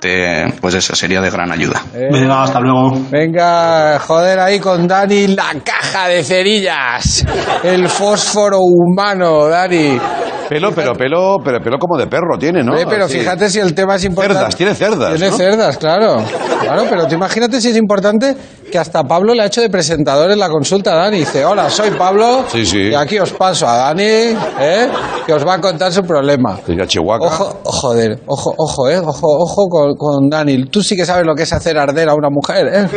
Te- 0.00 0.52
pues 0.60 0.74
eso 0.74 0.94
sería 0.94 1.20
de 1.22 1.30
gran 1.30 1.50
ayuda. 1.50 1.82
Venga, 2.12 2.42
hasta 2.42 2.60
luego. 2.60 3.06
Venga, 3.10 3.98
joder 4.00 4.38
ahí 4.40 4.60
con 4.60 4.86
Dani 4.86 5.28
la 5.28 5.54
caja 5.64 6.08
de 6.08 6.22
cerillas. 6.22 7.24
El 7.62 7.88
fósforo 7.88 8.58
humano, 8.60 9.46
Dani. 9.48 9.98
Pelo, 10.48 10.70
pero 10.72 10.94
pelo, 10.94 11.36
pero 11.44 11.60
pelo 11.60 11.78
como 11.78 11.98
de 11.98 12.06
perro 12.06 12.38
tiene, 12.38 12.62
¿no? 12.62 12.76
Eh, 12.78 12.84
pero 12.88 13.06
Así. 13.06 13.18
fíjate 13.18 13.50
si 13.50 13.58
el 13.58 13.74
tema 13.74 13.96
es 13.96 14.04
importante. 14.04 14.36
Cerdas, 14.38 14.56
tiene 14.56 14.74
cerdas, 14.74 15.10
Tiene 15.14 15.30
¿no? 15.30 15.36
cerdas, 15.36 15.76
claro. 15.78 16.16
Claro, 16.62 16.84
pero 16.88 17.06
tú 17.06 17.14
imagínate 17.14 17.60
si 17.60 17.70
es 17.70 17.76
importante 17.76 18.34
que 18.70 18.78
hasta 18.78 19.04
Pablo 19.04 19.34
le 19.34 19.42
ha 19.42 19.46
hecho 19.46 19.60
de 19.60 19.70
presentador 19.70 20.30
en 20.30 20.38
la 20.38 20.48
consulta 20.48 20.92
a 20.92 20.96
Dani. 20.96 21.18
Dice, 21.20 21.44
hola, 21.44 21.70
soy 21.70 21.90
Pablo. 21.92 22.44
Sí, 22.48 22.64
sí. 22.66 22.88
Y 22.90 22.94
aquí 22.94 23.18
os 23.18 23.32
paso 23.32 23.66
a 23.68 23.76
Dani, 23.76 24.02
¿eh? 24.02 24.88
que 25.26 25.32
os 25.32 25.46
va 25.46 25.54
a 25.54 25.60
contar 25.60 25.92
su 25.92 26.02
problema. 26.02 26.58
Diga 26.66 26.86
Chihuahua. 26.86 27.26
Ojo, 27.26 27.60
joder, 27.64 28.18
ojo, 28.26 28.54
ojo, 28.56 28.88
eh, 28.88 28.98
ojo, 28.98 29.26
ojo 29.38 29.66
con, 29.68 29.94
con 29.96 30.28
Dani. 30.28 30.64
Tú 30.66 30.82
sí 30.82 30.96
que 30.96 31.04
sabes 31.04 31.24
lo 31.26 31.34
que 31.34 31.42
es 31.44 31.52
hacer 31.52 31.78
arder 31.78 32.08
a 32.08 32.14
una 32.14 32.28
mujer, 32.30 32.66
¿eh? 32.72 32.88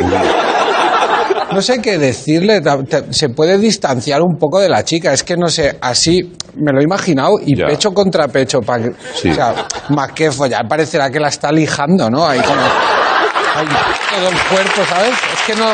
No 1.52 1.62
sé 1.62 1.82
qué 1.82 1.98
decirle, 1.98 2.62
se 3.10 3.30
puede 3.30 3.58
distanciar 3.58 4.22
un 4.22 4.38
poco 4.38 4.60
de 4.60 4.70
la 4.70 4.84
chica, 4.84 5.14
es 5.14 5.24
que 5.24 5.36
no 5.36 5.48
sé, 5.50 5.78
así 5.82 6.34
me 6.56 6.72
lo 6.72 6.80
he 6.80 6.84
imaginado 6.84 7.34
y 7.44 7.56
Ya. 7.58 7.66
pecho 7.68 7.92
contra 7.92 8.28
pecho, 8.28 8.60
pa 8.62 8.78
Sí. 9.16 9.30
o 9.30 9.34
sea, 9.34 9.66
más 9.90 10.12
que 10.12 10.32
follar, 10.32 10.68
parecerá 10.68 11.10
que 11.10 11.20
la 11.20 11.30
está 11.30 11.52
lijando, 11.52 12.10
¿no? 12.10 12.28
Ahí 12.28 12.40
como, 12.42 12.62
ahí 12.62 13.68
todo 14.16 14.30
el 14.30 14.38
cuerpo, 14.48 14.82
¿sabes? 14.88 15.14
Es 15.34 15.42
que 15.48 15.56
no, 15.56 15.70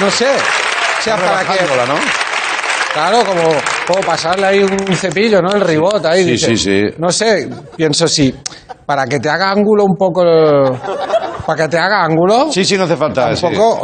no 0.00 0.10
sé, 0.10 0.28
o 0.28 1.02
sea, 1.02 1.16
para 1.16 1.40
que... 1.44 1.62
¿no? 1.88 2.26
Claro, 2.92 3.24
como, 3.26 3.42
como 3.86 4.00
pasarle 4.06 4.46
ahí 4.46 4.62
un 4.62 4.96
cepillo, 4.96 5.42
¿no? 5.42 5.52
El 5.52 5.60
ribot 5.60 6.02
ahí. 6.06 6.24
Sí, 6.24 6.30
dice. 6.30 6.46
sí, 6.46 6.56
sí. 6.56 6.82
No 6.96 7.10
sé, 7.10 7.46
pienso 7.76 8.08
si 8.08 8.34
para 8.86 9.04
que 9.04 9.18
te 9.20 9.28
haga 9.28 9.50
ángulo 9.50 9.84
un 9.84 9.96
poco... 9.96 10.22
Para 11.46 11.62
que 11.62 11.68
te 11.68 11.78
haga 11.78 12.02
ángulo... 12.02 12.48
Sí, 12.50 12.64
sí, 12.64 12.76
no 12.76 12.84
hace 12.84 12.96
falta. 12.96 13.28
Un 13.28 13.36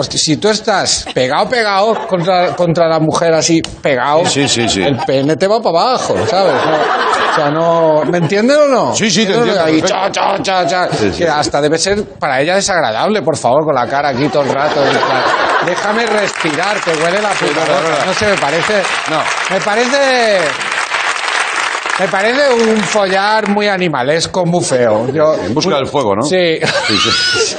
sí. 0.05 0.19
si 0.19 0.37
tú 0.37 0.49
estás 0.49 1.07
pegado, 1.15 1.49
pegado 1.49 2.07
contra, 2.09 2.57
contra 2.57 2.89
la 2.89 2.99
mujer 2.99 3.33
así, 3.33 3.63
pegado, 3.81 4.27
Sí, 4.27 4.49
sí, 4.49 4.69
sí. 4.69 4.83
el 4.83 4.97
pene 5.07 5.37
te 5.37 5.47
va 5.47 5.61
para 5.61 5.79
abajo, 5.79 6.15
¿sabes? 6.27 6.55
No, 6.55 6.73
o 7.33 7.35
sea, 7.35 7.51
no. 7.51 8.03
¿Me 8.11 8.19
entienden 8.19 8.59
o 8.63 8.67
no? 8.69 8.95
Sí, 8.97 9.11
sí, 9.11 9.25
te 9.25 9.35
entiendo, 9.35 9.63
Ahí, 9.63 9.81
cha, 9.81 10.11
cha, 10.11 10.43
cha, 10.43 10.67
cha. 10.67 10.89
Que 11.17 11.29
hasta 11.29 11.61
debe 11.61 11.79
ser 11.79 12.05
para 12.19 12.41
ella 12.41 12.57
desagradable, 12.57 13.23
por 13.23 13.37
favor, 13.37 13.65
con 13.65 13.75
la 13.75 13.87
cara 13.87 14.09
aquí 14.09 14.29
todo 14.29 14.43
el 14.43 14.49
rato. 14.51 14.81
Déjame 15.65 16.05
respirar, 16.07 16.81
que 16.81 16.91
huele 16.91 17.23
la 17.23 17.31
puta 17.31 17.65
no, 17.65 17.81
no, 17.81 17.99
no. 17.99 18.07
No 18.07 18.13
sé, 18.13 18.27
me 18.27 18.37
parece. 18.39 18.83
No. 19.09 19.19
Me 19.55 19.61
parece. 19.61 20.82
Me 21.99 22.09
parece 22.09 22.53
un 22.55 22.79
follar 22.79 23.49
muy 23.49 23.69
animalesco, 23.69 24.47
muy 24.47 24.65
feo. 24.65 25.09
Yo, 25.13 25.35
En 25.35 25.53
busca 25.55 25.77
del 25.77 25.87
fuego, 25.87 26.17
¿no? 26.17 26.23
Sí. 26.23 26.59
Sí, 26.87 26.97
sí. 26.97 27.57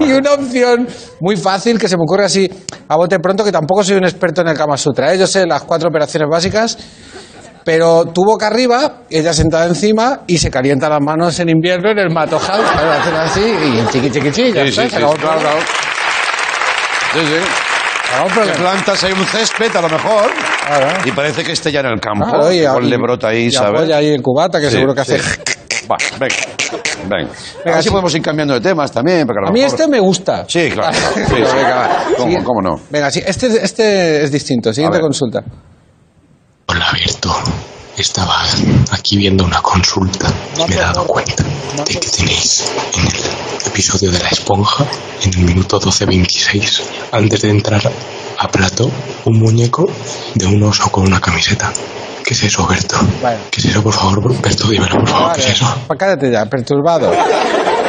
y 0.00 0.12
una 0.12 0.32
opción 0.32 0.88
muy 1.20 1.36
fácil 1.36 1.78
que 1.78 1.88
se 1.88 1.96
me 1.96 2.02
ocurre 2.02 2.24
así 2.24 2.50
a 2.88 2.96
bote 2.96 3.18
pronto, 3.20 3.44
que 3.44 3.52
tampoco 3.52 3.84
soy 3.84 3.96
un 3.96 4.04
experto 4.04 4.40
en 4.40 4.48
el 4.48 4.56
Kama 4.56 4.76
Sutra. 4.76 5.14
¿eh? 5.14 5.18
Yo 5.18 5.26
sé 5.26 5.46
las 5.46 5.62
cuatro 5.62 5.88
operaciones 5.88 6.28
básicas, 6.28 6.76
pero 7.64 8.06
tu 8.06 8.24
boca 8.24 8.48
arriba, 8.48 9.02
ella 9.08 9.32
sentada 9.32 9.66
encima 9.66 10.22
y 10.26 10.38
se 10.38 10.50
calienta 10.50 10.88
las 10.88 11.00
manos 11.00 11.38
en 11.38 11.48
invierno 11.48 11.90
en 11.90 11.98
el 11.98 12.10
matojal. 12.10 12.62
Hacen 12.64 13.14
así 13.14 13.40
y 13.42 13.86
chiqui 13.92 14.10
chiqui 14.10 14.32
chiqui. 14.32 14.72
Sí, 14.72 14.88
claro, 14.88 15.12
problema. 15.12 15.50
Sí, 17.12 17.20
sí. 17.20 17.64
Que 18.14 18.34
problema. 18.34 18.58
plantas 18.58 19.04
ahí 19.04 19.12
un 19.12 19.26
césped, 19.26 19.74
a 19.74 19.80
lo 19.80 19.88
mejor, 19.88 20.30
Claro. 20.66 20.86
y 21.04 21.12
parece 21.12 21.42
que 21.44 21.52
esté 21.52 21.70
ya 21.72 21.80
en 21.80 21.86
el 21.86 22.00
campo. 22.00 22.24
Claro, 22.24 22.52
y- 22.52 22.58
y- 22.58 22.88
le 22.90 22.96
brota 22.96 23.28
ahí, 23.28 23.44
y 23.46 23.50
¿sabes? 23.52 23.80
apoya 23.80 23.96
ahí 23.98 24.08
el 24.08 24.22
cubata, 24.22 24.60
que 24.60 24.66
Sí, 24.66 24.72
seguro 24.76 24.94
que 24.94 25.04
sí. 25.04 25.12
hace... 25.14 25.40
Va, 25.90 25.96
venga, 26.18 26.34
venga. 27.10 27.30
Venga, 27.64 27.78
Así 27.78 27.84
sí. 27.84 27.90
podemos 27.90 28.14
ir 28.14 28.22
cambiando 28.22 28.54
de 28.54 28.60
temas 28.62 28.90
también. 28.90 29.26
Porque 29.26 29.40
a, 29.44 29.48
A 29.50 29.52
mí 29.52 29.60
mejor- 29.60 29.74
este 29.78 29.86
me 29.88 30.00
gusta. 30.00 30.46
Sí, 30.48 30.70
claro. 30.70 30.96
Sí, 31.14 31.22
sí. 31.26 31.34
Venga. 31.34 32.04
¿Cómo, 32.16 32.44
cómo 32.44 32.62
no? 32.62 32.80
Venga, 32.88 33.10
sí, 33.10 33.22
este, 33.24 33.62
este 33.62 34.24
es 34.24 34.32
distinto. 34.32 34.72
Siguiente 34.72 34.98
consulta. 35.00 35.42
Hola, 36.66 36.86
Berto. 36.92 37.34
Estaba 37.98 38.42
aquí 38.90 39.16
viendo 39.18 39.44
una 39.44 39.60
consulta 39.60 40.28
y 40.56 40.68
me 40.68 40.74
he 40.74 40.78
dado 40.78 41.06
cuenta 41.06 41.44
de 41.86 41.94
que 41.94 42.08
tenéis 42.08 42.72
en 42.96 43.06
el 43.06 43.66
episodio 43.68 44.10
de 44.10 44.18
la 44.18 44.28
esponja, 44.30 44.84
en 45.22 45.32
el 45.34 45.44
minuto 45.44 45.78
12.26, 45.78 46.82
antes 47.12 47.42
de 47.42 47.50
entrar 47.50 47.82
a 48.38 48.48
plato, 48.48 48.90
un 49.24 49.38
muñeco 49.38 49.88
de 50.34 50.46
un 50.46 50.62
oso 50.62 50.90
con 50.90 51.06
una 51.06 51.20
camiseta. 51.20 51.72
¿Qué 52.24 52.34
es 52.34 52.42
eso, 52.44 52.66
Berto? 52.66 52.96
Vale. 53.22 53.38
¿Qué 53.50 53.60
es 53.60 53.66
eso, 53.66 53.82
por 53.82 53.92
favor? 53.92 54.40
Berto, 54.40 54.68
dímelo, 54.68 54.96
por 54.98 55.08
favor, 55.08 55.32
¿qué 55.34 55.40
es 55.40 55.48
eso? 55.50 55.66
Pa- 55.86 55.96
Cállate 55.96 56.30
ya, 56.30 56.46
perturbado. 56.46 57.12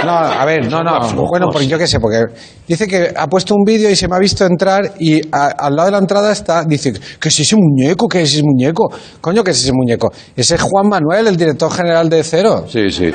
No, 0.04 0.12
a 0.12 0.46
ver, 0.46 0.70
no, 0.70 0.84
no. 0.84 1.00
Bueno, 1.28 1.48
porque 1.52 1.68
yo 1.68 1.78
qué 1.78 1.88
sé, 1.88 2.00
porque 2.00 2.24
dice 2.68 2.88
que 2.88 3.12
ha 3.16 3.28
puesto 3.28 3.56
un 3.56 3.64
vídeo 3.64 3.90
y 3.90 3.96
se 3.96 4.08
me 4.08 4.16
ha 4.16 4.20
visto 4.20 4.46
entrar 4.46 4.94
y 5.00 5.22
a- 5.32 5.48
al 5.58 5.76
lado 5.76 5.86
de 5.88 5.92
la 5.94 5.98
entrada 6.00 6.32
está, 6.32 6.64
dice, 6.64 6.94
¿qué 7.20 7.30
es 7.30 7.40
ese 7.40 7.56
muñeco? 7.56 8.08
¿Qué 8.08 8.22
es 8.22 8.34
ese 8.34 8.44
muñeco? 8.44 8.92
Coño, 9.22 9.44
¿qué 9.44 9.52
es 9.52 9.60
ese 9.62 9.72
muñeco? 9.74 10.12
Ese 10.36 10.56
es 10.56 10.62
Juan 10.62 10.88
Manuel, 10.90 11.28
el 11.28 11.38
director 11.38 11.72
general 11.72 12.10
de 12.10 12.24
Cero. 12.24 12.66
Sí, 12.68 12.90
sí. 12.90 13.12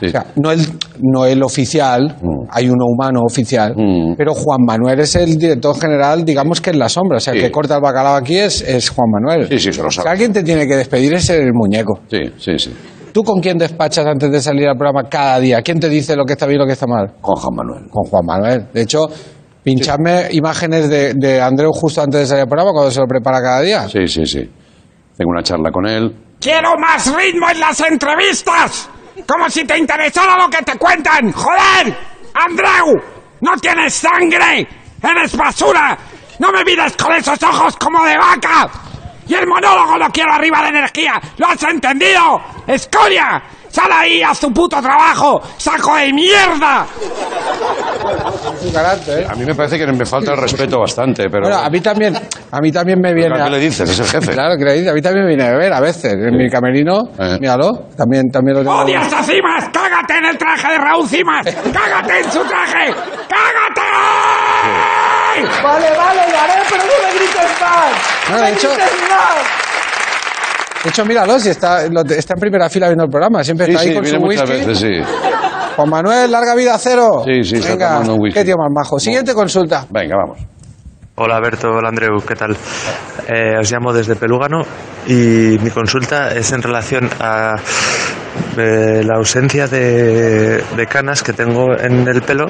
sí. 0.00 0.06
O 0.06 0.10
sea, 0.10 0.26
no 0.36 0.50
el, 0.50 0.60
no 1.00 1.26
el 1.26 1.42
oficial, 1.42 2.16
hay 2.50 2.68
uno 2.68 2.84
humano 2.86 3.20
oficial, 3.22 3.74
Mm. 3.76 4.14
pero 4.16 4.34
Juan 4.34 4.60
Manuel 4.66 5.00
es 5.00 5.14
el 5.16 5.36
director 5.38 5.78
general, 5.78 6.24
digamos 6.24 6.60
que 6.60 6.70
en 6.70 6.78
la 6.78 6.88
sombra. 6.88 7.18
O 7.18 7.20
sea, 7.20 7.32
el 7.34 7.40
Sí. 7.40 7.46
que 7.46 7.52
corta 7.52 7.76
el 7.76 7.80
bacalao 7.82 8.16
aquí 8.16 8.36
es, 8.38 8.62
es 8.62 8.88
Juan 8.90 9.08
Manuel. 9.10 9.48
Sí, 9.48 9.58
sí, 9.58 9.72
se 9.72 9.82
lo 9.82 9.90
sabe. 9.90 10.10
alguien 10.10 10.32
te 10.32 10.42
tiene 10.42 10.66
que 10.66 10.76
despedir 10.76 11.14
es 11.14 11.28
el 11.30 11.52
muñeco. 11.52 12.00
Sí, 12.10 12.18
sí, 12.38 12.58
sí. 12.58 12.70
¿Tú 13.12 13.24
con 13.24 13.40
quién 13.40 13.58
despachas 13.58 14.06
antes 14.06 14.30
de 14.30 14.40
salir 14.40 14.68
al 14.68 14.76
programa 14.76 15.08
cada 15.08 15.40
día? 15.40 15.62
¿Quién 15.62 15.80
te 15.80 15.88
dice 15.88 16.14
lo 16.14 16.24
que 16.24 16.34
está 16.34 16.46
bien 16.46 16.60
y 16.60 16.62
lo 16.62 16.66
que 16.66 16.74
está 16.74 16.86
mal? 16.86 17.14
Con 17.20 17.34
Juan 17.36 17.56
Manuel. 17.56 17.90
Con 17.90 18.04
Juan 18.04 18.24
Manuel. 18.24 18.68
De 18.72 18.82
hecho, 18.82 19.08
pinchadme 19.62 20.28
imágenes 20.30 20.88
de, 20.88 21.14
de 21.14 21.40
Andreu 21.40 21.70
justo 21.72 22.02
antes 22.02 22.20
de 22.20 22.26
salir 22.26 22.42
al 22.42 22.48
programa 22.48 22.72
cuando 22.72 22.90
se 22.90 23.00
lo 23.00 23.06
prepara 23.06 23.42
cada 23.42 23.60
día. 23.60 23.88
Sí, 23.88 24.06
sí, 24.06 24.24
sí. 24.26 24.50
Tengo 25.16 25.30
una 25.30 25.42
charla 25.42 25.70
con 25.70 25.86
él. 25.86 26.14
Quiero 26.40 26.76
más 26.78 27.14
ritmo 27.14 27.50
en 27.50 27.60
las 27.60 27.80
entrevistas. 27.80 28.88
Como 29.26 29.50
si 29.50 29.64
te 29.64 29.76
interesara 29.76 30.36
lo 30.36 30.48
que 30.48 30.62
te 30.64 30.78
cuentan. 30.78 31.32
Joder, 31.32 31.96
Andreu, 32.34 32.96
no 33.40 33.52
tienes 33.60 33.94
sangre. 33.94 34.66
Eres 35.02 35.36
basura. 35.36 35.98
No 36.38 36.52
me 36.52 36.64
mires 36.64 36.96
con 36.96 37.12
esos 37.12 37.42
ojos 37.42 37.76
como 37.76 38.04
de 38.04 38.16
vaca. 38.16 38.70
Y 39.30 39.34
el 39.36 39.46
monólogo 39.46 39.96
lo 39.96 40.08
quiero 40.08 40.32
arriba 40.32 40.60
de 40.64 40.68
energía. 40.70 41.12
¿Lo 41.38 41.46
has 41.46 41.62
entendido? 41.62 42.40
¡Escoria! 42.66 43.40
¡Sal 43.68 43.88
ahí, 43.92 44.20
haz 44.20 44.40
tu 44.40 44.52
puto 44.52 44.82
trabajo! 44.82 45.40
¡Saco 45.56 45.94
de 45.94 46.12
mierda! 46.12 46.84
Su 48.60 48.72
carácter, 48.72 49.20
¿eh? 49.20 49.26
A 49.30 49.36
mí 49.36 49.44
me 49.44 49.54
parece 49.54 49.78
que 49.78 49.86
me 49.86 50.04
falta 50.04 50.32
el 50.32 50.38
respeto 50.40 50.80
bastante, 50.80 51.30
pero... 51.30 51.42
Bueno, 51.42 51.58
a 51.58 51.70
mí 51.70 51.80
también, 51.80 52.16
a 52.16 52.58
mí 52.60 52.72
también 52.72 52.98
me 53.00 53.14
viene. 53.14 53.28
Claro, 53.36 53.44
¿qué 53.44 53.50
le 53.52 53.58
dices? 53.60 53.88
Es 53.88 54.00
el 54.00 54.06
jefe. 54.06 54.32
Claro, 54.40 54.56
que 54.58 54.64
le 54.64 54.72
dice. 54.74 54.90
A 54.90 54.94
mí 54.94 55.00
también 55.00 55.24
me 55.26 55.36
viene 55.36 55.44
a 55.44 55.56
ver 55.56 55.72
a 55.72 55.78
veces. 55.80 56.12
En 56.14 56.36
mi 56.36 56.50
camerino, 56.50 57.02
Eh. 57.16 57.38
míralo, 57.40 57.86
también, 57.96 58.28
también 58.32 58.56
lo 58.56 58.64
tengo. 58.64 58.76
¡Odias 58.80 59.12
a 59.12 59.22
Cimas! 59.22 59.68
¡Cágate 59.72 60.14
en 60.18 60.24
el 60.24 60.36
traje 60.38 60.72
de 60.72 60.78
Raúl 60.78 61.08
Cimas! 61.08 61.44
¡Cágate 61.72 62.18
en 62.18 62.32
su 62.32 62.40
traje! 62.40 62.92
¡Cágate! 63.28 64.39
Vale, 65.62 65.86
vale, 65.96 66.20
lo 66.30 66.38
haré, 66.38 66.62
pero 66.70 66.84
no 66.84 67.08
me 67.08 67.14
grites 67.14 67.60
más. 67.60 68.30
No, 68.30 68.36
de 68.36 68.42
me 68.42 68.50
hecho- 68.50 68.68
grites 68.70 68.92
más. 69.10 69.36
De 70.84 70.88
hecho, 70.90 71.04
míralo, 71.04 71.38
si 71.38 71.50
está, 71.50 71.84
está 71.84 72.34
en 72.34 72.40
primera 72.40 72.70
fila 72.70 72.86
viendo 72.88 73.04
el 73.04 73.10
programa. 73.10 73.44
Siempre 73.44 73.66
Sí, 73.66 73.72
está 73.72 73.82
ahí 73.82 73.88
sí, 73.88 73.94
con 73.94 74.02
viene 74.04 74.18
su 74.18 74.24
muchas 74.24 74.48
whisky. 74.50 74.66
veces, 74.66 74.78
sí. 74.78 75.14
Juan 75.76 75.88
Manuel, 75.90 76.30
larga 76.32 76.54
vida 76.54 76.76
cero. 76.78 77.22
Sí, 77.26 77.44
sí, 77.44 77.56
está 77.56 77.72
Venga, 77.72 77.88
tomando 77.90 78.14
un 78.14 78.20
whisky. 78.22 78.38
qué 78.40 78.44
tío 78.46 78.56
más 78.56 78.70
majo. 78.74 78.98
Siguiente 78.98 79.34
consulta. 79.34 79.84
Venga, 79.90 80.16
vamos. 80.16 80.38
Hola 81.16 81.38
Berto, 81.38 81.68
hola 81.68 81.90
Andreu, 81.90 82.16
¿qué 82.26 82.34
tal? 82.34 82.56
Eh, 83.28 83.58
os 83.60 83.70
llamo 83.70 83.92
desde 83.92 84.16
Pelúgano 84.16 84.62
y 85.06 85.58
mi 85.60 85.68
consulta 85.70 86.32
es 86.34 86.50
en 86.52 86.62
relación 86.62 87.10
a 87.20 87.56
eh, 88.56 89.02
la 89.04 89.16
ausencia 89.16 89.66
de, 89.66 90.62
de 90.76 90.86
canas 90.86 91.22
que 91.22 91.32
tengo 91.32 91.78
en 91.78 92.06
el 92.08 92.22
pelo 92.22 92.46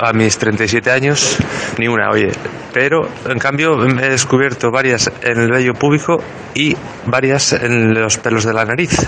a 0.00 0.12
mis 0.12 0.38
37 0.38 0.90
años, 0.90 1.36
ni 1.78 1.88
una, 1.88 2.10
oye. 2.10 2.30
Pero 2.72 3.08
en 3.28 3.38
cambio 3.38 3.82
he 3.82 4.10
descubierto 4.10 4.70
varias 4.70 5.10
en 5.22 5.40
el 5.40 5.50
vello 5.50 5.72
púbico 5.74 6.18
y 6.54 6.76
varias 7.06 7.52
en 7.52 7.94
los 7.94 8.18
pelos 8.18 8.44
de 8.44 8.52
la 8.52 8.64
nariz. 8.64 9.06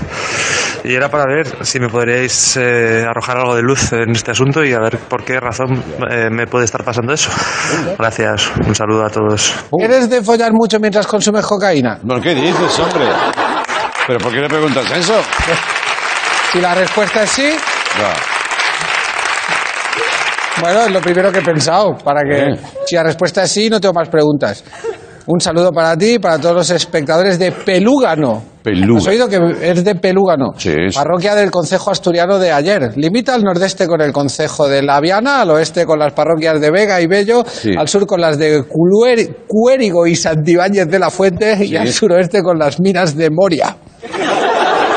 Y 0.82 0.94
era 0.94 1.10
para 1.10 1.24
ver 1.26 1.64
si 1.64 1.78
me 1.78 1.88
podríais 1.88 2.56
eh, 2.56 3.04
arrojar 3.08 3.36
algo 3.36 3.54
de 3.54 3.62
luz 3.62 3.92
en 3.92 4.10
este 4.10 4.30
asunto 4.30 4.64
y 4.64 4.72
a 4.72 4.80
ver 4.80 4.98
por 4.98 5.24
qué 5.24 5.38
razón 5.38 5.82
eh, 6.10 6.30
me 6.30 6.46
puede 6.46 6.64
estar 6.64 6.82
pasando 6.84 7.12
eso. 7.12 7.30
Gracias, 7.98 8.50
un 8.66 8.74
saludo 8.74 9.04
a 9.04 9.10
todos. 9.10 9.54
¿Eres 9.78 10.08
de 10.08 10.22
follar 10.22 10.52
mucho 10.52 10.78
mientras 10.80 11.06
consumes 11.06 11.44
cocaína? 11.44 11.98
¿Por 12.06 12.20
qué 12.20 12.34
dices, 12.34 12.78
hombre? 12.78 13.08
¿Pero 14.06 14.18
por 14.18 14.32
qué 14.32 14.40
le 14.40 14.48
preguntas 14.48 14.90
eso? 14.90 15.20
Si 16.52 16.60
la 16.60 16.74
respuesta 16.74 17.22
es 17.22 17.30
sí, 17.30 17.50
Bueno, 20.60 20.80
es 20.86 20.92
lo 20.92 21.00
primero 21.00 21.30
que 21.32 21.38
he 21.38 21.42
pensado, 21.42 21.96
para 22.04 22.20
que 22.22 22.58
si 22.86 22.94
la 22.96 23.02
respuesta 23.04 23.44
es 23.44 23.50
sí, 23.50 23.70
no 23.70 23.80
tengo 23.80 23.94
más 23.94 24.08
preguntas. 24.08 24.64
Un 25.26 25.40
saludo 25.40 25.70
para 25.70 25.96
ti 25.96 26.14
y 26.14 26.18
para 26.18 26.38
todos 26.38 26.54
los 26.56 26.70
espectadores 26.70 27.38
de 27.38 27.52
Pelúgano. 27.52 28.42
Pelúgano. 28.62 28.98
¿Has 28.98 29.06
oído 29.06 29.28
que 29.28 29.38
es 29.70 29.84
de 29.84 29.94
Pelúgano? 29.94 30.48
Sí, 30.56 30.72
sí. 30.88 30.94
Parroquia 30.94 31.34
del 31.34 31.50
Concejo 31.50 31.90
Asturiano 31.90 32.38
de 32.38 32.50
ayer. 32.52 32.96
Limita 32.96 33.34
al 33.34 33.42
nordeste 33.44 33.86
con 33.86 34.00
el 34.00 34.12
Concejo 34.12 34.68
de 34.68 34.82
La 34.82 35.00
Viana, 35.00 35.42
al 35.42 35.50
oeste 35.50 35.86
con 35.86 35.98
las 36.00 36.12
parroquias 36.14 36.60
de 36.60 36.70
Vega 36.70 37.00
y 37.00 37.06
Bello, 37.06 37.44
Sí. 37.46 37.70
al 37.78 37.86
sur 37.88 38.06
con 38.06 38.20
las 38.20 38.38
de 38.38 38.64
Cuérigo 39.46 40.06
y 40.06 40.16
Santibáñez 40.16 40.88
de 40.88 40.98
la 40.98 41.10
Fuente 41.10 41.64
y 41.64 41.76
al 41.76 41.88
suroeste 41.92 42.42
con 42.42 42.58
las 42.58 42.80
minas 42.80 43.16
de 43.16 43.30
Moria. 43.30 43.76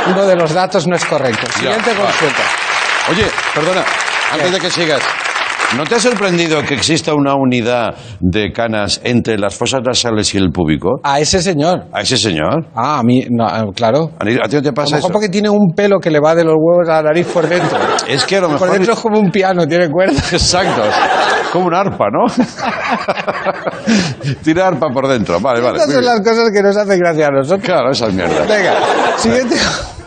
Uno 0.07 0.25
de 0.25 0.35
los 0.35 0.53
datos 0.53 0.87
no 0.87 0.95
es 0.95 1.05
correcto. 1.05 1.47
Siguiente 1.53 1.91
Ya, 1.91 1.97
consulta. 2.01 2.43
Oye, 3.11 3.25
perdona, 3.53 3.83
antes 4.31 4.51
de 4.51 4.59
que 4.59 4.69
sigas. 4.69 5.01
¿No 5.77 5.85
te 5.85 5.95
ha 5.95 5.99
sorprendido 5.99 6.61
que 6.61 6.75
exista 6.75 7.15
una 7.15 7.33
unidad 7.33 7.95
de 8.19 8.51
canas 8.51 9.01
entre 9.03 9.39
las 9.39 9.55
fosas 9.55 9.81
nasales 9.83 10.31
y 10.35 10.37
el 10.37 10.51
púbico? 10.51 10.99
A 11.03 11.19
ese 11.19 11.41
señor. 11.41 11.85
¿A 11.91 12.01
ese 12.01 12.15
señor? 12.15 12.67
Ah, 12.75 12.99
a 12.99 13.03
mí, 13.03 13.25
no, 13.31 13.47
eh, 13.47 13.71
claro. 13.75 14.11
¿A 14.19 14.25
ti 14.25 14.35
no 14.35 14.49
te 14.49 14.57
A 14.57 14.61
lo 14.61 14.73
pasa 14.73 14.95
mejor 14.97 15.09
eso? 15.09 15.13
porque 15.13 15.29
tiene 15.29 15.49
un 15.49 15.73
pelo 15.75 15.99
que 15.99 16.11
le 16.11 16.19
va 16.19 16.35
de 16.35 16.43
los 16.43 16.53
huevos 16.59 16.87
a 16.87 17.01
la 17.01 17.09
nariz 17.09 17.25
por 17.27 17.47
dentro. 17.47 17.79
Es 18.07 18.23
que 18.25 18.37
a 18.37 18.41
lo 18.41 18.49
mejor... 18.49 18.67
Por 18.67 18.77
dentro 18.77 18.93
es 18.93 18.99
como 18.99 19.19
un 19.19 19.31
piano, 19.31 19.65
tiene 19.65 19.89
cuerdas. 19.89 20.31
Exacto. 20.33 20.83
Como 21.51 21.67
un 21.67 21.73
arpa, 21.73 22.05
¿no? 22.11 22.25
Tira 24.43 24.67
arpa 24.67 24.89
por 24.89 25.07
dentro. 25.07 25.39
Vale, 25.39 25.61
vale. 25.61 25.77
Estas 25.79 25.93
son 25.93 26.01
bien. 26.01 26.13
las 26.13 26.21
cosas 26.21 26.51
que 26.51 26.61
nos 26.61 26.77
hacen 26.77 26.99
gracia 26.99 27.27
a 27.27 27.31
nosotros. 27.31 27.65
Claro, 27.65 27.89
esas 27.91 28.13
mierdas. 28.13 28.47
Venga, 28.47 28.73
siguiente. 29.17 29.55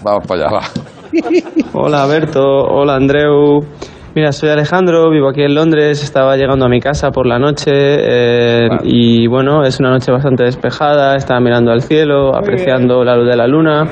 Vamos 0.02 0.26
para 0.26 0.46
allá, 0.46 0.58
va. 0.58 0.62
Hola 1.72 2.06
Berto, 2.06 2.40
hola 2.40 2.96
Andreu. 2.96 3.60
Mira, 4.16 4.32
soy 4.32 4.48
Alejandro, 4.48 5.10
vivo 5.10 5.28
aquí 5.28 5.42
en 5.42 5.54
Londres, 5.54 6.02
estaba 6.02 6.38
llegando 6.38 6.64
a 6.64 6.70
mi 6.70 6.80
casa 6.80 7.10
por 7.10 7.26
la 7.26 7.38
noche 7.38 7.70
eh, 7.70 8.66
y 8.82 9.26
bueno, 9.26 9.62
es 9.62 9.78
una 9.78 9.90
noche 9.90 10.10
bastante 10.10 10.44
despejada, 10.44 11.16
estaba 11.16 11.38
mirando 11.38 11.70
al 11.70 11.82
cielo, 11.82 12.34
apreciando 12.34 13.04
la 13.04 13.14
luz 13.14 13.28
de 13.28 13.36
la 13.36 13.46
luna 13.46 13.84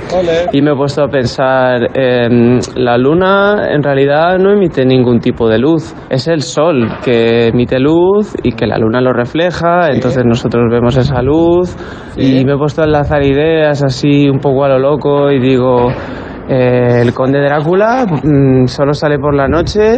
y 0.51 0.63
me 0.63 0.71
he 0.71 0.75
puesto 0.75 1.03
a 1.03 1.09
pensar, 1.09 1.91
em, 1.93 2.59
la 2.75 2.97
luna 2.97 3.69
en 3.71 3.83
realidad 3.83 4.39
no 4.39 4.51
emite 4.51 4.87
ningún 4.87 5.21
tipo 5.21 5.47
de 5.47 5.59
luz, 5.59 5.95
es 6.09 6.27
el 6.27 6.41
sol 6.41 6.89
que 7.05 7.49
emite 7.49 7.79
luz 7.79 8.35
y 8.43 8.53
que 8.53 8.67
la 8.67 8.79
luna 8.79 9.03
lo 9.03 9.13
refleja, 9.13 9.91
entonces 9.93 10.25
nosotros 10.25 10.65
vemos 10.71 10.97
esa 10.97 11.21
luz 11.21 11.77
y 12.17 12.43
me 12.47 12.55
he 12.55 12.57
puesto 12.57 12.81
a 12.81 12.87
enlazar 12.87 13.23
ideas 13.23 13.85
así 13.85 14.27
un 14.31 14.39
poco 14.39 14.65
a 14.65 14.71
lo 14.71 14.79
loco 14.79 15.31
y 15.31 15.39
digo... 15.39 15.93
Eh, 16.49 17.01
el 17.01 17.15
conde 17.15 17.41
Drácula 17.41 18.05
mm, 18.05 18.67
solo 18.67 18.93
sale 18.93 19.19
por 19.19 19.35
la 19.35 19.49
noche. 19.49 19.97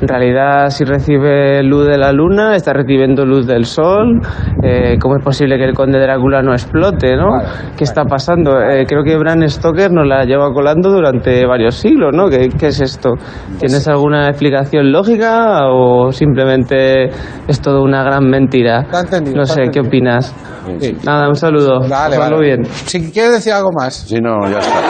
En 0.00 0.08
realidad, 0.08 0.68
si 0.68 0.84
recibe 0.84 1.62
luz 1.62 1.86
de 1.86 1.96
la 1.96 2.12
luna, 2.12 2.54
está 2.54 2.72
recibiendo 2.72 3.24
luz 3.24 3.46
del 3.46 3.64
sol. 3.64 4.20
Eh, 4.62 4.98
¿Cómo 5.00 5.16
es 5.16 5.24
posible 5.24 5.56
que 5.56 5.64
el 5.64 5.74
conde 5.74 5.98
Drácula 5.98 6.42
no 6.42 6.52
explote? 6.52 7.16
¿no? 7.16 7.28
¿Qué 7.76 7.84
está 7.84 8.04
pasando? 8.04 8.60
Eh, 8.60 8.84
creo 8.86 9.02
que 9.02 9.16
Bram 9.16 9.46
Stoker 9.48 9.90
nos 9.90 10.06
la 10.06 10.24
lleva 10.24 10.52
colando 10.52 10.90
durante 10.90 11.46
varios 11.46 11.74
siglos. 11.76 12.10
¿no? 12.14 12.28
¿Qué, 12.28 12.48
qué 12.58 12.66
es 12.68 12.80
esto? 12.80 13.14
¿Tienes 13.58 13.88
alguna 13.88 14.28
explicación 14.28 14.92
lógica 14.92 15.66
o 15.70 16.12
simplemente 16.12 17.04
es 17.48 17.60
todo 17.62 17.82
una 17.82 18.02
gran 18.02 18.24
mentira? 18.28 18.86
Entendido, 18.92 19.36
No 19.36 19.44
sé, 19.46 19.54
¿qué 19.72 19.78
entendido. 19.80 19.86
opinas? 19.88 20.34
Sí. 20.80 20.96
Nada, 21.04 21.28
un 21.28 21.36
saludo. 21.36 21.80
Vale, 21.80 22.16
Pasadlo 22.16 22.36
vale. 22.36 22.46
bien. 22.46 22.64
Si 22.66 23.10
quieres 23.12 23.32
decir 23.32 23.52
algo 23.52 23.70
más. 23.72 23.94
Si 23.94 24.20
no, 24.20 24.40
ya 24.50 24.58
está. 24.58 24.80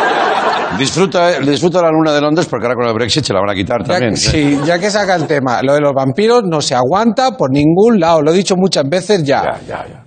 Disfruta, 0.79 1.31
eh, 1.33 1.41
disfruta 1.41 1.81
la 1.83 1.91
luna 1.91 2.13
de 2.13 2.21
Londres 2.21 2.47
porque 2.51 2.67
ahora 2.67 2.75
con 2.77 2.87
el 2.89 2.95
Brexit 2.95 3.25
se 3.25 3.33
la 3.33 3.41
van 3.41 3.51
a 3.51 3.55
quitar 3.55 3.81
Ya, 3.83 3.93
también. 3.95 4.17
sí, 4.17 4.59
ya 4.65 4.79
que 4.79 4.91
saca 4.91 5.15
el 5.15 5.27
tema, 5.27 5.61
lo 5.63 5.75
de 5.75 5.81
los 5.81 5.93
vampiros 5.95 6.43
no 6.45 6.61
se 6.61 6.75
aguanta 6.75 7.33
por 7.37 7.51
ningún 7.51 7.99
lado, 8.01 8.23
lo 8.23 8.33
he 8.33 8.35
dicho 8.35 8.55
muchas 8.57 8.85
veces 8.89 9.23
ya. 9.25 9.59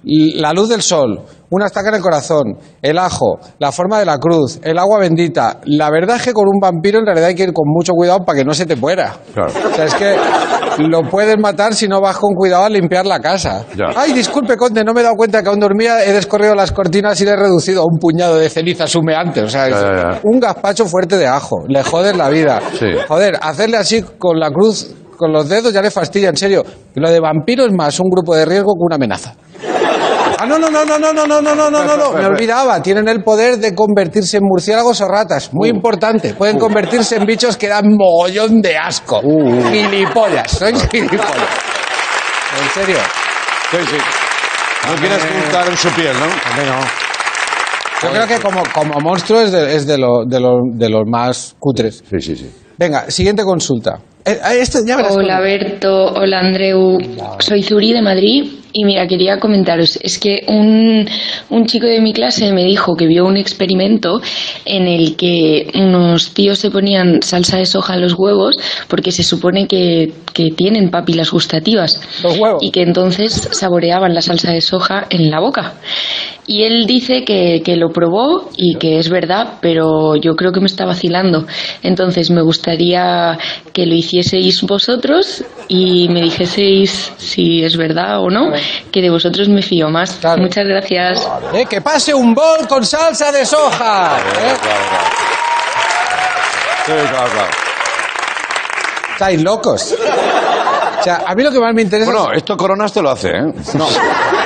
La 0.04 0.54
luz 0.54 0.70
del 0.70 0.82
sol, 0.82 1.20
una 1.50 1.66
estaca 1.68 1.90
en 1.90 1.96
el 1.96 2.02
corazón, 2.02 2.58
el 2.82 2.98
ajo, 2.98 3.40
la 3.60 3.72
forma 3.72 4.00
de 4.00 4.06
la 4.06 4.18
cruz, 4.18 4.60
el 4.64 4.78
agua 4.78 5.00
bendita. 5.00 5.60
La 5.66 5.90
verdad 5.90 6.18
es 6.18 6.24
que 6.24 6.34
con 6.34 6.46
un 6.48 6.60
vampiro 6.60 7.00
en 7.00 7.06
realidad 7.06 7.30
hay 7.30 7.36
que 7.36 7.44
ir 7.44 7.54
con 7.54 7.66
mucho 7.68 7.94
cuidado 7.94 8.24
para 8.26 8.38
que 8.40 8.46
no 8.46 8.54
se 8.54 8.66
te 8.66 8.76
muera. 8.76 9.16
Claro. 9.34 9.52
O 9.72 9.76
sea, 9.76 9.86
es 9.86 9.94
que 9.96 10.16
lo 10.90 11.02
puedes 11.04 11.38
matar 11.38 11.74
si 11.74 11.88
no 11.88 12.02
vas 12.02 12.18
con 12.18 12.34
cuidado 12.34 12.66
a 12.66 12.70
limpiar 12.70 13.06
la 13.06 13.20
casa. 13.20 13.66
Ya. 13.76 13.86
Ay, 13.96 14.14
disculpe, 14.14 14.56
conde, 14.58 14.84
no 14.84 14.94
me 14.94 15.02
he 15.02 15.04
dado 15.04 15.16
cuenta 15.16 15.42
que 15.44 15.50
aún 15.50 15.60
dormía, 15.60 16.04
he 16.06 16.14
descorrido 16.14 16.56
las 16.56 16.72
cortinas 16.72 17.20
y 17.22 17.26
le 17.26 17.32
he 17.32 17.36
reducido 17.36 17.82
a 17.82 17.86
un 17.86 18.00
puñado 18.00 18.38
de 18.38 18.50
cenizas 18.50 18.94
humeantes. 18.96 19.44
O 19.44 19.50
sea, 19.50 19.68
es 19.68 19.76
Ya, 19.76 19.82
ya, 19.82 20.12
ya. 20.14 20.20
un 20.24 20.40
gazpacho 20.40 20.86
fuerte 20.86 21.18
de 21.18 21.28
ajo. 21.28 21.58
Le 21.68 21.84
jodes 21.84 22.16
la 22.16 22.30
vida. 22.30 22.62
Sí. 22.78 22.88
Joder, 23.08 23.38
hacerle 23.42 23.78
así 23.78 24.02
con 24.18 24.40
la 24.40 24.50
cruz, 24.52 24.94
con 25.18 25.32
los 25.34 25.50
dedos 25.50 25.74
ya 25.74 25.82
le 25.82 25.92
fastidia, 25.92 26.30
en 26.30 26.38
serio. 26.38 26.64
Lo 26.96 27.10
de 27.12 27.20
vampiro 27.20 27.66
es 27.66 27.72
más 27.74 28.00
un 28.00 28.10
grupo 28.10 28.36
de 28.36 28.46
riesgo 28.46 28.74
que 28.74 28.86
una 28.86 28.96
amenaza. 28.96 29.34
Ah, 30.42 30.46
no, 30.46 30.58
no, 30.58 30.70
no, 30.70 30.86
no, 30.86 30.98
no, 30.98 31.12
no, 31.14 31.28
no, 31.28 31.42
no, 31.42 31.56
no, 31.56 31.70
no, 31.70 31.84
no, 31.84 31.98
no, 31.98 32.12
me 32.14 32.26
olvidaba. 32.26 32.82
Tienen 32.82 33.08
el 33.10 33.24
poder 33.24 33.58
de 33.58 33.76
convertirse 33.76 34.38
en 34.38 34.44
murciélagos 34.46 35.02
o 35.02 35.08
ratas. 35.08 35.50
Muy 35.54 35.68
importante. 35.70 36.34
Pueden 36.34 36.58
convertirse 36.58 37.18
en 37.18 37.26
bichos 37.26 37.58
que 37.58 37.68
dan 37.68 37.94
mogollón 37.98 38.62
de 38.62 38.78
asco. 38.78 39.22
Gilipollas, 39.22 40.52
sois 40.52 40.88
gilipollas. 40.90 41.50
En 42.64 42.70
serio. 42.74 42.98
Sí, 43.72 43.78
sí. 43.90 43.98
No 44.88 44.96
quieres 44.96 45.20
juntar 45.26 45.68
en 45.68 45.78
su 45.78 45.90
piel, 45.90 46.14
¿no? 46.18 46.26
No. 46.26 46.80
Yo 48.02 48.10
creo 48.12 48.28
que 48.28 48.40
como, 48.40 48.64
como 48.74 49.00
monstruo 49.02 49.42
es, 49.42 49.52
de, 49.52 49.76
es 49.76 49.86
de, 49.86 49.98
lo- 49.98 50.24
de, 50.26 50.40
lo- 50.40 50.62
de 50.74 50.90
los 50.90 51.04
más 51.06 51.56
cutres. 51.60 52.02
Sí, 52.10 52.22
sí, 52.22 52.36
sí. 52.38 52.50
Venga, 52.78 53.12
siguiente 53.12 53.44
consulta. 53.44 54.00
Eh, 54.24 54.40
eh, 54.42 54.58
esto 54.62 54.80
ya 54.86 54.96
verás 54.96 55.14
Hola 55.16 55.36
cómo- 55.36 55.44
Berto, 55.44 56.06
hola 56.14 56.40
Andreu, 56.40 56.98
soy 57.40 57.62
Zuri 57.62 57.92
de 57.92 58.02
Madrid 58.02 58.59
y 58.72 58.86
mira, 58.86 59.08
quería 59.08 59.40
comentaros, 59.40 59.98
es 60.02 60.20
que 60.20 60.44
un, 60.48 61.08
un 61.50 61.66
chico 61.66 61.88
de 61.88 62.02
mi 62.02 62.14
clase 62.14 62.52
me 62.52 62.64
dijo 62.64 62.96
que 62.96 63.08
vio 63.08 63.26
un 63.26 63.38
experimento 63.38 64.22
en 64.66 64.88
el 64.88 65.16
que 65.16 65.72
unos 65.74 66.34
tíos 66.34 66.60
se 66.60 66.70
ponían 66.70 67.22
salsa 67.22 67.58
de 67.58 67.66
soja 67.66 67.96
en 67.96 68.02
los 68.02 68.14
huevos 68.14 68.58
porque 68.88 69.12
se 69.12 69.24
supone 69.24 69.68
que, 69.68 70.12
que 70.34 70.50
tienen 70.56 70.92
papilas 70.92 71.32
gustativas 71.32 72.00
y 72.62 72.72
que 72.72 72.84
entonces 72.84 73.50
saboreaban 73.52 74.14
la 74.14 74.22
salsa 74.22 74.52
de 74.52 74.62
soja 74.62 75.08
en 75.10 75.32
la 75.32 75.40
boca. 75.40 75.74
Y 76.46 76.64
él 76.64 76.88
dice 76.88 77.26
que, 77.26 77.62
que 77.64 77.76
lo 77.76 77.90
probó 77.90 78.50
y 78.58 78.76
que 78.80 78.98
es 78.98 79.08
verdad, 79.10 79.60
pero 79.62 80.16
yo 80.16 80.36
creo 80.36 80.52
que 80.52 80.60
me 80.60 80.66
está 80.66 80.84
vacilando. 80.84 81.46
Entonces 81.84 82.32
me 82.32 82.42
gustaría 82.42 83.38
que 83.72 83.86
lo 83.86 83.94
hicieseis 83.94 84.64
vosotros 84.64 85.44
y 85.68 86.10
me 86.10 86.24
dijeseis 86.24 87.14
si 87.18 87.64
es 87.64 87.78
verdad 87.78 88.20
o 88.22 88.32
no, 88.32 88.52
que 88.92 89.02
de 89.02 89.10
vosotros 89.10 89.50
me 89.50 89.62
fío 89.62 89.90
más. 89.90 90.20
Muchas 90.38 90.66
gracias. 90.66 91.30
Eh, 91.54 91.66
que 91.70 91.82
pase 91.82 92.14
un 92.14 92.34
bol 92.34 92.68
con 92.68 92.86
salsa 92.86 93.32
de 93.32 93.46
soja. 93.46 94.18
¿eh? 94.18 94.56
Sí, 96.86 96.92
claro, 97.10 97.32
claro. 97.32 97.50
Estáis 99.14 99.42
locos. 99.44 99.96
O 101.00 101.04
sea, 101.04 101.24
a 101.28 101.36
mí 101.36 101.44
lo 101.44 101.52
que 101.52 101.60
más 101.60 101.74
me 101.74 101.82
interesa 101.82 102.12
Bueno, 102.12 102.32
esto 102.34 102.58
Coronas 102.58 102.92
te 102.92 103.02
lo 103.02 103.10
hace, 103.10 103.30
¿eh? 103.30 103.42
No. 103.76 103.88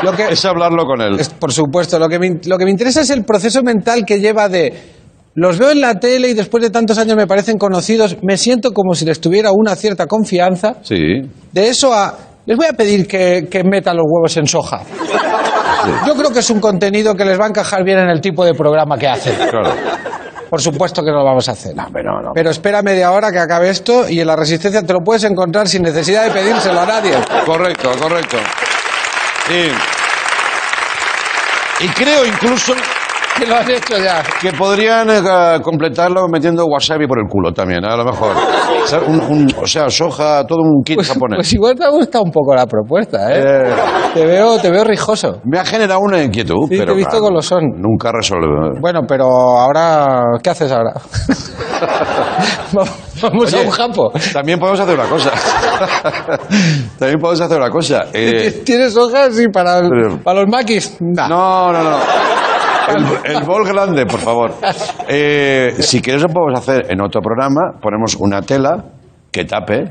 Lo 0.04 0.12
que, 0.14 0.28
es 0.30 0.46
hablarlo 0.46 0.86
con 0.86 1.02
él. 1.02 1.20
es- 1.20 1.30
por 1.30 1.52
supuesto, 1.52 1.98
lo 1.98 2.08
que, 2.10 2.20
me, 2.20 2.30
lo 2.46 2.58
que 2.58 2.66
me 2.66 2.72
interesa 2.72 3.02
es 3.02 3.10
el 3.10 3.24
proceso 3.24 3.62
mental 3.64 4.04
que 4.06 4.20
lleva 4.20 4.50
de... 4.50 4.92
Los 5.36 5.58
veo 5.58 5.72
en 5.72 5.82
la 5.82 5.96
tele 6.00 6.30
y 6.30 6.34
después 6.36 6.62
de 6.62 6.70
tantos 6.70 7.00
años 7.00 7.16
me 7.18 7.26
parecen 7.26 7.58
conocidos, 7.58 8.18
me 8.22 8.38
siento 8.38 8.72
como 8.72 8.94
si 8.94 9.04
les 9.06 9.20
tuviera 9.20 9.52
una 9.52 9.76
cierta 9.76 10.06
confianza. 10.06 10.76
Sí. 10.84 10.96
De 11.52 11.70
eso 11.70 11.92
a... 11.94 12.16
Les 12.46 12.58
voy 12.58 12.68
a 12.70 12.74
pedir 12.74 13.08
que, 13.08 13.48
que 13.50 13.64
metan 13.64 13.96
los 13.98 14.06
huevos 14.08 14.36
en 14.38 14.48
soja. 14.48 14.82
Yo 16.06 16.16
creo 16.16 16.32
que 16.32 16.40
es 16.40 16.50
un 16.50 16.60
contenido 16.60 17.16
que 17.16 17.26
les 17.26 17.40
va 17.40 17.46
a 17.46 17.50
encajar 17.50 17.84
bien 17.84 18.00
en 18.00 18.10
el 18.10 18.22
tipo 18.22 18.44
de 18.46 18.54
programa 18.54 18.98
que 18.98 19.08
hacen. 19.08 19.36
Claro. 19.50 19.74
Por 20.50 20.62
supuesto 20.62 21.02
que 21.02 21.10
no 21.10 21.18
lo 21.18 21.26
vamos 21.26 21.50
a 21.50 21.54
hacer. 21.54 21.74
Pero 22.34 22.52
espera 22.52 22.82
media 22.82 23.12
hora 23.12 23.32
que 23.32 23.40
acabe 23.40 23.70
esto 23.70 24.08
y 24.08 24.20
en 24.20 24.28
la 24.28 24.36
resistencia 24.36 24.84
te 24.84 24.94
lo 24.94 25.00
puedes 25.00 25.24
encontrar 25.24 25.68
sin 25.68 25.82
necesidad 25.82 26.26
de 26.26 26.32
pedírselo 26.32 26.80
a 26.80 26.86
nadie. 26.86 27.14
Correcto, 27.46 27.90
correcto. 28.00 28.38
Y 31.80 31.88
creo 31.88 32.26
incluso 32.26 32.76
que 33.44 33.50
lo 33.50 33.56
han 33.58 33.70
hecho 33.70 33.98
ya. 33.98 34.24
Que 34.42 34.52
podrían 34.54 35.10
eh, 35.10 35.60
completarlo 35.62 36.28
metiendo 36.28 36.66
wasabi 36.66 37.08
por 37.08 37.20
el 37.20 37.28
culo 37.30 37.52
también, 37.54 37.84
a 37.86 37.96
lo 37.98 38.06
mejor. 38.06 38.36
O 38.84 38.86
sea, 38.86 39.00
un- 39.00 39.22
un- 39.22 39.48
o 39.62 39.66
sea, 39.66 39.90
soja, 39.90 40.46
todo 40.46 40.60
un 40.62 40.84
kit 40.84 41.02
japonés. 41.02 41.38
Pues 41.38 41.54
igual 41.54 41.74
te 41.74 41.86
ha 41.86 41.90
gustado 41.90 42.26
un 42.26 42.32
poco 42.32 42.54
la 42.54 42.66
propuesta, 42.66 43.32
¿eh? 43.34 43.42
Eh, 43.42 43.74
Te 44.14 44.26
veo, 44.26 44.58
te 44.60 44.70
veo 44.70 44.84
rijoso. 44.84 45.40
me 45.46 45.58
ha 45.58 45.64
generado 45.64 46.02
una 46.02 46.22
inquietud, 46.22 46.66
Sí, 46.68 46.72
te 46.72 46.78
pero 46.80 46.92
he 46.92 46.96
visto 46.98 47.18
son. 47.42 47.62
nunca 47.78 48.12
resuelve. 48.12 48.78
Bueno, 48.82 49.00
pero 49.08 49.24
ahora, 49.58 50.24
¿qué 50.44 50.50
haces 50.50 50.70
ahora? 50.70 50.96
Vamos 53.22 53.54
a 53.54 53.58
Oye, 53.58 53.66
un 53.66 53.72
japo. 53.72 54.12
También 54.34 54.60
podemos 54.60 54.80
hacer 54.82 54.96
una 55.00 55.08
cosa. 55.08 55.32
también 57.00 57.20
podemos 57.22 57.40
hacer 57.42 57.58
una 57.58 57.70
cosa. 57.70 58.06
Eh, 58.14 58.64
¿Tienes 58.66 58.98
hojas 58.98 59.34
sí, 59.34 59.48
para, 59.48 59.80
Pero- 59.82 60.18
para 60.22 60.42
los 60.42 60.50
maquis? 60.50 60.98
Nah. 61.00 61.30
No, 61.30 61.72
no, 61.72 61.84
no. 61.84 61.98
El, 62.90 63.06
el 63.36 63.44
bol 63.44 63.66
grande, 63.68 64.06
por 64.06 64.20
favor. 64.20 64.54
Eh, 65.08 65.74
si 65.80 66.02
quieres 66.02 66.22
lo 66.24 66.28
podemos 66.30 66.60
hacer 66.60 66.92
en 66.92 67.02
otro 67.02 67.22
programa. 67.22 67.74
Ponemos 67.82 68.16
una 68.16 68.42
tela 68.42 68.84
que 69.32 69.46
tape, 69.46 69.86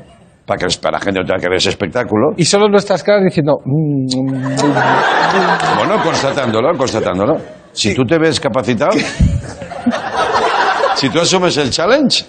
para 0.46 0.58
que 0.58 0.66
para 0.80 0.98
la 0.98 1.04
gente 1.04 1.20
no 1.20 1.26
tenga 1.26 1.40
que 1.40 1.48
ver 1.48 1.56
ese 1.56 1.70
espectáculo. 1.70 2.32
Y 2.36 2.44
solo 2.44 2.68
nuestras 2.68 3.02
caras 3.02 3.24
diciendo... 3.24 3.58
"Mm, 3.64 4.04
mm, 4.04 4.34
mm". 4.34 5.78
Bueno, 5.78 6.02
constatándolo, 6.02 6.76
constatándolo. 6.76 7.36
Si 7.72 7.94
tú 7.94 8.04
te 8.04 8.18
ves 8.18 8.38
capacitado, 8.38 8.92
si 10.94 11.08
tú 11.08 11.20
asumes 11.20 11.56
el 11.56 11.70
challenge, 11.70 12.24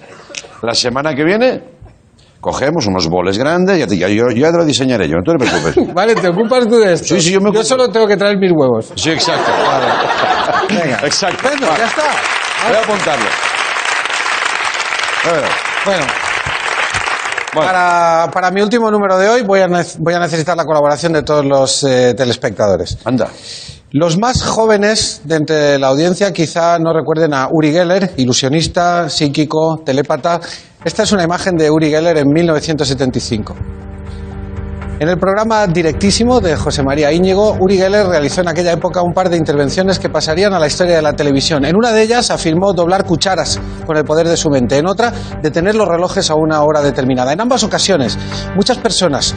la 0.61 0.73
semana 0.73 1.13
que 1.13 1.23
viene 1.23 1.61
cogemos 2.43 2.85
unos 2.87 3.07
boles 3.07 3.37
grandes, 3.37 3.79
ya, 3.79 3.87
te- 3.87 3.97
ya- 3.97 4.09
yo, 4.09 4.25
ya 4.35 4.51
te 4.51 4.57
lo 4.57 4.65
diseñaré 4.65 5.07
yo, 5.07 5.15
no 5.15 5.23
te 5.23 5.37
preocupes. 5.45 5.93
Vale, 5.95 6.13
te 6.13 6.27
ocupas 6.27 6.67
tú 6.67 6.75
de 6.77 6.91
esto. 6.93 7.15
Sí, 7.15 7.21
sí, 7.21 7.31
yo 7.31 7.39
me 7.39 7.49
ocupo. 7.49 7.63
solo 7.63 7.89
tengo 7.89 8.05
que 8.05 8.17
traer 8.17 8.37
mis 8.37 8.51
huevos. 8.51 8.91
Sí, 8.95 9.11
exacto. 9.11 9.49
Venga. 10.67 10.99
Exacto. 11.05 11.39
Bueno, 11.47 11.67
Va. 11.67 11.77
ya 11.77 11.85
está. 11.87 12.03
Voy 12.67 12.75
a 12.75 12.79
apuntarlo. 12.81 13.25
A 15.25 15.31
ver. 15.31 15.43
Bueno. 15.85 16.05
Para, 17.53 18.29
para 18.33 18.51
mi 18.51 18.61
último 18.61 18.89
número 18.91 19.17
de 19.17 19.29
hoy 19.29 19.43
voy 19.43 19.59
a, 19.61 19.67
voy 19.99 20.13
a 20.13 20.19
necesitar 20.19 20.57
la 20.57 20.65
colaboración 20.65 21.13
de 21.13 21.21
todos 21.23 21.45
los 21.45 21.83
eh, 21.83 22.13
telespectadores. 22.17 22.97
Anda. 23.05 23.29
Los 23.91 24.17
más 24.17 24.41
jóvenes 24.41 25.21
de 25.23 25.35
entre 25.35 25.77
la 25.77 25.89
audiencia 25.89 26.33
quizá 26.33 26.79
no 26.79 26.91
recuerden 26.93 27.31
a 27.35 27.47
Uri 27.51 27.71
Geller, 27.71 28.11
ilusionista, 28.17 29.07
psíquico, 29.07 29.83
telépata. 29.85 30.41
Esta 30.85 31.03
es 31.03 31.13
una 31.13 31.23
imagen 31.23 31.55
de 31.55 31.71
Uri 31.71 31.89
Geller 31.89 32.17
en 32.17 32.27
1975. 32.27 33.55
En 34.99 35.07
el 35.07 35.17
programa 35.17 35.65
Directísimo 35.65 36.41
de 36.41 36.57
José 36.57 36.83
María 36.83 37.09
Íñigo, 37.09 37.55
Uri 37.57 37.77
Geller 37.77 38.05
realizó 38.05 38.41
en 38.41 38.49
aquella 38.49 38.73
época 38.73 39.01
un 39.01 39.13
par 39.13 39.29
de 39.29 39.37
intervenciones 39.37 39.97
que 39.97 40.09
pasarían 40.09 40.53
a 40.53 40.59
la 40.59 40.67
historia 40.67 40.97
de 40.97 41.01
la 41.01 41.13
televisión. 41.13 41.63
En 41.63 41.77
una 41.77 41.93
de 41.93 42.01
ellas 42.01 42.31
afirmó 42.31 42.73
doblar 42.73 43.05
cucharas 43.05 43.61
con 43.85 43.95
el 43.95 44.03
poder 44.03 44.27
de 44.27 44.35
su 44.35 44.49
mente, 44.49 44.77
en 44.77 44.85
otra 44.85 45.13
detener 45.41 45.75
los 45.75 45.87
relojes 45.87 46.29
a 46.29 46.35
una 46.35 46.61
hora 46.63 46.81
determinada. 46.81 47.31
En 47.31 47.39
ambas 47.39 47.63
ocasiones, 47.63 48.17
muchas 48.53 48.77
personas 48.77 49.33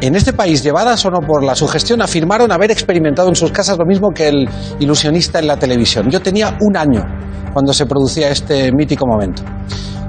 en 0.00 0.14
este 0.14 0.32
país, 0.32 0.62
llevadas 0.62 1.04
o 1.06 1.10
no 1.10 1.18
por 1.18 1.42
la 1.42 1.56
sugestión, 1.56 2.00
afirmaron 2.00 2.52
haber 2.52 2.70
experimentado 2.70 3.28
en 3.28 3.34
sus 3.34 3.50
casas 3.50 3.78
lo 3.78 3.84
mismo 3.84 4.10
que 4.10 4.28
el 4.28 4.48
ilusionista 4.78 5.40
en 5.40 5.48
la 5.48 5.56
televisión. 5.56 6.08
Yo 6.08 6.22
tenía 6.22 6.56
un 6.60 6.76
año 6.76 7.04
cuando 7.52 7.72
se 7.72 7.84
producía 7.84 8.30
este 8.30 8.70
mítico 8.72 9.06
momento. 9.06 9.42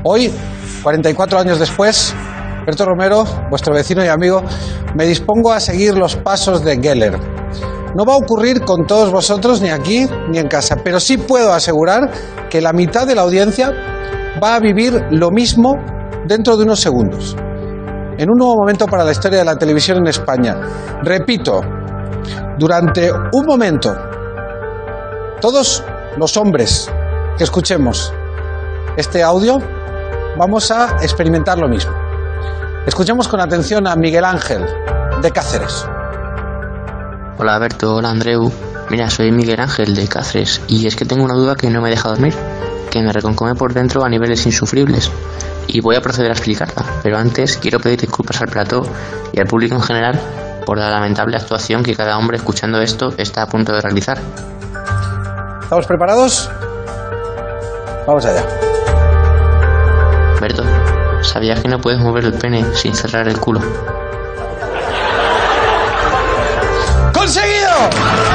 Hoy, 0.04 0.32
44 0.84 1.40
años 1.40 1.60
después, 1.60 2.14
Berto 2.68 2.86
Romero, 2.86 3.26
vuestro 3.50 3.74
vecino 3.74 4.06
y 4.06 4.08
amigo, 4.08 4.44
me 4.96 5.08
dispongo 5.08 5.52
a 5.52 5.60
seguir 5.60 5.98
los 5.98 6.16
pasos 6.16 6.64
de 6.64 6.80
Geller. 6.80 7.18
No 7.96 8.06
va 8.06 8.14
a 8.14 8.18
ocurrir 8.18 8.62
con 8.62 8.86
todos 8.86 9.12
vosotros, 9.12 9.60
ni 9.62 9.70
aquí 9.70 10.06
ni 10.30 10.38
en 10.38 10.48
casa, 10.48 10.78
pero 10.84 11.00
sí 11.00 11.18
puedo 11.18 11.52
asegurar 11.52 12.12
que 12.50 12.62
la 12.62 12.74
mitad 12.74 13.08
de 13.08 13.16
la 13.16 13.24
audiencia 13.24 13.72
va 14.42 14.54
a 14.54 14.60
vivir 14.60 15.04
lo 15.10 15.32
mismo 15.32 15.74
dentro 16.28 16.56
de 16.58 16.64
unos 16.66 16.80
segundos. 16.80 17.36
En 18.20 18.30
un 18.30 18.38
nuevo 18.38 18.58
momento 18.58 18.86
para 18.86 19.06
la 19.06 19.14
historia 19.14 19.40
de 19.40 19.46
la 19.46 19.56
televisión 19.56 20.00
en 20.00 20.08
España. 20.08 20.54
Repito, 21.04 21.62
durante 22.58 23.10
un 23.10 23.46
momento, 23.46 23.96
todos 25.40 25.86
los 26.18 26.36
hombres 26.36 26.92
que 27.38 27.46
escuchemos 27.46 28.14
este 28.98 29.24
audio, 29.24 29.60
vamos 30.38 30.70
a 30.70 30.98
experimentar 31.02 31.58
lo 31.60 31.70
mismo. 31.70 31.94
Escuchemos 32.86 33.30
con 33.30 33.40
atención 33.40 33.88
a 33.88 33.96
Miguel 33.96 34.26
Ángel, 34.26 34.66
de 35.22 35.32
Cáceres. 35.32 35.88
Hola 37.38 37.56
Alberto, 37.56 37.96
hola 37.96 38.10
Andreu. 38.10 38.52
Mira, 38.90 39.10
soy 39.10 39.32
Miguel 39.32 39.62
Ángel 39.62 39.96
de 39.96 40.10
Cáceres 40.10 40.62
y 40.68 40.88
es 40.88 40.98
que 40.98 41.06
tengo 41.06 41.24
una 41.24 41.36
duda 41.36 41.56
que 41.56 41.70
no 41.70 41.82
me 41.82 41.90
deja 41.90 42.10
dormir, 42.10 42.36
que 42.90 43.02
me 43.02 43.14
reconcome 43.14 43.56
por 43.56 43.74
dentro 43.74 44.04
a 44.04 44.10
niveles 44.10 44.46
insufribles. 44.46 45.12
Y 45.68 45.82
voy 45.82 45.96
a 45.96 46.02
proceder 46.02 46.32
a 46.32 46.34
explicarla, 46.34 46.84
pero 47.04 47.18
antes 47.18 47.58
quiero 47.58 47.80
pedir 47.80 48.02
disculpas 48.02 48.42
al 48.42 48.48
plató 48.48 48.82
y 49.32 49.40
al 49.40 49.46
público 49.46 49.76
en 49.76 49.82
general 49.82 50.20
por 50.66 50.78
la 50.78 50.90
lamentable 50.90 51.38
actuación 51.38 51.84
que 51.84 51.96
cada 51.96 52.18
hombre 52.18 52.38
escuchando 52.38 52.82
esto 52.82 53.14
está 53.18 53.44
a 53.44 53.48
punto 53.48 53.74
de 53.74 53.82
realizar. 53.82 54.20
¿Estamos 55.62 55.86
preparados? 55.86 56.50
Vamos 58.08 58.26
allá. 58.26 58.44
Alberto, 60.36 60.64
¿sabías 61.22 61.60
que 61.60 61.68
no 61.68 61.80
puedes 61.80 62.00
mover 62.00 62.26
el 62.26 62.34
pene 62.34 62.66
sin 62.74 62.96
cerrar 62.96 63.28
el 63.28 63.40
culo? 63.40 63.62
¡Conseguido! 67.14 68.29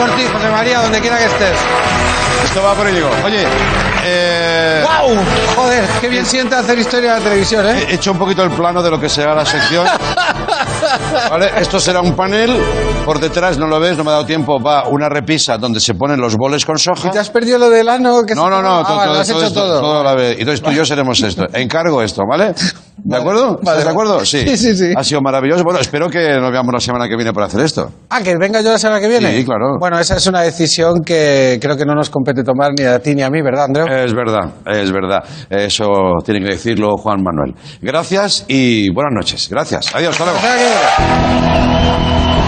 Por 0.00 0.16
ti, 0.16 0.22
José 0.32 0.48
María, 0.48 0.80
donde 0.80 0.98
quiera 1.00 1.18
que 1.18 1.26
estés. 1.26 1.58
Esto 2.44 2.62
va 2.62 2.74
por 2.74 2.88
Íñigo. 2.88 3.10
Oye, 3.22 3.44
eh... 4.02 4.82
¡Wow! 4.82 5.14
Joder, 5.54 5.84
qué 6.00 6.08
bien 6.08 6.24
siente 6.24 6.54
hacer 6.54 6.78
historia 6.78 7.12
de 7.12 7.18
la 7.18 7.24
televisión, 7.24 7.68
¿eh? 7.68 7.86
He 7.86 7.94
hecho 7.96 8.12
un 8.12 8.18
poquito 8.18 8.42
el 8.42 8.50
plano 8.50 8.82
de 8.82 8.90
lo 8.90 8.98
que 8.98 9.10
será 9.10 9.34
la 9.34 9.44
sección. 9.44 9.86
¿Vale? 11.30 11.50
Esto 11.58 11.78
será 11.80 12.00
un 12.00 12.14
panel. 12.14 12.50
Por 13.04 13.18
detrás, 13.20 13.58
no 13.58 13.66
lo 13.66 13.80
ves, 13.80 13.96
no 13.96 14.04
me 14.04 14.10
ha 14.10 14.14
dado 14.14 14.26
tiempo. 14.26 14.60
Va 14.60 14.88
una 14.88 15.08
repisa 15.08 15.56
donde 15.58 15.80
se 15.80 15.94
ponen 15.94 16.20
los 16.20 16.36
boles 16.36 16.64
con 16.64 16.78
soja. 16.78 17.10
¿Te 17.10 17.18
has 17.18 17.30
perdido 17.30 17.58
lo 17.58 17.70
del 17.70 17.88
ano? 17.88 18.22
Que 18.26 18.34
No, 18.34 18.48
no, 18.50 18.62
no, 18.62 18.84
Ah, 18.86 19.06
lo 19.06 19.12
has 19.20 19.28
todo 19.28 19.38
hecho 19.38 19.46
esto, 19.48 19.60
todo. 19.60 19.80
todo 19.80 20.00
a 20.00 20.04
la 20.04 20.14
vez. 20.14 20.36
Entonces 20.38 20.62
tú 20.62 20.70
y 20.70 20.74
yo 20.74 20.84
seremos 20.84 21.20
esto. 21.22 21.46
Encargo 21.54 22.02
esto, 22.02 22.22
¿vale? 22.28 22.54
¿De 23.02 23.16
acuerdo? 23.16 23.52
¿Estás 23.58 23.64
Vale. 23.64 23.84
de 23.84 23.90
acuerdo? 23.90 24.24
Sí. 24.26 24.40
Sí, 24.46 24.56
sí, 24.58 24.76
sí. 24.76 24.92
Ha 24.94 25.02
sido 25.02 25.22
maravilloso. 25.22 25.64
Bueno, 25.64 25.80
espero 25.80 26.10
que 26.10 26.36
nos 26.38 26.50
veamos 26.52 26.70
la 26.74 26.80
semana 26.80 27.08
que 27.08 27.16
viene 27.16 27.32
por 27.32 27.42
hacer 27.42 27.60
esto. 27.60 27.90
Ah, 28.10 28.20
que 28.22 28.36
venga 28.36 28.60
yo 28.60 28.72
la 28.72 28.78
semana 28.78 29.00
que 29.00 29.08
viene. 29.08 29.34
Sí, 29.38 29.44
claro. 29.44 29.78
Bueno, 29.80 29.98
esa 29.98 30.16
es 30.16 30.26
una 30.26 30.42
decisión 30.42 31.02
que 31.02 31.58
creo 31.62 31.78
que 31.78 31.86
no 31.86 31.94
nos 31.94 32.10
compete 32.10 32.44
tomar 32.44 32.72
ni 32.78 32.84
a 32.84 32.98
ti 32.98 33.14
ni 33.14 33.22
a 33.22 33.30
mí, 33.30 33.40
¿verdad, 33.40 33.64
Andreu? 33.64 33.86
Es 33.86 34.12
verdad, 34.12 34.50
es 34.66 34.92
verdad. 34.92 35.24
Eso 35.48 35.86
tiene 36.26 36.40
que 36.40 36.52
decirlo 36.52 36.96
Juan 36.98 37.22
Manuel. 37.22 37.54
Gracias 37.80 38.44
y 38.48 38.92
buenas 38.92 39.14
noches. 39.16 39.48
Gracias. 39.50 39.94
Adiós, 39.94 40.10
hasta 40.12 40.24
luego. 40.24 40.38
Olha. 40.80 42.39